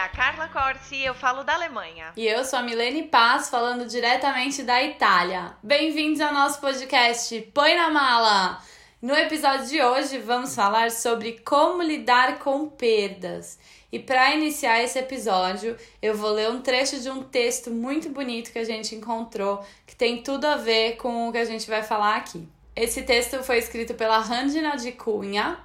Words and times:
a 0.00 0.08
Carla 0.08 0.48
Corsi 0.48 0.96
e 0.96 1.04
eu 1.04 1.12
falo 1.14 1.44
da 1.44 1.52
Alemanha. 1.52 2.14
E 2.16 2.26
eu 2.26 2.42
sou 2.42 2.58
a 2.58 2.62
Milene 2.62 3.02
Paz, 3.02 3.50
falando 3.50 3.86
diretamente 3.86 4.62
da 4.62 4.82
Itália. 4.82 5.52
Bem-vindos 5.62 6.22
ao 6.22 6.32
nosso 6.32 6.58
podcast 6.58 7.38
Põe 7.52 7.76
na 7.76 7.90
Mala! 7.90 8.62
No 9.02 9.14
episódio 9.14 9.66
de 9.66 9.82
hoje 9.82 10.16
vamos 10.16 10.54
falar 10.54 10.90
sobre 10.90 11.40
como 11.40 11.82
lidar 11.82 12.38
com 12.38 12.66
perdas. 12.66 13.58
E 13.92 13.98
para 13.98 14.34
iniciar 14.34 14.82
esse 14.82 14.98
episódio, 14.98 15.76
eu 16.00 16.14
vou 16.14 16.30
ler 16.30 16.48
um 16.48 16.62
trecho 16.62 16.98
de 16.98 17.10
um 17.10 17.22
texto 17.22 17.70
muito 17.70 18.08
bonito 18.08 18.52
que 18.52 18.58
a 18.58 18.64
gente 18.64 18.94
encontrou, 18.94 19.62
que 19.86 19.94
tem 19.94 20.22
tudo 20.22 20.46
a 20.46 20.56
ver 20.56 20.96
com 20.96 21.28
o 21.28 21.32
que 21.32 21.36
a 21.36 21.44
gente 21.44 21.68
vai 21.68 21.82
falar 21.82 22.16
aqui. 22.16 22.48
Esse 22.74 23.02
texto 23.02 23.42
foi 23.42 23.58
escrito 23.58 23.92
pela 23.92 24.18
Randina 24.20 24.78
de 24.78 24.92
Cunha 24.92 25.58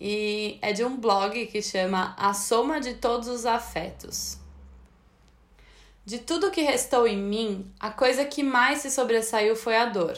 e 0.00 0.58
é 0.60 0.72
de 0.72 0.84
um 0.84 0.96
blog 0.96 1.46
que 1.46 1.62
chama 1.62 2.14
A 2.18 2.34
Soma 2.34 2.80
de 2.80 2.94
Todos 2.94 3.28
os 3.28 3.46
Afetos. 3.46 4.38
De 6.04 6.18
tudo 6.18 6.50
que 6.50 6.62
restou 6.62 7.06
em 7.06 7.16
mim, 7.16 7.72
a 7.80 7.90
coisa 7.90 8.24
que 8.24 8.42
mais 8.42 8.78
se 8.78 8.90
sobressaiu 8.90 9.56
foi 9.56 9.76
a 9.76 9.86
dor. 9.86 10.16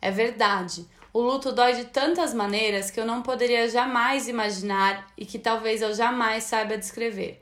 É 0.00 0.10
verdade, 0.10 0.86
o 1.12 1.20
luto 1.20 1.52
dói 1.52 1.74
de 1.74 1.84
tantas 1.84 2.34
maneiras 2.34 2.90
que 2.90 3.00
eu 3.00 3.06
não 3.06 3.22
poderia 3.22 3.68
jamais 3.68 4.28
imaginar 4.28 5.10
e 5.16 5.24
que 5.24 5.38
talvez 5.38 5.80
eu 5.80 5.94
jamais 5.94 6.44
saiba 6.44 6.76
descrever. 6.76 7.40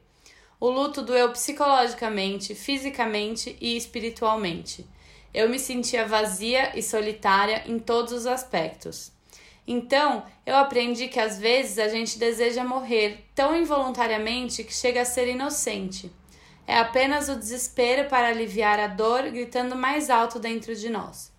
O 0.60 0.70
luto 0.70 1.02
doeu 1.02 1.30
psicologicamente, 1.32 2.54
fisicamente 2.54 3.56
e 3.60 3.76
espiritualmente. 3.76 4.86
Eu 5.34 5.48
me 5.48 5.58
sentia 5.58 6.06
vazia 6.06 6.78
e 6.78 6.82
solitária 6.82 7.64
em 7.66 7.78
todos 7.78 8.12
os 8.12 8.26
aspectos. 8.26 9.10
Então, 9.66 10.24
eu 10.44 10.56
aprendi 10.56 11.08
que 11.08 11.20
às 11.20 11.38
vezes 11.38 11.78
a 11.78 11.88
gente 11.88 12.18
deseja 12.18 12.64
morrer 12.64 13.24
tão 13.34 13.56
involuntariamente 13.56 14.64
que 14.64 14.74
chega 14.74 15.02
a 15.02 15.04
ser 15.04 15.28
inocente. 15.28 16.10
É 16.66 16.76
apenas 16.76 17.28
o 17.28 17.36
desespero 17.36 18.08
para 18.08 18.28
aliviar 18.28 18.78
a 18.80 18.86
dor 18.86 19.22
gritando 19.30 19.76
mais 19.76 20.10
alto 20.10 20.38
dentro 20.38 20.74
de 20.74 20.88
nós. 20.88 21.32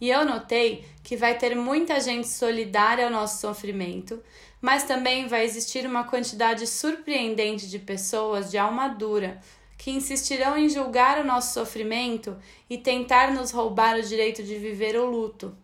E 0.00 0.10
eu 0.10 0.24
notei 0.24 0.84
que 1.02 1.16
vai 1.16 1.36
ter 1.36 1.54
muita 1.54 2.00
gente 2.00 2.28
solidária 2.28 3.04
ao 3.04 3.10
nosso 3.10 3.40
sofrimento, 3.40 4.22
mas 4.60 4.84
também 4.84 5.26
vai 5.26 5.44
existir 5.44 5.86
uma 5.86 6.04
quantidade 6.04 6.66
surpreendente 6.66 7.68
de 7.68 7.78
pessoas 7.78 8.50
de 8.50 8.58
alma 8.58 8.88
dura 8.88 9.40
que 9.76 9.90
insistirão 9.90 10.56
em 10.56 10.68
julgar 10.68 11.18
o 11.18 11.24
nosso 11.24 11.52
sofrimento 11.52 12.36
e 12.70 12.78
tentar 12.78 13.32
nos 13.32 13.50
roubar 13.50 13.98
o 13.98 14.02
direito 14.02 14.42
de 14.42 14.56
viver 14.56 14.96
o 14.96 15.04
luto. 15.04 15.56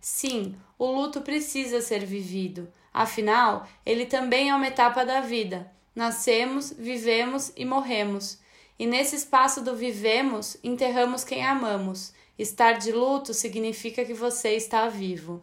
Sim, 0.00 0.54
o 0.78 0.86
luto 0.86 1.20
precisa 1.20 1.80
ser 1.80 2.04
vivido, 2.04 2.72
afinal, 2.92 3.66
ele 3.84 4.06
também 4.06 4.50
é 4.50 4.54
uma 4.54 4.68
etapa 4.68 5.04
da 5.04 5.20
vida. 5.20 5.70
Nascemos, 5.94 6.72
vivemos 6.72 7.52
e 7.56 7.64
morremos. 7.64 8.38
E 8.78 8.86
nesse 8.86 9.16
espaço 9.16 9.62
do 9.62 9.74
vivemos, 9.74 10.56
enterramos 10.62 11.24
quem 11.24 11.44
amamos 11.44 12.12
Estar 12.38 12.74
de 12.74 12.92
luto 12.92 13.34
significa 13.34 14.04
que 14.04 14.14
você 14.14 14.50
está 14.50 14.88
vivo. 14.88 15.42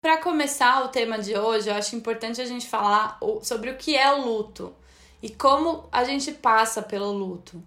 Para 0.00 0.18
começar 0.18 0.84
o 0.84 0.88
tema 0.88 1.16
de 1.16 1.38
hoje, 1.38 1.70
eu 1.70 1.74
acho 1.74 1.94
importante 1.94 2.40
a 2.40 2.44
gente 2.44 2.66
falar 2.66 3.16
sobre 3.42 3.70
o 3.70 3.76
que 3.76 3.96
é 3.96 4.12
o 4.12 4.24
luto 4.24 4.74
e 5.22 5.30
como 5.30 5.88
a 5.92 6.02
gente 6.02 6.32
passa 6.32 6.82
pelo 6.82 7.12
luto. 7.12 7.62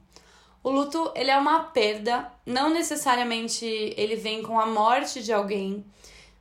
O 0.61 0.69
luto, 0.69 1.09
ele 1.15 1.31
é 1.31 1.37
uma 1.37 1.63
perda, 1.63 2.29
não 2.45 2.69
necessariamente 2.69 3.65
ele 3.95 4.17
vem 4.17 4.43
com 4.43 4.59
a 4.59 4.65
morte 4.65 5.23
de 5.23 5.31
alguém, 5.31 5.85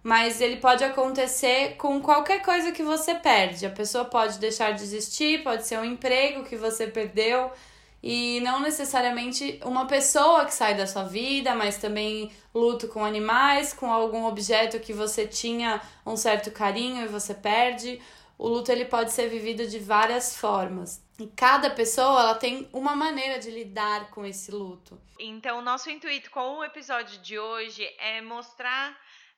mas 0.05 0.43
ele 0.43 0.59
pode 0.59 0.85
acontecer 0.85 1.77
com 1.79 1.99
qualquer 2.03 2.43
coisa 2.43 2.71
que 2.71 2.83
você 2.83 3.15
perde. 3.15 3.65
A 3.65 3.71
pessoa 3.71 4.05
pode 4.05 4.39
deixar 4.39 4.73
de 4.73 4.83
existir, 4.83 5.43
pode 5.43 5.67
ser 5.67 5.79
um 5.79 5.85
emprego 5.85 6.45
que 6.45 6.57
você 6.57 6.87
perdeu, 6.87 7.51
e 8.03 8.39
não 8.41 8.61
necessariamente 8.61 9.59
uma 9.65 9.87
pessoa 9.87 10.45
que 10.45 10.53
sai 10.53 10.75
da 10.75 10.87
sua 10.87 11.05
vida, 11.05 11.55
mas 11.55 11.79
também 11.79 12.31
luto 12.55 12.87
com 12.87 13.03
animais, 13.03 13.73
com 13.73 13.91
algum 13.91 14.27
objeto 14.27 14.79
que 14.79 14.93
você 14.93 15.27
tinha 15.27 15.81
um 16.05 16.15
certo 16.15 16.51
carinho 16.51 17.03
e 17.03 17.09
você 17.09 17.33
perde. 17.33 17.99
O 18.37 18.47
luto 18.47 18.71
ele 18.71 18.85
pode 18.85 19.11
ser 19.11 19.29
vivido 19.29 19.67
de 19.67 19.79
várias 19.79 20.37
formas. 20.37 21.03
E 21.19 21.27
cada 21.29 21.71
pessoa 21.71 22.21
ela 22.21 22.35
tem 22.35 22.69
uma 22.75 22.95
maneira 22.95 23.39
de 23.39 23.51
lidar 23.51 24.11
com 24.11 24.27
esse 24.27 24.51
luto. 24.51 25.01
Então, 25.19 25.63
nosso 25.63 25.89
intuito 25.89 26.31
com 26.31 26.59
o 26.59 26.65
episódio 26.65 27.19
de 27.21 27.39
hoje 27.39 27.89
é 27.99 28.21
mostrar 28.21 28.95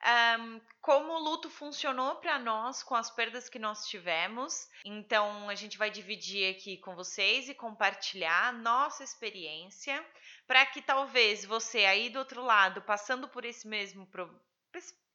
um, 0.07 0.61
como 0.81 1.13
o 1.13 1.19
luto 1.19 1.51
funcionou 1.51 2.17
para 2.17 2.39
nós 2.39 2.83
com 2.83 2.95
as 2.95 3.11
perdas 3.11 3.49
que 3.49 3.59
nós 3.59 3.87
tivemos. 3.87 4.69
Então, 4.85 5.49
a 5.49 5.55
gente 5.55 5.77
vai 5.77 5.91
dividir 5.91 6.55
aqui 6.55 6.77
com 6.79 6.95
vocês 6.95 7.49
e 7.49 7.55
compartilhar 7.55 8.53
nossa 8.53 9.03
experiência 9.03 10.05
para 10.47 10.65
que 10.67 10.81
talvez 10.81 11.45
você 11.45 11.85
aí 11.85 12.09
do 12.09 12.21
outro 12.21 12.43
lado, 12.43 12.83
passando 12.83 13.29
por 13.29 13.45
esse 13.45 13.67
mesmo 13.67 14.07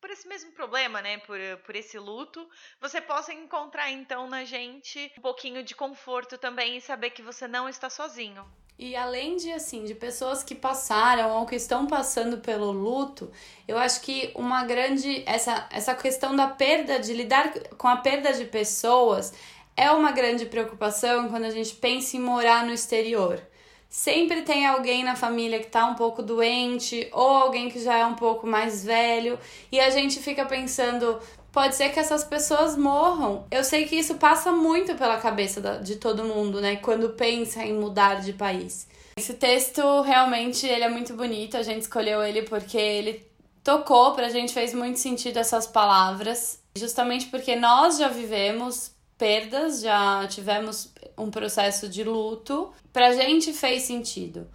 por 0.02 0.10
esse 0.10 0.28
mesmo 0.28 0.52
problema, 0.54 1.00
né, 1.00 1.20
por, 1.20 1.38
por 1.64 1.76
esse 1.76 2.00
luto, 2.00 2.50
você 2.80 3.00
possa 3.00 3.32
encontrar 3.32 3.92
então 3.92 4.28
na 4.28 4.44
gente 4.44 5.14
um 5.16 5.22
pouquinho 5.22 5.64
de 5.64 5.76
conforto 5.76 6.40
também 6.40 6.78
e 6.78 6.82
saber 6.82 7.12
que 7.12 7.22
você 7.22 7.48
não 7.48 7.70
está 7.70 7.88
sozinho. 7.88 8.52
E 8.82 8.96
além 8.96 9.38
de 9.38 9.52
assim, 9.52 9.84
de 9.84 9.94
pessoas 9.94 10.42
que 10.42 10.56
passaram 10.56 11.38
ou 11.38 11.46
que 11.46 11.56
estão 11.56 11.86
passando 11.86 12.40
pelo 12.40 12.72
luto, 12.72 13.30
eu 13.68 13.78
acho 13.78 14.02
que 14.02 14.32
uma 14.34 14.64
grande 14.64 15.22
essa 15.28 15.68
essa 15.72 15.94
questão 15.94 16.36
da 16.36 16.48
perda 16.48 17.00
de 17.00 17.14
lidar 17.14 17.54
com 17.78 17.88
a 17.88 17.98
perda 17.98 18.34
de 18.34 18.46
pessoas 18.46 19.36
é 19.78 19.92
uma 19.92 20.12
grande 20.12 20.48
preocupação 20.48 21.30
quando 21.30 21.44
a 21.44 21.52
gente 21.52 21.76
pensa 21.76 22.18
em 22.18 22.22
morar 22.22 22.66
no 22.66 22.74
exterior. 22.74 23.40
Sempre 23.88 24.42
tem 24.42 24.66
alguém 24.66 25.04
na 25.04 25.16
família 25.16 25.60
que 25.60 25.68
tá 25.68 25.86
um 25.86 25.94
pouco 25.94 26.24
doente 26.24 27.08
ou 27.12 27.28
alguém 27.28 27.70
que 27.70 27.80
já 27.80 27.98
é 28.00 28.06
um 28.06 28.16
pouco 28.16 28.48
mais 28.48 28.84
velho 28.84 29.38
e 29.72 29.80
a 29.80 29.92
gente 29.92 30.20
fica 30.20 30.44
pensando, 30.44 31.20
pode 31.52 31.76
ser 31.76 31.90
que 31.90 32.00
essas 32.00 32.24
pessoas 32.24 32.78
morram. 32.78 33.46
Eu 33.52 33.64
sei 33.64 33.86
que 33.86 33.96
isso 33.96 34.16
passa 34.16 34.52
muito 34.52 34.96
pela 34.96 35.18
cabeça 35.18 35.62
de 35.84 35.98
todo 35.98 36.24
mundo, 36.24 36.62
né? 36.62 36.78
Quando 36.78 37.10
pensa 37.10 37.64
em 37.64 37.74
mudar 37.74 38.22
de 38.22 38.34
país. 38.34 38.88
Esse 39.18 39.34
texto 39.34 40.02
realmente 40.02 40.66
ele 40.66 40.84
é 40.84 40.90
muito 40.90 41.14
bonito, 41.14 41.58
a 41.58 41.64
gente 41.64 41.82
escolheu 41.82 42.24
ele 42.24 42.44
porque 42.44 42.78
ele 42.78 43.28
tocou 43.64 44.14
pra 44.14 44.30
gente, 44.30 44.54
fez 44.54 44.74
muito 44.74 45.00
sentido 45.00 45.38
essas 45.38 45.68
palavras, 45.68 46.60
justamente 46.76 47.28
porque 47.28 47.56
nós 47.56 47.98
já 47.98 48.08
vivemos 48.08 48.92
perdas, 49.18 49.82
já 49.82 50.26
tivemos 50.28 50.92
um 51.18 51.30
processo 51.30 51.88
de 51.88 52.04
luto, 52.04 52.72
pra 52.92 53.14
gente 53.14 53.54
fez 53.54 53.84
sentido. 53.84 54.48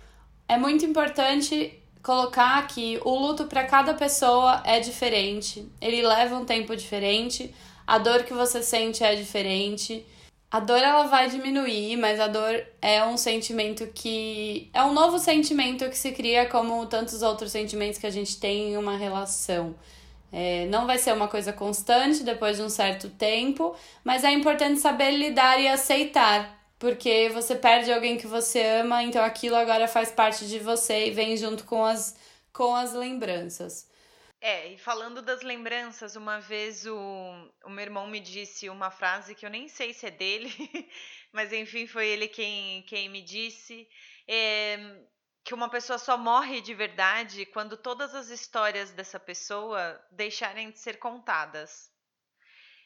É 0.49 0.57
muito 0.57 0.85
importante 0.85 1.81
colocar 2.07 2.65
que 2.69 3.01
o 3.05 3.19
luto 3.19 3.47
para 3.47 3.65
cada 3.65 3.93
pessoa 3.93 4.63
é 4.65 4.79
diferente, 4.79 5.69
ele 5.81 6.07
leva 6.07 6.37
um 6.37 6.45
tempo 6.45 6.77
diferente, 6.77 7.53
a 7.85 7.99
dor 7.99 8.23
que 8.23 8.33
você 8.33 8.63
sente 8.63 9.03
é 9.03 9.17
diferente. 9.17 10.07
A 10.49 10.61
dor 10.61 10.79
ela 10.79 11.09
vai 11.09 11.29
diminuir, 11.29 11.97
mas 11.97 12.21
a 12.21 12.29
dor 12.29 12.65
é 12.81 13.05
um 13.05 13.17
sentimento 13.17 13.89
que 13.89 14.71
é 14.73 14.85
um 14.85 14.93
novo 14.93 15.19
sentimento 15.19 15.89
que 15.91 15.99
se 15.99 16.13
cria 16.13 16.47
como 16.47 16.87
tantos 16.87 17.23
outros 17.23 17.51
sentimentos 17.51 17.99
que 17.99 18.07
a 18.07 18.11
gente 18.11 18.39
tem 18.39 18.71
em 18.71 18.77
uma 18.77 18.97
relação. 18.97 19.75
É, 20.33 20.67
não 20.67 20.87
vai 20.87 20.99
ser 20.99 21.13
uma 21.13 21.27
coisa 21.27 21.53
constante 21.53 22.23
depois 22.23 22.57
de 22.57 22.63
um 22.63 22.69
certo 22.69 23.09
tempo, 23.11 23.75
mas 24.05 24.23
é 24.23 24.31
importante 24.31 24.79
saber 24.79 25.11
lidar 25.11 25.61
e 25.61 25.67
aceitar 25.67 26.56
porque 26.79 27.29
você 27.31 27.57
perde 27.57 27.93
alguém 27.93 28.19
que 28.19 28.27
você 28.27 28.63
ama, 28.63 29.03
então 29.03 29.25
aquilo 29.25 29.57
agora 29.57 29.89
faz 29.89 30.11
parte 30.11 30.47
de 30.47 30.59
você 30.59 31.07
e 31.07 31.11
vem 31.11 31.37
junto 31.37 31.65
com 31.65 31.85
as, 31.85 32.17
com 32.53 32.75
as 32.75 32.93
lembranças. 32.93 33.91
É, 34.41 34.69
e 34.69 34.79
falando 34.79 35.23
das 35.23 35.43
lembranças, 35.43 36.15
uma 36.15 36.39
vez 36.41 36.87
o, 36.87 36.97
o 37.65 37.71
meu 37.71 37.83
irmão 37.83 38.07
me 38.07 38.21
disse 38.21 38.69
uma 38.69 38.91
frase 38.91 39.35
que 39.35 39.47
eu 39.47 39.51
nem 39.51 39.69
sei 39.69 39.95
se 39.95 40.07
é 40.07 40.11
dele, 40.11 40.53
mas 41.33 41.53
enfim, 41.53 41.87
foi 41.87 42.07
ele 42.07 42.29
quem, 42.29 42.83
quem 42.83 43.09
me 43.09 43.23
disse. 43.23 43.89
É, 44.29 44.79
que 45.47 45.55
uma 45.55 45.71
pessoa 45.71 45.97
só 45.97 46.19
morre 46.19 46.61
de 46.61 46.75
verdade 46.75 47.47
quando 47.47 47.77
todas 47.77 48.17
as 48.17 48.31
histórias 48.31 48.91
dessa 48.91 49.21
pessoa 49.21 50.05
deixarem 50.11 50.73
de 50.73 50.79
ser 50.81 50.99
contadas. 50.99 51.89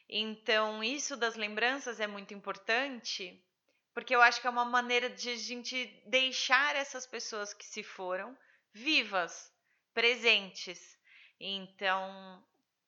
Então, 0.07 0.83
isso 0.83 1.17
das 1.17 1.35
lembranças 1.35 1.99
é 1.99 2.05
muito 2.05 2.35
importante, 2.35 3.43
porque 3.93 4.15
eu 4.15 4.21
acho 4.21 4.39
que 4.39 4.47
é 4.47 4.49
uma 4.49 4.65
maneira 4.65 5.09
de 5.09 5.29
a 5.29 5.35
gente 5.35 6.01
deixar 6.05 6.75
essas 6.75 7.05
pessoas 7.05 7.53
que 7.53 7.65
se 7.65 7.83
foram 7.83 8.37
vivas, 8.73 9.51
presentes. 9.93 10.97
Então, 11.39 12.41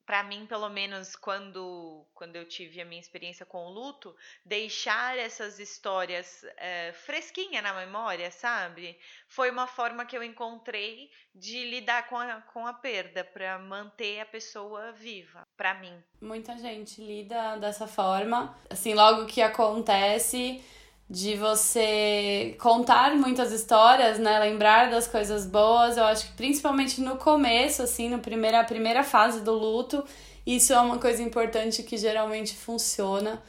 para 0.05 0.23
mim, 0.23 0.45
pelo 0.45 0.69
menos 0.69 1.15
quando, 1.15 2.05
quando 2.13 2.35
eu 2.35 2.45
tive 2.45 2.81
a 2.81 2.85
minha 2.85 2.99
experiência 2.99 3.45
com 3.45 3.65
o 3.65 3.69
luto, 3.69 4.15
deixar 4.45 5.17
essas 5.17 5.59
histórias 5.59 6.45
é, 6.57 6.93
fresquinha 6.93 7.61
na 7.61 7.73
memória, 7.73 8.29
sabe? 8.29 8.97
Foi 9.27 9.49
uma 9.49 9.65
forma 9.65 10.05
que 10.05 10.17
eu 10.17 10.23
encontrei 10.23 11.09
de 11.33 11.65
lidar 11.65 12.07
com 12.07 12.17
a, 12.17 12.41
com 12.41 12.67
a 12.67 12.73
perda, 12.73 13.23
para 13.23 13.57
manter 13.59 14.19
a 14.19 14.25
pessoa 14.25 14.91
viva, 14.91 15.47
para 15.57 15.73
mim. 15.75 15.97
Muita 16.21 16.57
gente 16.57 17.01
lida 17.01 17.57
dessa 17.57 17.87
forma. 17.87 18.57
Assim, 18.69 18.93
logo 18.93 19.25
que 19.25 19.41
acontece 19.41 20.63
de 21.09 21.35
você 21.35 22.55
contar 22.59 23.15
muitas 23.15 23.51
histórias, 23.51 24.17
né? 24.17 24.39
Lembrar 24.39 24.89
das 24.89 25.07
coisas 25.07 25.45
boas. 25.45 25.97
Eu 25.97 26.05
acho 26.05 26.27
que 26.27 26.33
principalmente 26.33 27.01
no 27.01 27.17
começo, 27.17 27.83
assim, 27.83 28.09
no 28.09 28.19
primeira, 28.19 28.59
a 28.59 28.63
primeira 28.63 29.03
fase 29.03 29.41
do 29.41 29.53
luto, 29.53 30.03
isso 30.45 30.73
é 30.73 30.79
uma 30.79 30.97
coisa 30.97 31.21
importante 31.21 31.83
que 31.83 31.97
geralmente 31.97 32.55
funciona. 32.55 33.41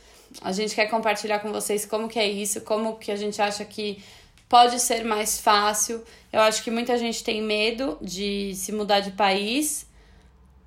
A 0.42 0.52
gente 0.52 0.74
quer 0.74 0.86
compartilhar 0.86 1.38
com 1.38 1.52
vocês 1.52 1.86
como 1.86 2.08
que 2.08 2.18
é 2.18 2.26
isso, 2.26 2.60
como 2.62 2.98
que 2.98 3.10
a 3.10 3.16
gente 3.16 3.40
acha 3.40 3.64
que 3.64 4.02
pode 4.48 4.78
ser 4.80 5.04
mais 5.04 5.40
fácil. 5.40 6.04
Eu 6.32 6.40
acho 6.40 6.62
que 6.62 6.70
muita 6.70 6.98
gente 6.98 7.22
tem 7.22 7.40
medo 7.40 7.98
de 8.00 8.54
se 8.54 8.72
mudar 8.72 9.00
de 9.00 9.12
país 9.12 9.86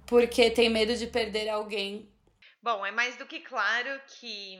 porque 0.05 0.49
tem 0.49 0.69
medo 0.69 0.95
de 0.95 1.05
perder 1.05 1.49
alguém. 1.49 2.09
Bom, 2.61 2.85
é 2.85 2.91
mais 2.91 3.17
do 3.17 3.25
que 3.25 3.41
claro 3.41 3.99
que 4.07 4.59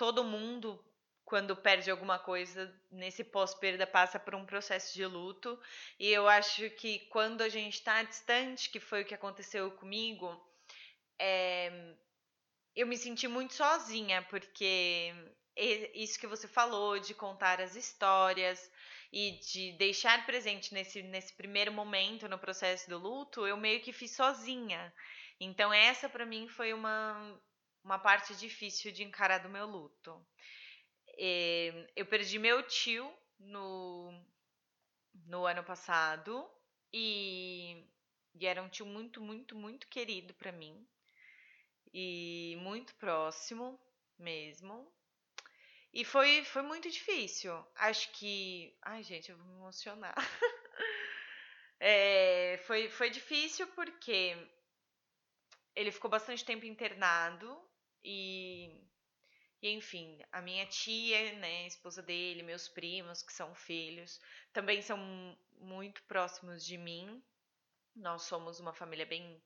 todo 0.00 0.24
mundo, 0.24 0.82
quando 1.26 1.54
perde 1.54 1.90
alguma 1.90 2.18
coisa, 2.18 2.74
nesse 2.90 3.22
pós-perda, 3.22 3.86
passa 3.86 4.18
por 4.18 4.34
um 4.34 4.46
processo 4.46 4.94
de 4.94 5.04
luto. 5.04 5.60
E 5.98 6.08
eu 6.08 6.26
acho 6.26 6.70
que 6.70 7.00
quando 7.10 7.42
a 7.42 7.50
gente 7.50 7.74
está 7.74 8.02
distante, 8.02 8.70
que 8.70 8.80
foi 8.80 9.02
o 9.02 9.04
que 9.04 9.14
aconteceu 9.14 9.70
comigo, 9.72 10.42
é, 11.18 11.94
eu 12.74 12.86
me 12.86 12.96
senti 12.96 13.28
muito 13.28 13.52
sozinha, 13.52 14.22
porque 14.30 15.12
isso 15.92 16.18
que 16.18 16.26
você 16.26 16.48
falou, 16.48 16.98
de 16.98 17.12
contar 17.12 17.60
as 17.60 17.76
histórias 17.76 18.72
e 19.12 19.32
de 19.32 19.72
deixar 19.72 20.24
presente 20.24 20.72
nesse, 20.72 21.02
nesse 21.02 21.34
primeiro 21.34 21.72
momento 21.72 22.26
no 22.26 22.38
processo 22.38 22.88
do 22.88 22.96
luto, 22.96 23.46
eu 23.46 23.58
meio 23.58 23.82
que 23.82 23.92
fiz 23.92 24.16
sozinha. 24.16 24.90
Então, 25.38 25.70
essa 25.70 26.08
para 26.08 26.24
mim 26.24 26.48
foi 26.48 26.72
uma, 26.72 27.38
uma 27.84 27.98
parte 27.98 28.34
difícil 28.36 28.92
de 28.92 29.02
encarar 29.02 29.38
do 29.38 29.48
meu 29.48 29.66
luto. 29.66 30.24
Eh, 31.18 31.86
eu 31.96 32.06
perdi 32.06 32.38
meu 32.38 32.62
tio 32.62 33.12
no, 33.38 34.12
no 35.26 35.46
ano 35.46 35.64
passado 35.64 36.48
e, 36.92 37.84
e 38.34 38.46
era 38.46 38.62
um 38.62 38.68
tio 38.68 38.86
muito, 38.86 39.20
muito, 39.20 39.54
muito 39.56 39.86
querido 39.88 40.34
para 40.34 40.52
mim 40.52 40.86
e 41.92 42.56
muito 42.60 42.94
próximo 42.96 43.78
mesmo. 44.18 44.90
E 45.92 46.04
foi, 46.04 46.44
foi 46.44 46.62
muito 46.62 46.88
difícil. 46.88 47.52
Acho 47.74 48.10
que. 48.12 48.76
Ai, 48.82 49.02
gente, 49.02 49.30
eu 49.30 49.36
vou 49.36 49.46
me 49.46 49.54
emocionar. 49.54 50.14
é, 51.80 52.60
foi, 52.64 52.88
foi 52.88 53.10
difícil 53.10 53.66
porque 53.68 54.36
ele 55.74 55.90
ficou 55.90 56.10
bastante 56.10 56.44
tempo 56.44 56.64
internado 56.64 57.60
e, 58.04 58.70
e, 59.62 59.70
enfim, 59.72 60.18
a 60.32 60.40
minha 60.42 60.66
tia, 60.66 61.34
né, 61.38 61.66
esposa 61.66 62.02
dele, 62.02 62.42
meus 62.42 62.68
primos, 62.68 63.22
que 63.22 63.32
são 63.32 63.54
filhos, 63.54 64.20
também 64.52 64.82
são 64.82 64.98
muito 65.58 66.02
próximos 66.04 66.64
de 66.64 66.78
mim. 66.78 67.22
Nós 67.96 68.22
somos 68.22 68.60
uma 68.60 68.74
família 68.74 69.06
bem, 69.06 69.42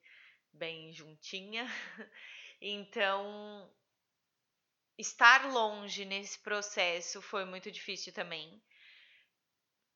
bem 0.52 0.92
juntinha. 0.92 1.66
Então, 2.60 3.70
estar 4.98 5.44
longe 5.52 6.04
nesse 6.04 6.36
processo 6.40 7.22
foi 7.22 7.44
muito 7.44 7.70
difícil 7.70 8.12
também. 8.12 8.60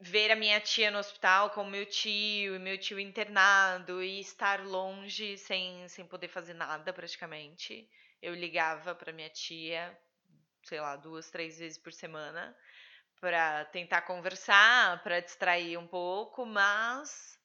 Ver 0.00 0.30
a 0.32 0.36
minha 0.36 0.60
tia 0.60 0.90
no 0.90 0.98
hospital 0.98 1.50
com 1.50 1.64
meu 1.64 1.86
tio 1.86 2.54
e 2.56 2.58
meu 2.58 2.76
tio 2.78 2.98
internado 2.98 4.02
e 4.02 4.18
estar 4.20 4.64
longe 4.66 5.36
sem, 5.38 5.88
sem 5.88 6.04
poder 6.06 6.26
fazer 6.28 6.54
nada 6.54 6.92
praticamente. 6.92 7.88
Eu 8.20 8.34
ligava 8.34 8.94
para 8.94 9.12
minha 9.12 9.30
tia, 9.30 9.96
sei 10.64 10.80
lá, 10.80 10.96
duas, 10.96 11.30
três 11.30 11.58
vezes 11.58 11.78
por 11.78 11.92
semana 11.92 12.56
para 13.20 13.64
tentar 13.66 14.02
conversar, 14.02 15.02
para 15.02 15.20
distrair 15.20 15.76
um 15.76 15.86
pouco, 15.86 16.46
mas 16.46 17.38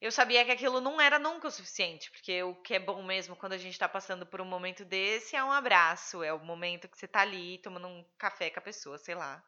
eu 0.00 0.12
sabia 0.12 0.44
que 0.44 0.52
aquilo 0.52 0.80
não 0.80 1.00
era 1.00 1.18
nunca 1.18 1.48
o 1.48 1.50
suficiente, 1.50 2.10
porque 2.10 2.42
o 2.42 2.54
que 2.54 2.74
é 2.74 2.78
bom 2.78 3.02
mesmo 3.02 3.34
quando 3.34 3.54
a 3.54 3.58
gente 3.58 3.72
está 3.72 3.88
passando 3.88 4.24
por 4.24 4.40
um 4.40 4.44
momento 4.44 4.84
desse 4.84 5.34
é 5.34 5.42
um 5.42 5.50
abraço, 5.50 6.22
é 6.22 6.32
o 6.32 6.38
momento 6.38 6.88
que 6.88 6.96
você 6.96 7.06
está 7.06 7.22
ali 7.22 7.58
tomando 7.58 7.88
um 7.88 8.04
café 8.16 8.48
com 8.50 8.60
a 8.60 8.62
pessoa, 8.62 8.96
sei 8.96 9.16
lá. 9.16 9.44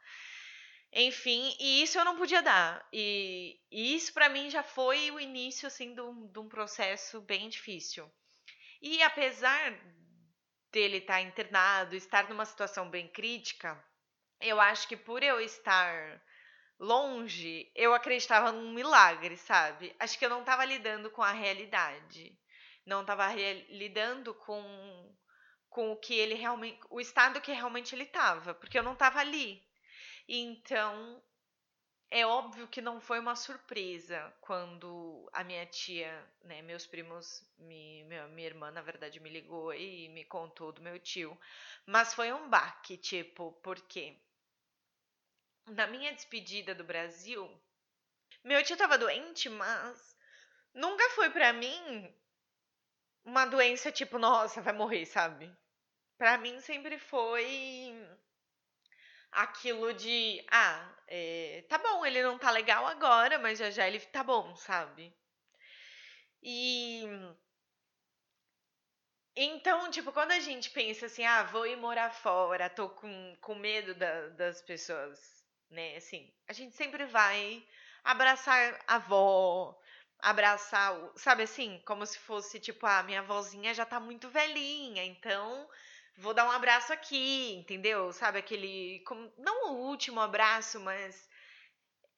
Enfim, 0.92 1.56
e 1.60 1.82
isso 1.84 1.98
eu 1.98 2.04
não 2.04 2.16
podia 2.16 2.42
dar. 2.42 2.84
E, 2.92 3.60
e 3.70 3.94
isso 3.94 4.12
para 4.12 4.28
mim 4.28 4.50
já 4.50 4.64
foi 4.64 5.08
o 5.12 5.20
início 5.20 5.68
assim 5.68 5.94
de 5.94 6.00
um, 6.00 6.26
de 6.26 6.38
um 6.40 6.48
processo 6.48 7.20
bem 7.20 7.48
difícil. 7.48 8.10
E 8.82 9.00
apesar 9.04 9.72
dele 10.72 10.98
estar 10.98 11.14
tá 11.14 11.20
internado, 11.20 11.96
estar 11.96 12.28
numa 12.28 12.44
situação 12.44 12.88
bem 12.88 13.08
crítica, 13.08 13.82
eu 14.40 14.60
acho 14.60 14.88
que 14.88 14.96
por 14.96 15.22
eu 15.22 15.40
estar 15.40 16.22
longe, 16.78 17.70
eu 17.74 17.92
acreditava 17.94 18.50
num 18.50 18.72
milagre, 18.72 19.36
sabe? 19.36 19.94
Acho 19.98 20.18
que 20.18 20.24
eu 20.24 20.30
não 20.30 20.40
estava 20.40 20.64
lidando 20.64 21.10
com 21.10 21.22
a 21.22 21.32
realidade. 21.32 22.38
Não 22.86 23.02
estava 23.02 23.32
lidando 23.34 24.34
com 24.34 25.14
com 25.68 25.92
o 25.92 25.96
que 25.96 26.14
ele 26.14 26.34
realmente, 26.34 26.80
o 26.90 27.00
estado 27.00 27.40
que 27.40 27.52
realmente 27.52 27.94
ele 27.94 28.02
estava, 28.02 28.52
porque 28.54 28.76
eu 28.76 28.82
não 28.82 28.94
estava 28.94 29.20
ali. 29.20 29.62
Então, 30.28 31.22
é 32.10 32.26
óbvio 32.26 32.66
que 32.68 32.80
não 32.80 33.00
foi 33.00 33.18
uma 33.20 33.36
surpresa 33.36 34.32
quando 34.40 35.28
a 35.32 35.44
minha 35.44 35.64
tia, 35.66 36.12
né, 36.42 36.60
meus 36.62 36.86
primos, 36.86 37.44
me, 37.58 38.02
minha, 38.04 38.26
minha 38.28 38.48
irmã, 38.48 38.70
na 38.70 38.82
verdade, 38.82 39.20
me 39.20 39.30
ligou 39.30 39.72
e 39.72 40.08
me 40.08 40.24
contou 40.24 40.72
do 40.72 40.82
meu 40.82 40.98
tio. 40.98 41.38
Mas 41.86 42.12
foi 42.14 42.32
um 42.32 42.48
baque, 42.48 42.96
tipo, 42.96 43.52
porque 43.62 44.16
na 45.66 45.86
minha 45.86 46.12
despedida 46.12 46.74
do 46.74 46.84
Brasil, 46.84 47.48
meu 48.44 48.62
tio 48.64 48.76
tava 48.76 48.98
doente, 48.98 49.48
mas 49.48 50.16
nunca 50.74 51.08
foi 51.10 51.30
para 51.30 51.52
mim 51.52 52.12
uma 53.24 53.46
doença 53.46 53.92
tipo, 53.92 54.18
nossa, 54.18 54.60
vai 54.62 54.72
morrer, 54.72 55.06
sabe? 55.06 55.54
Para 56.18 56.38
mim 56.38 56.60
sempre 56.60 56.98
foi 56.98 57.94
aquilo 59.32 59.92
de, 59.94 60.44
ah, 60.50 60.94
é, 61.08 61.64
tá 61.68 61.78
bom, 61.78 62.04
ele 62.06 62.22
não 62.22 62.38
tá 62.38 62.50
legal 62.50 62.86
agora, 62.86 63.38
mas 63.38 63.58
já 63.58 63.70
já 63.70 63.86
ele 63.86 64.00
tá 64.00 64.22
bom, 64.24 64.54
sabe? 64.56 65.14
E 66.42 67.04
então, 69.36 69.90
tipo, 69.90 70.12
quando 70.12 70.32
a 70.32 70.40
gente 70.40 70.70
pensa 70.70 71.06
assim, 71.06 71.24
ah, 71.24 71.42
vou 71.44 71.66
ir 71.66 71.76
morar 71.76 72.10
fora, 72.10 72.68
tô 72.70 72.88
com, 72.90 73.36
com 73.40 73.54
medo 73.54 73.94
da, 73.94 74.28
das 74.30 74.60
pessoas 74.62 75.40
né? 75.70 75.96
Assim, 75.96 76.30
a 76.48 76.52
gente 76.52 76.74
sempre 76.76 77.04
vai 77.06 77.64
abraçar 78.04 78.78
a 78.86 78.96
avó, 78.96 79.78
abraçar, 80.18 80.94
o, 80.98 81.18
sabe 81.18 81.44
assim, 81.44 81.80
como 81.86 82.04
se 82.04 82.18
fosse 82.18 82.58
tipo, 82.60 82.86
ah, 82.86 83.02
minha 83.02 83.20
avózinha 83.20 83.72
já 83.72 83.86
tá 83.86 84.00
muito 84.00 84.28
velhinha, 84.28 85.04
então 85.04 85.68
vou 86.20 86.34
dar 86.34 86.44
um 86.46 86.50
abraço 86.50 86.92
aqui, 86.92 87.54
entendeu? 87.54 88.12
Sabe 88.12 88.38
aquele, 88.38 89.00
como, 89.06 89.32
não 89.38 89.72
o 89.72 89.88
último 89.88 90.20
abraço, 90.20 90.78
mas 90.80 91.28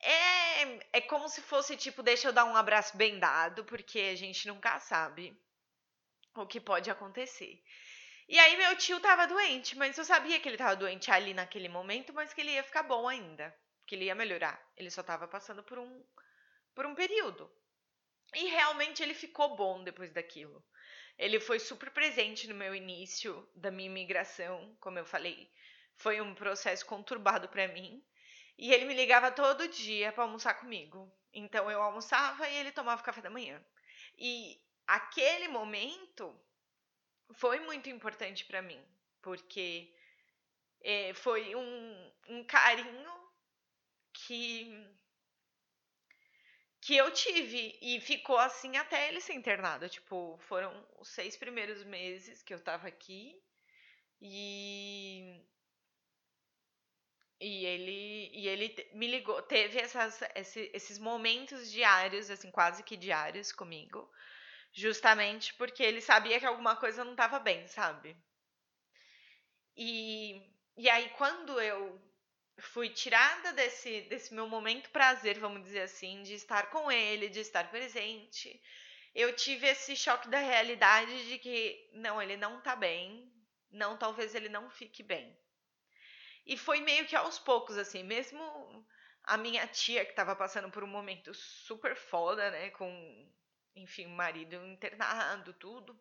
é, 0.03 0.99
é 0.99 1.01
como 1.01 1.29
se 1.29 1.41
fosse 1.41 1.77
tipo, 1.77 2.03
deixa 2.03 2.29
eu 2.29 2.33
dar 2.33 2.45
um 2.45 2.57
abraço 2.57 2.97
bem 2.97 3.19
dado, 3.19 3.65
porque 3.65 3.99
a 4.01 4.17
gente 4.17 4.47
nunca 4.49 4.79
sabe 4.81 5.37
o 6.35 6.47
que 6.47 6.61
pode 6.61 6.91
acontecer. 6.91 7.63
E 8.29 8.39
aí 8.39 8.57
meu 8.57 8.77
tio 8.77 8.99
tava 9.01 9.27
doente, 9.27 9.77
mas 9.77 9.97
eu 9.97 10.05
sabia 10.05 10.41
que 10.41 10.49
ele 10.49 10.57
tava 10.57 10.77
doente 10.77 11.11
ali 11.11 11.35
naquele 11.35 11.69
momento, 11.69 12.13
mas 12.13 12.33
que 12.33 12.41
ele 12.41 12.53
ia 12.53 12.63
ficar 12.63 12.83
bom 12.83 13.09
ainda, 13.09 13.55
que 13.87 13.95
ele 13.95 14.07
ia 14.07 14.15
melhorar. 14.15 14.61
Ele 14.77 14.91
só 14.91 15.03
tava 15.03 15.29
passando 15.29 15.63
por 15.63 15.79
um 15.79 16.05
por 16.75 16.87
um 16.87 16.95
período. 16.95 17.51
E 18.35 18.47
realmente 18.47 19.03
ele 19.03 19.15
ficou 19.15 19.55
bom 19.55 19.85
depois 19.85 20.11
daquilo. 20.13 20.65
Ele 21.19 21.39
foi 21.39 21.59
super 21.59 21.91
presente 21.91 22.49
no 22.49 22.55
meu 22.55 22.75
início 22.75 23.49
da 23.55 23.71
minha 23.71 23.89
imigração, 23.89 24.77
como 24.81 24.99
eu 24.99 25.05
falei. 25.05 25.51
Foi 25.97 26.21
um 26.21 26.35
processo 26.35 26.85
conturbado 26.87 27.49
para 27.49 27.69
mim. 27.69 28.03
E 28.59 28.73
ele 28.73 28.85
me 28.85 28.95
ligava 28.95 29.31
todo 29.31 29.69
dia 29.69 30.13
para 30.13 30.25
almoçar 30.25 30.55
comigo. 30.55 31.13
Então 31.33 31.71
eu 31.71 31.81
almoçava 31.81 32.49
e 32.49 32.57
ele 32.57 32.73
tomava 32.73 33.03
café 33.03 33.21
da 33.21 33.31
manhã. 33.31 33.65
E 34.19 34.61
aquele 34.87 35.49
momento 35.49 36.39
foi 37.35 37.61
muito 37.61 37.89
importante 37.89 38.45
para 38.45 38.61
mim, 38.61 38.81
porque 39.23 39.95
é, 40.83 41.15
foi 41.15 41.55
um, 41.55 42.13
um 42.29 42.45
carinho 42.45 43.13
que 44.13 44.87
que 46.83 46.97
eu 46.97 47.11
tive 47.13 47.79
e 47.81 48.01
ficou 48.01 48.39
assim 48.39 48.77
até 48.77 49.09
ele 49.09 49.21
ser 49.21 49.35
internado. 49.35 49.89
Tipo, 49.89 50.39
foram 50.41 50.73
os 50.99 51.09
seis 51.09 51.37
primeiros 51.37 51.85
meses 51.85 52.43
que 52.43 52.53
eu 52.55 52.61
tava 52.61 52.89
aqui 52.89 53.43
e 54.21 55.43
e 57.41 57.67
ele 57.67 58.31
e 58.33 58.49
ele 58.49 58.75
me 58.95 59.07
ligou, 59.07 59.43
teve 59.43 59.79
essas, 59.79 60.21
esses 60.35 60.99
momentos 60.99 61.71
diários, 61.71 62.31
assim, 62.31 62.51
quase 62.51 62.83
que 62.83 62.97
diários 62.97 63.53
comigo, 63.53 64.11
Justamente 64.75 65.55
porque 65.55 65.83
ele 65.83 66.01
sabia 66.03 66.41
que 66.41 66.47
alguma 66.47 66.77
coisa 66.77 67.05
não 67.05 67.13
estava 67.13 67.39
bem, 67.39 67.67
sabe? 67.69 68.17
E, 69.77 70.41
e 70.79 70.89
aí, 70.89 71.11
quando 71.11 71.61
eu 71.61 72.01
fui 72.59 72.89
tirada 72.91 73.53
desse, 73.53 74.03
desse 74.03 74.35
meu 74.35 74.49
momento 74.49 74.91
prazer, 74.91 75.39
vamos 75.39 75.63
dizer 75.63 75.83
assim, 75.83 76.23
de 76.23 76.35
estar 76.35 76.71
com 76.71 76.91
ele, 76.91 77.29
de 77.29 77.41
estar 77.41 77.71
presente, 77.71 78.61
eu 79.15 79.35
tive 79.35 79.67
esse 79.67 79.95
choque 79.97 80.29
da 80.29 80.39
realidade 80.39 81.29
de 81.29 81.39
que, 81.39 81.91
não, 81.93 82.21
ele 82.21 82.37
não 82.37 82.61
tá 82.61 82.75
bem, 82.75 83.31
não, 83.71 83.97
talvez 83.97 84.35
ele 84.35 84.49
não 84.49 84.71
fique 84.71 85.03
bem. 85.03 85.37
E 86.47 86.57
foi 86.57 86.81
meio 86.81 87.07
que 87.07 87.15
aos 87.15 87.39
poucos, 87.39 87.77
assim, 87.79 88.03
mesmo 88.03 88.87
a 89.25 89.37
minha 89.37 89.67
tia, 89.67 90.05
que 90.05 90.15
tava 90.15 90.35
passando 90.35 90.71
por 90.71 90.83
um 90.83 90.89
momento 90.89 91.33
super 91.35 91.95
foda, 91.95 92.51
né, 92.51 92.71
com, 92.71 93.33
enfim, 93.77 94.07
marido 94.07 94.57
internado, 94.67 95.53
tudo, 95.55 95.99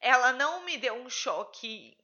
ela 0.00 0.32
não 0.32 0.64
me 0.64 0.76
deu 0.76 0.94
um 0.94 1.10
choque 1.10 1.96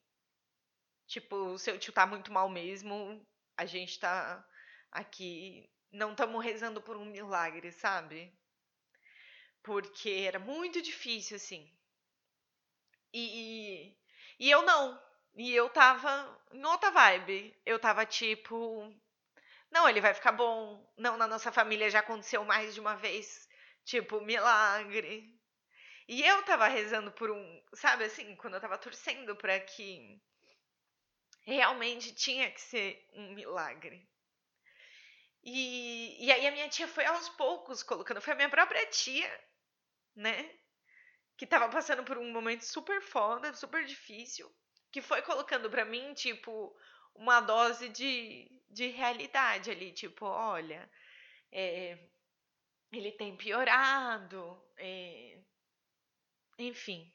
Tipo, 1.07 1.59
seu 1.59 1.79
tio 1.79 1.93
tá 1.93 2.07
muito 2.07 2.33
mal 2.33 2.49
mesmo, 2.49 3.27
a 3.57 3.67
gente 3.67 3.99
tá 3.99 4.45
aqui, 4.91 5.69
não 5.93 6.13
estamos 6.13 6.43
rezando 6.45 6.81
por 6.83 6.97
um 6.97 7.05
milagre, 7.05 7.71
sabe? 7.73 8.33
Porque 9.63 10.11
era 10.11 10.39
muito 10.39 10.83
difícil, 10.83 11.37
assim. 11.37 11.71
E, 13.13 13.97
e 14.39 14.51
eu 14.51 14.63
não. 14.63 15.01
E 15.37 15.53
eu 15.55 15.69
tava 15.71 16.41
em 16.53 16.65
outra 16.65 16.91
vibe. 16.91 17.57
Eu 17.65 17.79
tava 17.79 18.05
tipo. 18.07 18.93
Não, 19.71 19.89
ele 19.89 20.01
vai 20.01 20.15
ficar 20.15 20.33
bom. 20.33 20.85
Não, 20.97 21.17
na 21.17 21.27
nossa 21.27 21.51
família 21.53 21.91
já 21.91 22.01
aconteceu 22.01 22.45
mais 22.45 22.75
de 22.75 22.81
uma 22.81 22.97
vez. 22.97 23.49
Tipo, 23.85 24.21
milagre. 24.21 25.33
E 26.09 26.23
eu 26.23 26.43
tava 26.45 26.67
rezando 26.69 27.13
por 27.13 27.31
um. 27.31 27.63
Sabe 27.75 28.05
assim, 28.05 28.37
quando 28.37 28.55
eu 28.55 28.61
tava 28.61 28.79
torcendo 28.79 29.37
pra 29.37 29.59
que 29.61 30.21
realmente 31.47 32.15
tinha 32.15 32.51
que 32.51 32.61
ser 32.61 33.09
um 33.13 33.35
milagre. 33.35 34.09
E, 35.43 36.25
e 36.25 36.33
aí 36.33 36.47
a 36.47 36.51
minha 36.51 36.69
tia 36.69 36.89
foi 36.89 37.05
aos 37.05 37.29
poucos 37.31 37.83
colocando, 37.83 38.21
foi 38.21 38.33
a 38.33 38.37
minha 38.37 38.49
própria 38.49 38.87
tia, 38.87 39.31
né? 40.17 40.51
Que 41.37 41.47
tava 41.47 41.69
passando 41.69 42.03
por 42.03 42.17
um 42.17 42.33
momento 42.33 42.65
super 42.65 43.03
foda, 43.03 43.53
super 43.53 43.85
difícil, 43.85 44.51
que 44.91 45.03
foi 45.03 45.21
colocando 45.21 45.69
para 45.69 45.85
mim, 45.85 46.15
tipo, 46.15 46.75
uma 47.15 47.41
dose 47.41 47.89
de, 47.91 48.51
de 48.71 48.87
realidade 48.89 49.71
ali, 49.71 49.93
tipo, 49.93 50.25
olha, 50.25 50.91
é, 51.53 51.99
ele 52.91 53.13
tem 53.13 53.37
piorado, 53.37 54.63
é, 54.79 55.39
enfim. 56.59 57.13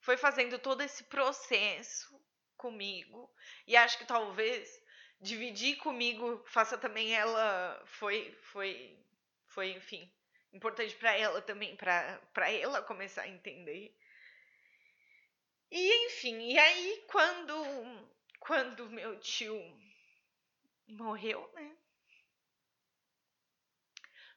Foi 0.00 0.16
fazendo 0.16 0.58
todo 0.58 0.82
esse 0.82 1.04
processo 1.04 2.21
comigo. 2.62 3.30
E 3.66 3.76
acho 3.76 3.98
que 3.98 4.06
talvez 4.06 4.80
dividir 5.20 5.76
comigo 5.78 6.42
faça 6.46 6.78
também 6.78 7.14
ela 7.14 7.82
foi 7.86 8.32
foi 8.52 8.98
foi, 9.46 9.72
enfim, 9.72 10.10
importante 10.52 10.94
para 10.96 11.14
ela 11.16 11.42
também, 11.42 11.76
para 11.76 12.50
ela 12.50 12.82
começar 12.82 13.22
a 13.22 13.28
entender. 13.28 13.94
E 15.70 16.06
enfim, 16.06 16.36
e 16.52 16.58
aí 16.58 17.04
quando 17.08 17.54
quando 18.40 18.90
meu 18.90 19.18
tio 19.20 19.58
morreu, 20.88 21.50
né? 21.54 21.76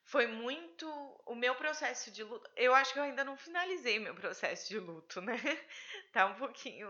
Foi 0.04 0.28
muito 0.28 0.88
o 1.26 1.36
meu 1.36 1.56
processo 1.56 2.12
de 2.12 2.24
luto. 2.24 2.50
Eu 2.56 2.76
acho 2.76 2.94
que 2.94 3.00
eu 3.00 3.04
ainda 3.04 3.24
não 3.24 3.36
finalizei 3.36 3.98
meu 4.00 4.14
processo 4.16 4.68
de 4.70 4.80
luto, 4.80 5.22
né? 5.22 5.36
Tá 6.14 6.28
um 6.28 6.36
pouquinho 6.36 6.88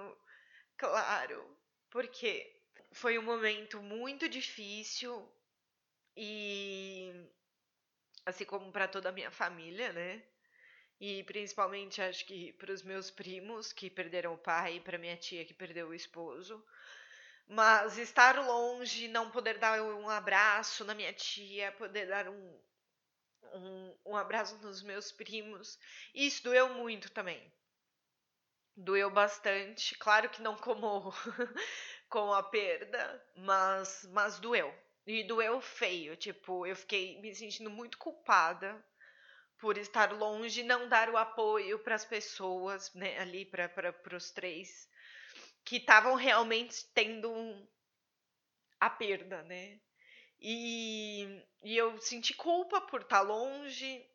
Claro, 0.78 1.58
porque 1.90 2.62
foi 2.94 3.18
um 3.18 3.22
momento 3.22 3.82
muito 3.82 4.28
difícil 4.30 5.30
e 6.18 7.14
assim 8.26 8.46
como 8.46 8.72
para 8.72 8.88
toda 8.88 9.10
a 9.10 9.12
minha 9.12 9.32
família, 9.32 9.92
né? 9.94 10.22
E 11.00 11.24
principalmente 11.26 12.02
acho 12.02 12.26
que 12.26 12.54
para 12.54 12.72
os 12.74 12.84
meus 12.84 13.12
primos 13.12 13.74
que 13.74 13.90
perderam 13.90 14.34
o 14.36 14.40
pai, 14.40 14.80
para 14.82 14.98
minha 15.00 15.18
tia 15.18 15.46
que 15.46 15.54
perdeu 15.54 15.90
o 15.90 15.94
esposo. 15.96 16.64
Mas 17.48 17.98
estar 17.98 18.38
longe, 18.46 19.08
não 19.10 19.32
poder 19.32 19.58
dar 19.60 19.82
um 19.82 20.10
abraço 20.10 20.86
na 20.86 20.96
minha 20.96 21.14
tia, 21.14 21.72
poder 21.74 22.08
dar 22.08 22.30
um, 22.30 22.60
um, 23.54 23.96
um 24.08 24.16
abraço 24.18 24.56
nos 24.58 24.82
meus 24.84 25.12
primos, 25.12 25.80
isso 26.14 26.44
doeu 26.44 26.70
muito 26.74 27.12
também 27.12 27.52
doeu 28.76 29.10
bastante. 29.10 29.96
Claro 29.98 30.30
que 30.30 30.42
não 30.42 30.56
como 30.56 31.14
com 32.10 32.34
a 32.34 32.44
perda, 32.44 33.26
mas, 33.36 34.08
mas 34.12 34.40
doeu. 34.40 34.74
E 35.08 35.24
doeu 35.24 35.62
feio. 35.62 36.16
Tipo, 36.16 36.66
eu 36.66 36.76
fiquei 36.76 37.20
me 37.22 37.34
sentindo 37.36 37.70
muito 37.70 37.98
culpada 37.98 38.84
por 39.58 39.78
estar 39.78 40.12
longe 40.14 40.64
não 40.64 40.90
dar 40.90 41.10
o 41.10 41.18
apoio 41.18 41.80
para 41.80 41.96
as 41.96 42.06
pessoas, 42.06 42.94
né, 42.94 43.18
ali 43.20 43.46
para 43.46 43.94
os 44.16 44.32
três 44.32 44.90
que 45.66 45.78
estavam 45.78 46.16
realmente 46.16 46.86
tendo 46.94 47.68
a 48.80 48.90
perda, 48.90 49.42
né? 49.44 49.80
E, 50.40 51.44
e 51.64 51.76
eu 51.76 51.98
senti 52.00 52.34
culpa 52.34 52.82
por 52.82 53.02
estar 53.02 53.22
longe, 53.22 54.08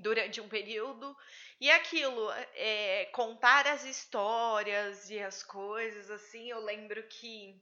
durante 0.00 0.40
um 0.40 0.48
período. 0.48 1.16
E 1.60 1.70
aquilo, 1.70 2.30
é, 2.54 3.06
contar 3.06 3.66
as 3.66 3.84
histórias 3.84 5.10
e 5.10 5.18
as 5.18 5.42
coisas, 5.42 6.10
assim, 6.10 6.50
eu 6.50 6.60
lembro 6.60 7.02
que 7.04 7.60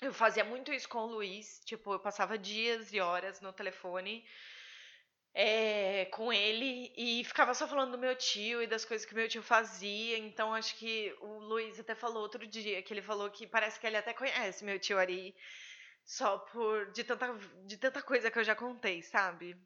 eu 0.00 0.12
fazia 0.12 0.44
muito 0.44 0.72
isso 0.72 0.88
com 0.88 1.00
o 1.00 1.06
Luiz. 1.06 1.60
Tipo, 1.64 1.94
eu 1.94 2.00
passava 2.00 2.38
dias 2.38 2.92
e 2.92 3.00
horas 3.00 3.40
no 3.40 3.52
telefone 3.52 4.24
é, 5.34 6.06
com 6.06 6.32
ele 6.32 6.92
e 6.96 7.24
ficava 7.24 7.54
só 7.54 7.66
falando 7.66 7.92
do 7.92 7.98
meu 7.98 8.14
tio 8.16 8.62
e 8.62 8.66
das 8.66 8.84
coisas 8.84 9.06
que 9.06 9.14
meu 9.14 9.28
tio 9.28 9.42
fazia. 9.42 10.18
Então, 10.18 10.54
acho 10.54 10.76
que 10.76 11.14
o 11.20 11.38
Luiz 11.38 11.78
até 11.78 11.94
falou 11.94 12.22
outro 12.22 12.46
dia 12.46 12.82
que 12.82 12.92
ele 12.92 13.02
falou 13.02 13.30
que 13.30 13.46
parece 13.46 13.78
que 13.78 13.86
ele 13.86 13.96
até 13.96 14.12
conhece 14.12 14.64
meu 14.64 14.78
tio 14.78 14.98
Ari. 14.98 15.34
Só 16.04 16.38
por 16.38 16.90
de 16.92 17.04
tanta, 17.04 17.32
de 17.64 17.76
tanta 17.76 18.02
coisa 18.02 18.30
que 18.30 18.38
eu 18.38 18.44
já 18.44 18.54
contei, 18.56 19.02
sabe? 19.02 19.56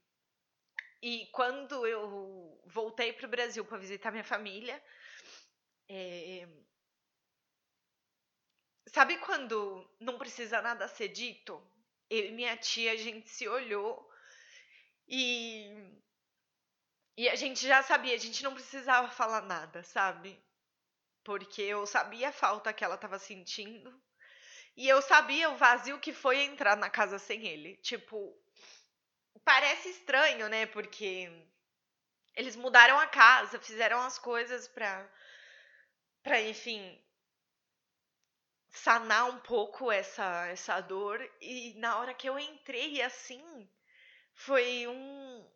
E 1.09 1.27
quando 1.27 1.87
eu 1.87 2.61
voltei 2.67 3.13
para 3.13 3.27
o 3.27 3.31
Brasil 3.31 3.65
para 3.65 3.79
visitar 3.79 4.11
minha 4.11 4.25
família, 4.25 4.83
é... 5.89 6.49
sabe 8.89 9.17
quando 9.19 9.89
não 10.01 10.19
precisa 10.19 10.61
nada 10.61 10.89
ser 10.89 11.07
dito? 11.07 11.65
Eu 12.11 12.25
e 12.27 12.33
minha 12.33 12.57
tia, 12.57 12.91
a 12.91 12.97
gente 12.97 13.31
se 13.31 13.47
olhou 13.47 14.11
e. 15.07 15.71
E 17.17 17.29
a 17.29 17.37
gente 17.37 17.65
já 17.65 17.85
sabia, 17.85 18.17
a 18.17 18.19
gente 18.19 18.43
não 18.43 18.53
precisava 18.53 19.09
falar 19.09 19.43
nada, 19.43 19.85
sabe? 19.85 20.37
Porque 21.23 21.63
eu 21.63 21.87
sabia 21.87 22.31
a 22.31 22.33
falta 22.33 22.73
que 22.73 22.85
ela 22.85 22.97
estava 22.97 23.21
sentindo. 23.21 23.95
E 24.77 24.89
eu 24.89 25.01
sabia 25.01 25.51
o 25.51 25.57
vazio 25.57 26.01
que 26.01 26.13
foi 26.13 26.43
entrar 26.43 26.77
na 26.77 26.91
casa 26.91 27.17
sem 27.17 27.47
ele. 27.47 27.77
Tipo, 27.77 28.37
parece 29.45 29.91
estranho, 29.91 30.49
né? 30.49 30.67
Porque 30.67 31.31
eles 32.35 32.57
mudaram 32.57 32.99
a 33.01 33.07
casa, 33.07 33.59
fizeram 33.61 34.01
as 34.01 34.19
coisas 34.19 34.69
pra, 34.69 35.09
pra 36.23 36.41
enfim, 36.43 37.03
sanar 38.69 39.29
um 39.31 39.39
pouco 39.41 39.91
essa, 39.91 40.47
essa 40.49 40.81
dor. 40.81 41.21
E 41.41 41.75
na 41.79 41.99
hora 41.99 42.15
que 42.15 42.29
eu 42.29 42.39
entrei 42.39 43.01
assim, 43.03 43.69
foi 44.35 44.87
um, 44.87 45.51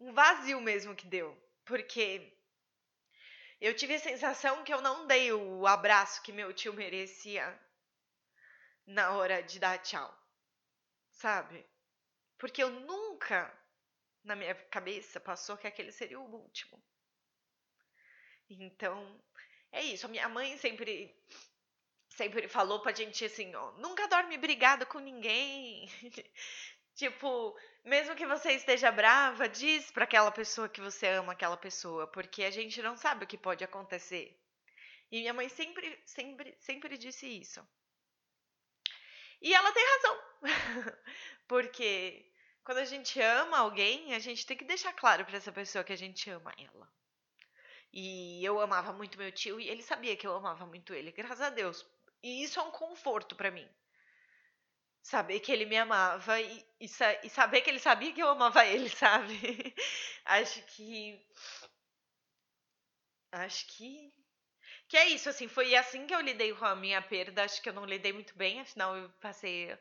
um 0.00 0.12
vazio 0.12 0.60
mesmo 0.60 0.94
que 0.94 1.06
deu. 1.06 1.36
Porque 1.64 2.36
eu 3.60 3.74
tive 3.74 3.94
a 3.94 4.00
sensação 4.00 4.64
que 4.64 4.74
eu 4.74 4.82
não 4.82 5.06
dei 5.06 5.32
o 5.32 5.66
abraço 5.66 6.20
que 6.22 6.32
meu 6.32 6.52
tio 6.52 6.72
merecia 6.74 7.58
na 8.86 9.12
hora 9.12 9.42
de 9.42 9.58
dar 9.58 9.78
tchau. 9.78 10.12
Sabe? 11.12 11.64
Porque 12.42 12.60
eu 12.60 12.70
nunca, 12.70 13.56
na 14.24 14.34
minha 14.34 14.52
cabeça, 14.52 15.20
passou 15.20 15.56
que 15.56 15.68
aquele 15.68 15.92
seria 15.92 16.18
o 16.18 16.28
último. 16.28 16.82
Então, 18.50 19.22
é 19.70 19.80
isso. 19.84 20.06
A 20.06 20.08
minha 20.08 20.28
mãe 20.28 20.58
sempre 20.58 21.16
sempre 22.08 22.48
falou 22.48 22.80
pra 22.80 22.92
gente 22.92 23.24
assim, 23.24 23.54
ó, 23.54 23.70
nunca 23.78 24.08
dorme 24.08 24.36
brigado 24.36 24.84
com 24.86 24.98
ninguém. 24.98 25.88
tipo, 26.96 27.56
mesmo 27.84 28.16
que 28.16 28.26
você 28.26 28.54
esteja 28.54 28.90
brava, 28.90 29.48
diz 29.48 29.92
para 29.92 30.02
aquela 30.02 30.32
pessoa 30.32 30.68
que 30.68 30.80
você 30.80 31.06
ama 31.06 31.34
aquela 31.34 31.56
pessoa, 31.56 32.08
porque 32.08 32.42
a 32.42 32.50
gente 32.50 32.82
não 32.82 32.96
sabe 32.96 33.22
o 33.24 33.28
que 33.28 33.38
pode 33.38 33.62
acontecer. 33.62 34.36
E 35.12 35.20
minha 35.20 35.32
mãe 35.32 35.48
sempre, 35.48 36.02
sempre, 36.04 36.56
sempre 36.58 36.98
disse 36.98 37.24
isso. 37.24 37.64
E 39.40 39.54
ela 39.54 39.70
tem 39.70 39.84
razão. 39.84 40.18
porque 41.46 42.31
quando 42.64 42.78
a 42.78 42.84
gente 42.84 43.20
ama 43.20 43.58
alguém, 43.58 44.14
a 44.14 44.18
gente 44.18 44.46
tem 44.46 44.56
que 44.56 44.64
deixar 44.64 44.92
claro 44.92 45.24
para 45.24 45.36
essa 45.36 45.52
pessoa 45.52 45.84
que 45.84 45.92
a 45.92 45.96
gente 45.96 46.30
ama 46.30 46.52
ela. 46.58 46.88
E 47.92 48.42
eu 48.44 48.60
amava 48.60 48.92
muito 48.92 49.18
meu 49.18 49.30
tio 49.30 49.60
e 49.60 49.68
ele 49.68 49.82
sabia 49.82 50.16
que 50.16 50.26
eu 50.26 50.34
amava 50.34 50.64
muito 50.66 50.94
ele, 50.94 51.12
graças 51.12 51.40
a 51.40 51.50
Deus. 51.50 51.84
E 52.22 52.42
isso 52.42 52.58
é 52.58 52.62
um 52.62 52.70
conforto 52.70 53.36
para 53.36 53.50
mim. 53.50 53.68
Saber 55.02 55.40
que 55.40 55.50
ele 55.50 55.66
me 55.66 55.76
amava 55.76 56.40
e, 56.40 56.64
e, 56.80 56.86
e, 57.24 57.28
saber 57.28 57.60
que 57.62 57.68
ele 57.70 57.80
sabia 57.80 58.12
que 58.12 58.22
eu 58.22 58.28
amava 58.28 58.64
ele, 58.66 58.88
sabe? 58.88 59.74
acho 60.24 60.62
que. 60.62 61.20
Acho 63.32 63.66
que. 63.66 64.12
Que 64.88 64.96
é 64.96 65.08
isso, 65.08 65.28
assim, 65.28 65.48
foi 65.48 65.74
assim 65.74 66.06
que 66.06 66.14
eu 66.14 66.20
lidei 66.20 66.54
com 66.54 66.64
a 66.64 66.76
minha 66.76 67.02
perda. 67.02 67.44
Acho 67.44 67.60
que 67.60 67.68
eu 67.68 67.72
não 67.72 67.84
lidei 67.84 68.12
muito 68.12 68.36
bem, 68.36 68.60
afinal 68.60 68.96
eu 68.96 69.10
passei 69.20 69.76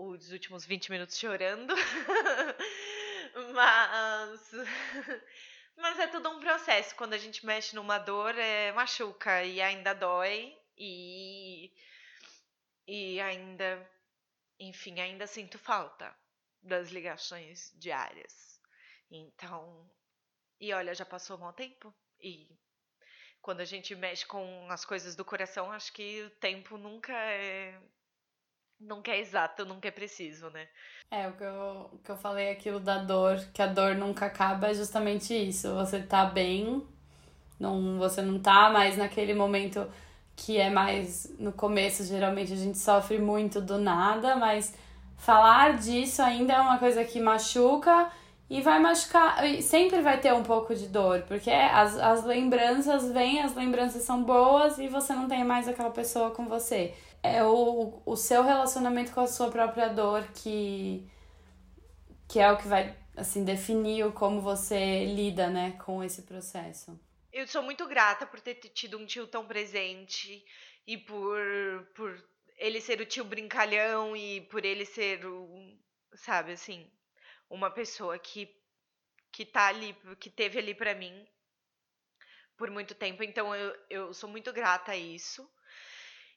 os 0.00 0.32
últimos 0.32 0.64
20 0.64 0.90
minutos 0.90 1.18
chorando. 1.18 1.74
Mas. 3.54 4.50
Mas 5.76 5.98
é 5.98 6.06
tudo 6.06 6.30
um 6.30 6.40
processo. 6.40 6.94
Quando 6.96 7.14
a 7.14 7.18
gente 7.18 7.44
mexe 7.44 7.74
numa 7.74 7.98
dor, 7.98 8.36
é, 8.36 8.72
machuca 8.72 9.44
e 9.44 9.60
ainda 9.60 9.94
dói. 9.94 10.56
E. 10.76 11.72
E 12.86 13.20
ainda. 13.20 13.88
Enfim, 14.58 15.00
ainda 15.00 15.26
sinto 15.26 15.58
falta 15.58 16.14
das 16.62 16.90
ligações 16.90 17.72
diárias. 17.76 18.60
Então. 19.10 19.90
E 20.58 20.72
olha, 20.72 20.94
já 20.94 21.04
passou 21.04 21.38
um 21.38 21.52
tempo. 21.52 21.94
E 22.20 22.58
quando 23.40 23.60
a 23.60 23.64
gente 23.64 23.94
mexe 23.94 24.26
com 24.26 24.70
as 24.70 24.84
coisas 24.84 25.16
do 25.16 25.24
coração, 25.24 25.72
acho 25.72 25.92
que 25.92 26.22
o 26.22 26.30
tempo 26.30 26.76
nunca 26.76 27.12
é 27.12 27.80
nunca 28.80 29.10
é 29.10 29.20
exato, 29.20 29.64
nunca 29.64 29.88
é 29.88 29.90
preciso, 29.90 30.48
né? 30.50 30.66
É, 31.10 31.28
o 31.28 31.32
que, 31.32 31.44
eu, 31.44 31.90
o 31.92 31.98
que 31.98 32.10
eu 32.10 32.16
falei 32.16 32.50
aquilo 32.50 32.80
da 32.80 32.98
dor, 32.98 33.38
que 33.52 33.60
a 33.60 33.66
dor 33.66 33.94
nunca 33.94 34.26
acaba, 34.26 34.68
é 34.68 34.74
justamente 34.74 35.34
isso. 35.34 35.74
Você 35.74 36.00
tá 36.00 36.24
bem, 36.24 36.82
não, 37.58 37.98
você 37.98 38.22
não 38.22 38.38
tá 38.38 38.70
mais 38.70 38.96
naquele 38.96 39.34
momento 39.34 39.86
que 40.34 40.56
é 40.56 40.70
mais 40.70 41.30
no 41.38 41.52
começo, 41.52 42.04
geralmente 42.04 42.52
a 42.52 42.56
gente 42.56 42.78
sofre 42.78 43.18
muito 43.18 43.60
do 43.60 43.76
nada, 43.76 44.36
mas 44.36 44.74
falar 45.18 45.76
disso 45.76 46.22
ainda 46.22 46.54
é 46.54 46.60
uma 46.60 46.78
coisa 46.78 47.04
que 47.04 47.20
machuca 47.20 48.10
e 48.48 48.62
vai 48.62 48.80
machucar, 48.80 49.36
sempre 49.62 50.00
vai 50.00 50.18
ter 50.18 50.32
um 50.32 50.42
pouco 50.42 50.74
de 50.74 50.88
dor, 50.88 51.22
porque 51.28 51.50
as, 51.50 51.96
as 51.98 52.24
lembranças 52.24 53.12
vêm, 53.12 53.42
as 53.42 53.54
lembranças 53.54 54.02
são 54.02 54.22
boas 54.22 54.78
e 54.78 54.88
você 54.88 55.12
não 55.12 55.28
tem 55.28 55.44
mais 55.44 55.68
aquela 55.68 55.90
pessoa 55.90 56.30
com 56.30 56.46
você 56.46 56.94
é 57.22 57.44
o, 57.44 58.02
o 58.04 58.16
seu 58.16 58.42
relacionamento 58.42 59.12
com 59.12 59.20
a 59.20 59.26
sua 59.26 59.50
própria 59.50 59.88
dor 59.88 60.26
que, 60.32 61.08
que 62.28 62.38
é 62.38 62.50
o 62.50 62.56
que 62.56 62.68
vai 62.68 62.96
assim 63.16 63.44
definir 63.44 64.12
como 64.12 64.40
você 64.40 65.04
lida 65.04 65.48
né, 65.48 65.72
com 65.84 66.02
esse 66.02 66.22
processo. 66.22 66.98
Eu 67.32 67.46
sou 67.46 67.62
muito 67.62 67.86
grata 67.86 68.26
por 68.26 68.40
ter 68.40 68.54
tido 68.54 68.98
um 68.98 69.06
tio 69.06 69.26
tão 69.26 69.46
presente 69.46 70.44
e 70.86 70.96
por, 70.96 71.38
por 71.94 72.22
ele 72.56 72.80
ser 72.80 73.00
o 73.00 73.06
tio 73.06 73.24
brincalhão 73.24 74.16
e 74.16 74.40
por 74.42 74.64
ele 74.64 74.84
ser 74.84 75.24
o, 75.26 75.48
sabe, 76.14 76.52
assim, 76.52 76.90
uma 77.48 77.70
pessoa 77.70 78.18
que 78.18 78.56
que 79.32 79.46
tá 79.46 79.68
ali, 79.68 79.96
que 80.18 80.28
teve 80.28 80.58
ali 80.58 80.74
para 80.74 80.92
mim 80.94 81.26
por 82.56 82.70
muito 82.70 82.94
tempo. 82.94 83.22
Então 83.22 83.54
eu, 83.54 83.76
eu 83.88 84.14
sou 84.14 84.28
muito 84.28 84.52
grata 84.52 84.92
a 84.92 84.96
isso. 84.96 85.48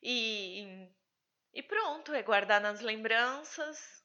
E, 0.03 0.89
e 1.53 1.63
pronto, 1.63 2.13
é 2.13 2.21
guardar 2.21 2.59
nas 2.59 2.81
lembranças 2.81 4.03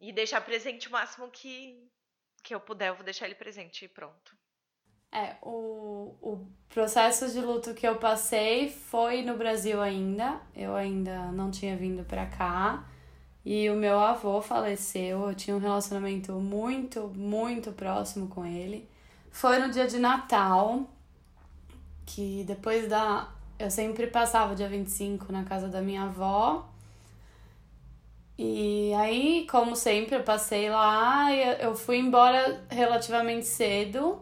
e 0.00 0.10
deixar 0.10 0.40
presente 0.40 0.88
o 0.88 0.92
máximo 0.92 1.28
que, 1.28 1.86
que 2.42 2.54
eu 2.54 2.60
puder, 2.60 2.88
eu 2.88 2.94
vou 2.94 3.04
deixar 3.04 3.26
ele 3.26 3.34
presente 3.34 3.84
e 3.84 3.88
pronto. 3.88 4.34
É, 5.12 5.36
o, 5.42 6.16
o 6.20 6.48
processo 6.68 7.30
de 7.30 7.40
luto 7.40 7.72
que 7.72 7.86
eu 7.86 7.96
passei 7.96 8.68
foi 8.68 9.22
no 9.22 9.36
Brasil 9.36 9.80
ainda. 9.80 10.40
Eu 10.56 10.74
ainda 10.74 11.30
não 11.30 11.52
tinha 11.52 11.76
vindo 11.76 12.04
pra 12.04 12.26
cá. 12.26 12.88
E 13.44 13.70
o 13.70 13.76
meu 13.76 14.00
avô 14.00 14.42
faleceu. 14.42 15.28
Eu 15.28 15.34
tinha 15.34 15.54
um 15.54 15.60
relacionamento 15.60 16.32
muito, 16.32 17.12
muito 17.14 17.70
próximo 17.70 18.26
com 18.26 18.44
ele. 18.44 18.88
Foi 19.30 19.58
no 19.58 19.70
dia 19.70 19.86
de 19.86 19.98
Natal, 19.98 20.90
que 22.04 22.42
depois 22.44 22.88
da 22.88 23.32
eu 23.58 23.70
sempre 23.70 24.06
passava 24.08 24.54
dia 24.54 24.68
25 24.68 25.32
na 25.32 25.44
casa 25.44 25.68
da 25.68 25.80
minha 25.80 26.04
avó. 26.04 26.68
E 28.36 28.92
aí, 28.94 29.46
como 29.48 29.76
sempre, 29.76 30.16
eu 30.16 30.22
passei 30.24 30.68
lá 30.68 31.32
eu 31.34 31.74
fui 31.76 31.98
embora 31.98 32.64
relativamente 32.68 33.46
cedo. 33.46 34.20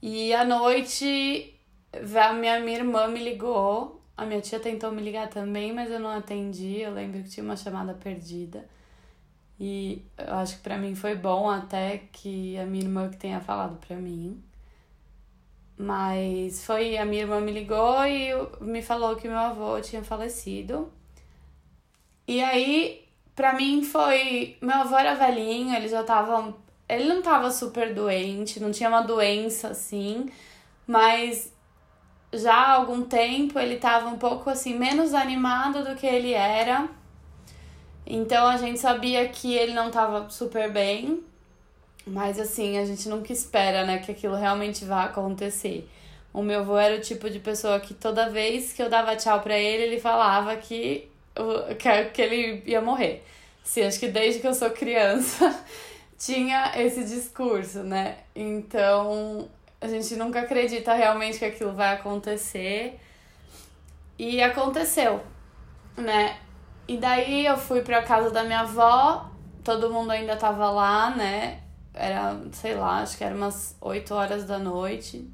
E 0.00 0.32
à 0.34 0.44
noite, 0.44 1.54
a 1.92 2.32
minha, 2.32 2.60
minha 2.60 2.78
irmã 2.78 3.08
me 3.08 3.22
ligou. 3.22 4.02
A 4.16 4.24
minha 4.24 4.40
tia 4.40 4.58
tentou 4.60 4.90
me 4.92 5.02
ligar 5.02 5.28
também, 5.28 5.72
mas 5.72 5.90
eu 5.90 6.00
não 6.00 6.10
atendi. 6.10 6.80
Eu 6.80 6.92
lembro 6.94 7.22
que 7.22 7.28
tinha 7.28 7.44
uma 7.44 7.56
chamada 7.56 7.94
perdida. 7.94 8.66
E 9.58 10.02
eu 10.18 10.34
acho 10.34 10.56
que 10.56 10.62
para 10.62 10.78
mim 10.78 10.94
foi 10.94 11.14
bom 11.14 11.48
até 11.50 11.98
que 12.12 12.58
a 12.58 12.66
minha 12.66 12.84
irmã 12.84 13.08
que 13.10 13.16
tenha 13.16 13.40
falado 13.40 13.76
para 13.78 13.96
mim. 13.96 14.42
Mas 15.78 16.64
foi 16.64 16.96
a 16.96 17.04
minha 17.04 17.22
irmã 17.22 17.40
me 17.40 17.52
ligou 17.52 18.04
e 18.06 18.30
me 18.60 18.80
falou 18.82 19.16
que 19.16 19.28
meu 19.28 19.38
avô 19.38 19.80
tinha 19.80 20.02
falecido. 20.02 20.90
E 22.26 22.42
aí, 22.42 23.06
pra 23.34 23.52
mim 23.54 23.82
foi. 23.82 24.56
Meu 24.60 24.76
avô 24.76 24.96
era 24.96 25.14
velhinho, 25.14 25.74
ele 25.74 25.88
já 25.88 26.02
tava. 26.02 26.54
Ele 26.88 27.04
não 27.04 27.22
tava 27.22 27.50
super 27.50 27.94
doente, 27.94 28.60
não 28.60 28.70
tinha 28.72 28.88
uma 28.88 29.02
doença 29.02 29.68
assim, 29.68 30.30
mas 30.86 31.52
já 32.32 32.54
há 32.54 32.72
algum 32.74 33.02
tempo 33.02 33.58
ele 33.58 33.76
tava 33.76 34.08
um 34.08 34.18
pouco 34.18 34.48
assim, 34.50 34.74
menos 34.78 35.12
animado 35.14 35.84
do 35.84 35.96
que 35.96 36.06
ele 36.06 36.32
era. 36.32 36.88
Então 38.06 38.46
a 38.46 38.56
gente 38.56 38.78
sabia 38.78 39.28
que 39.28 39.54
ele 39.54 39.74
não 39.74 39.90
tava 39.90 40.30
super 40.30 40.70
bem. 40.70 41.24
Mas 42.06 42.38
assim, 42.38 42.78
a 42.78 42.84
gente 42.84 43.08
nunca 43.08 43.32
espera, 43.32 43.84
né, 43.84 43.98
que 43.98 44.12
aquilo 44.12 44.36
realmente 44.36 44.84
vá 44.84 45.04
acontecer. 45.04 45.88
O 46.32 46.42
meu 46.42 46.60
avô 46.60 46.78
era 46.78 46.96
o 46.96 47.00
tipo 47.00 47.28
de 47.28 47.40
pessoa 47.40 47.80
que 47.80 47.94
toda 47.94 48.30
vez 48.30 48.72
que 48.72 48.80
eu 48.82 48.88
dava 48.88 49.16
tchau 49.16 49.40
pra 49.40 49.58
ele, 49.58 49.82
ele 49.84 50.00
falava 50.00 50.54
que, 50.56 51.08
que 52.12 52.22
ele 52.22 52.62
ia 52.66 52.80
morrer. 52.80 53.24
Sim, 53.64 53.82
acho 53.82 53.98
que 53.98 54.08
desde 54.08 54.40
que 54.40 54.46
eu 54.46 54.54
sou 54.54 54.70
criança 54.70 55.64
tinha 56.16 56.72
esse 56.76 57.02
discurso, 57.04 57.82
né? 57.82 58.18
Então 58.34 59.48
a 59.80 59.88
gente 59.88 60.14
nunca 60.14 60.40
acredita 60.40 60.94
realmente 60.94 61.38
que 61.38 61.44
aquilo 61.44 61.72
vai 61.72 61.94
acontecer. 61.94 63.00
E 64.18 64.40
aconteceu, 64.40 65.20
né? 65.96 66.38
E 66.86 66.96
daí 66.96 67.44
eu 67.46 67.56
fui 67.56 67.82
pra 67.82 68.02
casa 68.02 68.30
da 68.30 68.44
minha 68.44 68.60
avó, 68.60 69.28
todo 69.64 69.92
mundo 69.92 70.12
ainda 70.12 70.36
tava 70.36 70.70
lá, 70.70 71.10
né? 71.10 71.60
Era, 71.96 72.40
sei 72.52 72.74
lá, 72.74 72.98
acho 73.00 73.16
que 73.16 73.24
era 73.24 73.34
umas 73.34 73.74
8 73.80 74.14
horas 74.14 74.44
da 74.44 74.58
noite. 74.58 75.28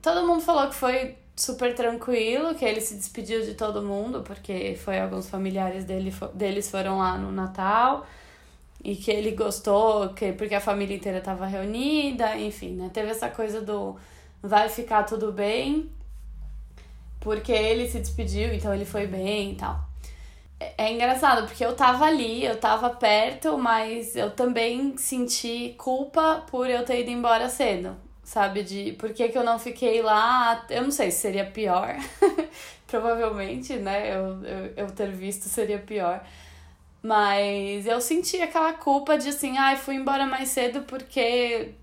Todo 0.00 0.26
mundo 0.26 0.40
falou 0.40 0.68
que 0.68 0.74
foi 0.74 1.16
super 1.36 1.74
tranquilo, 1.74 2.54
que 2.54 2.64
ele 2.64 2.80
se 2.80 2.94
despediu 2.94 3.42
de 3.42 3.54
todo 3.54 3.82
mundo, 3.82 4.22
porque 4.22 4.76
foi 4.76 5.00
alguns 5.00 5.28
familiares 5.28 5.84
dele, 5.84 6.12
deles 6.32 6.70
foram 6.70 6.98
lá 6.98 7.18
no 7.18 7.32
Natal. 7.32 8.06
E 8.82 8.94
que 8.96 9.10
ele 9.10 9.32
gostou, 9.32 10.10
que, 10.10 10.32
porque 10.32 10.54
a 10.54 10.60
família 10.60 10.94
inteira 10.94 11.18
estava 11.18 11.46
reunida, 11.46 12.36
enfim, 12.36 12.72
né? 12.74 12.90
Teve 12.92 13.10
essa 13.10 13.30
coisa 13.30 13.62
do 13.62 13.96
vai 14.42 14.68
ficar 14.68 15.04
tudo 15.04 15.32
bem, 15.32 15.90
porque 17.18 17.50
ele 17.50 17.88
se 17.88 17.98
despediu, 17.98 18.52
então 18.52 18.74
ele 18.74 18.84
foi 18.84 19.06
bem 19.06 19.52
e 19.52 19.54
tal. 19.54 19.93
É, 20.78 20.92
engraçado, 20.92 21.46
porque 21.46 21.64
eu 21.64 21.74
tava 21.74 22.04
ali, 22.06 22.44
eu 22.44 22.58
tava 22.58 22.90
perto, 22.90 23.58
mas 23.58 24.16
eu 24.16 24.30
também 24.30 24.96
senti 24.96 25.74
culpa 25.78 26.44
por 26.50 26.68
eu 26.68 26.84
ter 26.84 27.00
ido 27.00 27.10
embora 27.10 27.48
cedo. 27.48 27.96
Sabe? 28.22 28.62
De 28.62 28.92
por 28.92 29.12
que, 29.12 29.28
que 29.28 29.36
eu 29.38 29.44
não 29.44 29.58
fiquei 29.58 30.00
lá. 30.02 30.64
Eu 30.70 30.82
não 30.82 30.90
sei 30.90 31.10
se 31.10 31.18
seria 31.18 31.44
pior. 31.44 31.96
Provavelmente, 32.86 33.74
né? 33.76 34.16
Eu, 34.16 34.42
eu, 34.44 34.72
eu 34.76 34.90
ter 34.90 35.10
visto 35.10 35.42
seria 35.44 35.78
pior. 35.78 36.24
Mas 37.02 37.86
eu 37.86 38.00
senti 38.00 38.40
aquela 38.40 38.72
culpa 38.72 39.18
de 39.18 39.28
assim, 39.28 39.58
ai, 39.58 39.74
ah, 39.74 39.76
fui 39.76 39.94
embora 39.96 40.26
mais 40.26 40.48
cedo 40.48 40.82
porque, 40.84 41.74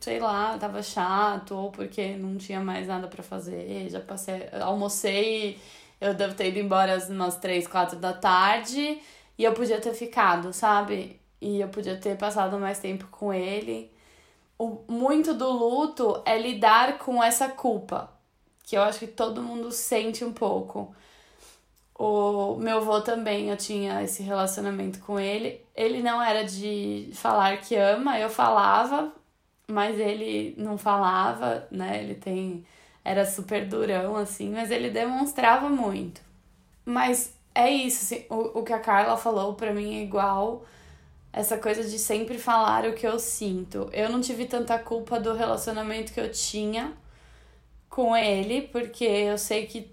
sei 0.00 0.20
lá, 0.20 0.58
tava 0.58 0.82
chato, 0.82 1.56
ou 1.56 1.70
porque 1.70 2.08
não 2.16 2.36
tinha 2.36 2.60
mais 2.60 2.86
nada 2.86 3.08
para 3.08 3.22
fazer. 3.22 3.88
Já 3.88 4.00
passei, 4.00 4.48
almocei 4.60 5.58
eu 6.00 6.14
devo 6.14 6.34
ter 6.34 6.48
ido 6.48 6.58
embora 6.58 6.98
umas 7.08 7.36
três, 7.36 7.66
quatro 7.66 7.98
da 7.98 8.12
tarde 8.12 9.00
e 9.38 9.44
eu 9.44 9.52
podia 9.52 9.80
ter 9.80 9.94
ficado, 9.94 10.52
sabe? 10.52 11.20
E 11.40 11.60
eu 11.60 11.68
podia 11.68 11.96
ter 11.96 12.16
passado 12.16 12.58
mais 12.58 12.78
tempo 12.78 13.06
com 13.10 13.32
ele. 13.32 13.90
O, 14.58 14.80
muito 14.88 15.34
do 15.34 15.50
luto 15.50 16.22
é 16.24 16.38
lidar 16.38 16.98
com 16.98 17.22
essa 17.22 17.48
culpa, 17.48 18.10
que 18.64 18.76
eu 18.76 18.82
acho 18.82 18.98
que 19.00 19.06
todo 19.06 19.42
mundo 19.42 19.70
sente 19.70 20.24
um 20.24 20.32
pouco. 20.32 20.94
O 21.98 22.56
meu 22.56 22.78
avô 22.78 23.00
também, 23.00 23.48
eu 23.48 23.56
tinha 23.56 24.02
esse 24.02 24.22
relacionamento 24.22 25.00
com 25.00 25.18
ele. 25.18 25.60
Ele 25.74 26.02
não 26.02 26.22
era 26.22 26.44
de 26.44 27.10
falar 27.14 27.58
que 27.58 27.74
ama, 27.74 28.18
eu 28.18 28.28
falava, 28.28 29.12
mas 29.66 29.98
ele 29.98 30.54
não 30.58 30.76
falava, 30.78 31.66
né? 31.70 32.02
Ele 32.02 32.14
tem 32.14 32.66
era 33.06 33.24
super 33.24 33.64
durão 33.68 34.16
assim, 34.16 34.50
mas 34.50 34.68
ele 34.72 34.90
demonstrava 34.90 35.68
muito. 35.68 36.20
Mas 36.84 37.32
é 37.54 37.70
isso, 37.70 38.04
assim, 38.04 38.26
o, 38.28 38.58
o 38.58 38.62
que 38.64 38.72
a 38.72 38.80
Carla 38.80 39.16
falou 39.16 39.54
para 39.54 39.72
mim 39.72 40.00
é 40.00 40.02
igual 40.02 40.64
essa 41.32 41.56
coisa 41.56 41.84
de 41.84 42.00
sempre 42.00 42.36
falar 42.36 42.84
o 42.84 42.94
que 42.94 43.06
eu 43.06 43.18
sinto. 43.20 43.88
Eu 43.92 44.10
não 44.10 44.20
tive 44.20 44.46
tanta 44.46 44.76
culpa 44.78 45.20
do 45.20 45.34
relacionamento 45.34 46.12
que 46.12 46.20
eu 46.20 46.32
tinha 46.32 46.94
com 47.88 48.16
ele, 48.16 48.62
porque 48.62 49.04
eu 49.04 49.38
sei 49.38 49.66
que 49.66 49.88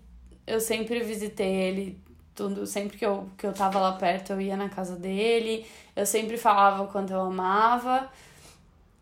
eu 0.48 0.60
sempre 0.60 1.02
visitei 1.02 1.54
ele 1.54 2.00
tudo, 2.34 2.66
sempre 2.66 2.98
que 2.98 3.06
eu, 3.06 3.30
que 3.38 3.46
eu 3.46 3.54
tava 3.54 3.80
lá 3.80 3.92
perto, 3.92 4.34
eu 4.34 4.42
ia 4.42 4.58
na 4.58 4.70
casa 4.70 4.96
dele, 4.96 5.68
eu 5.96 6.06
sempre 6.06 6.36
falava 6.36 6.88
quanto 6.88 7.14
eu 7.14 7.22
amava 7.22 8.10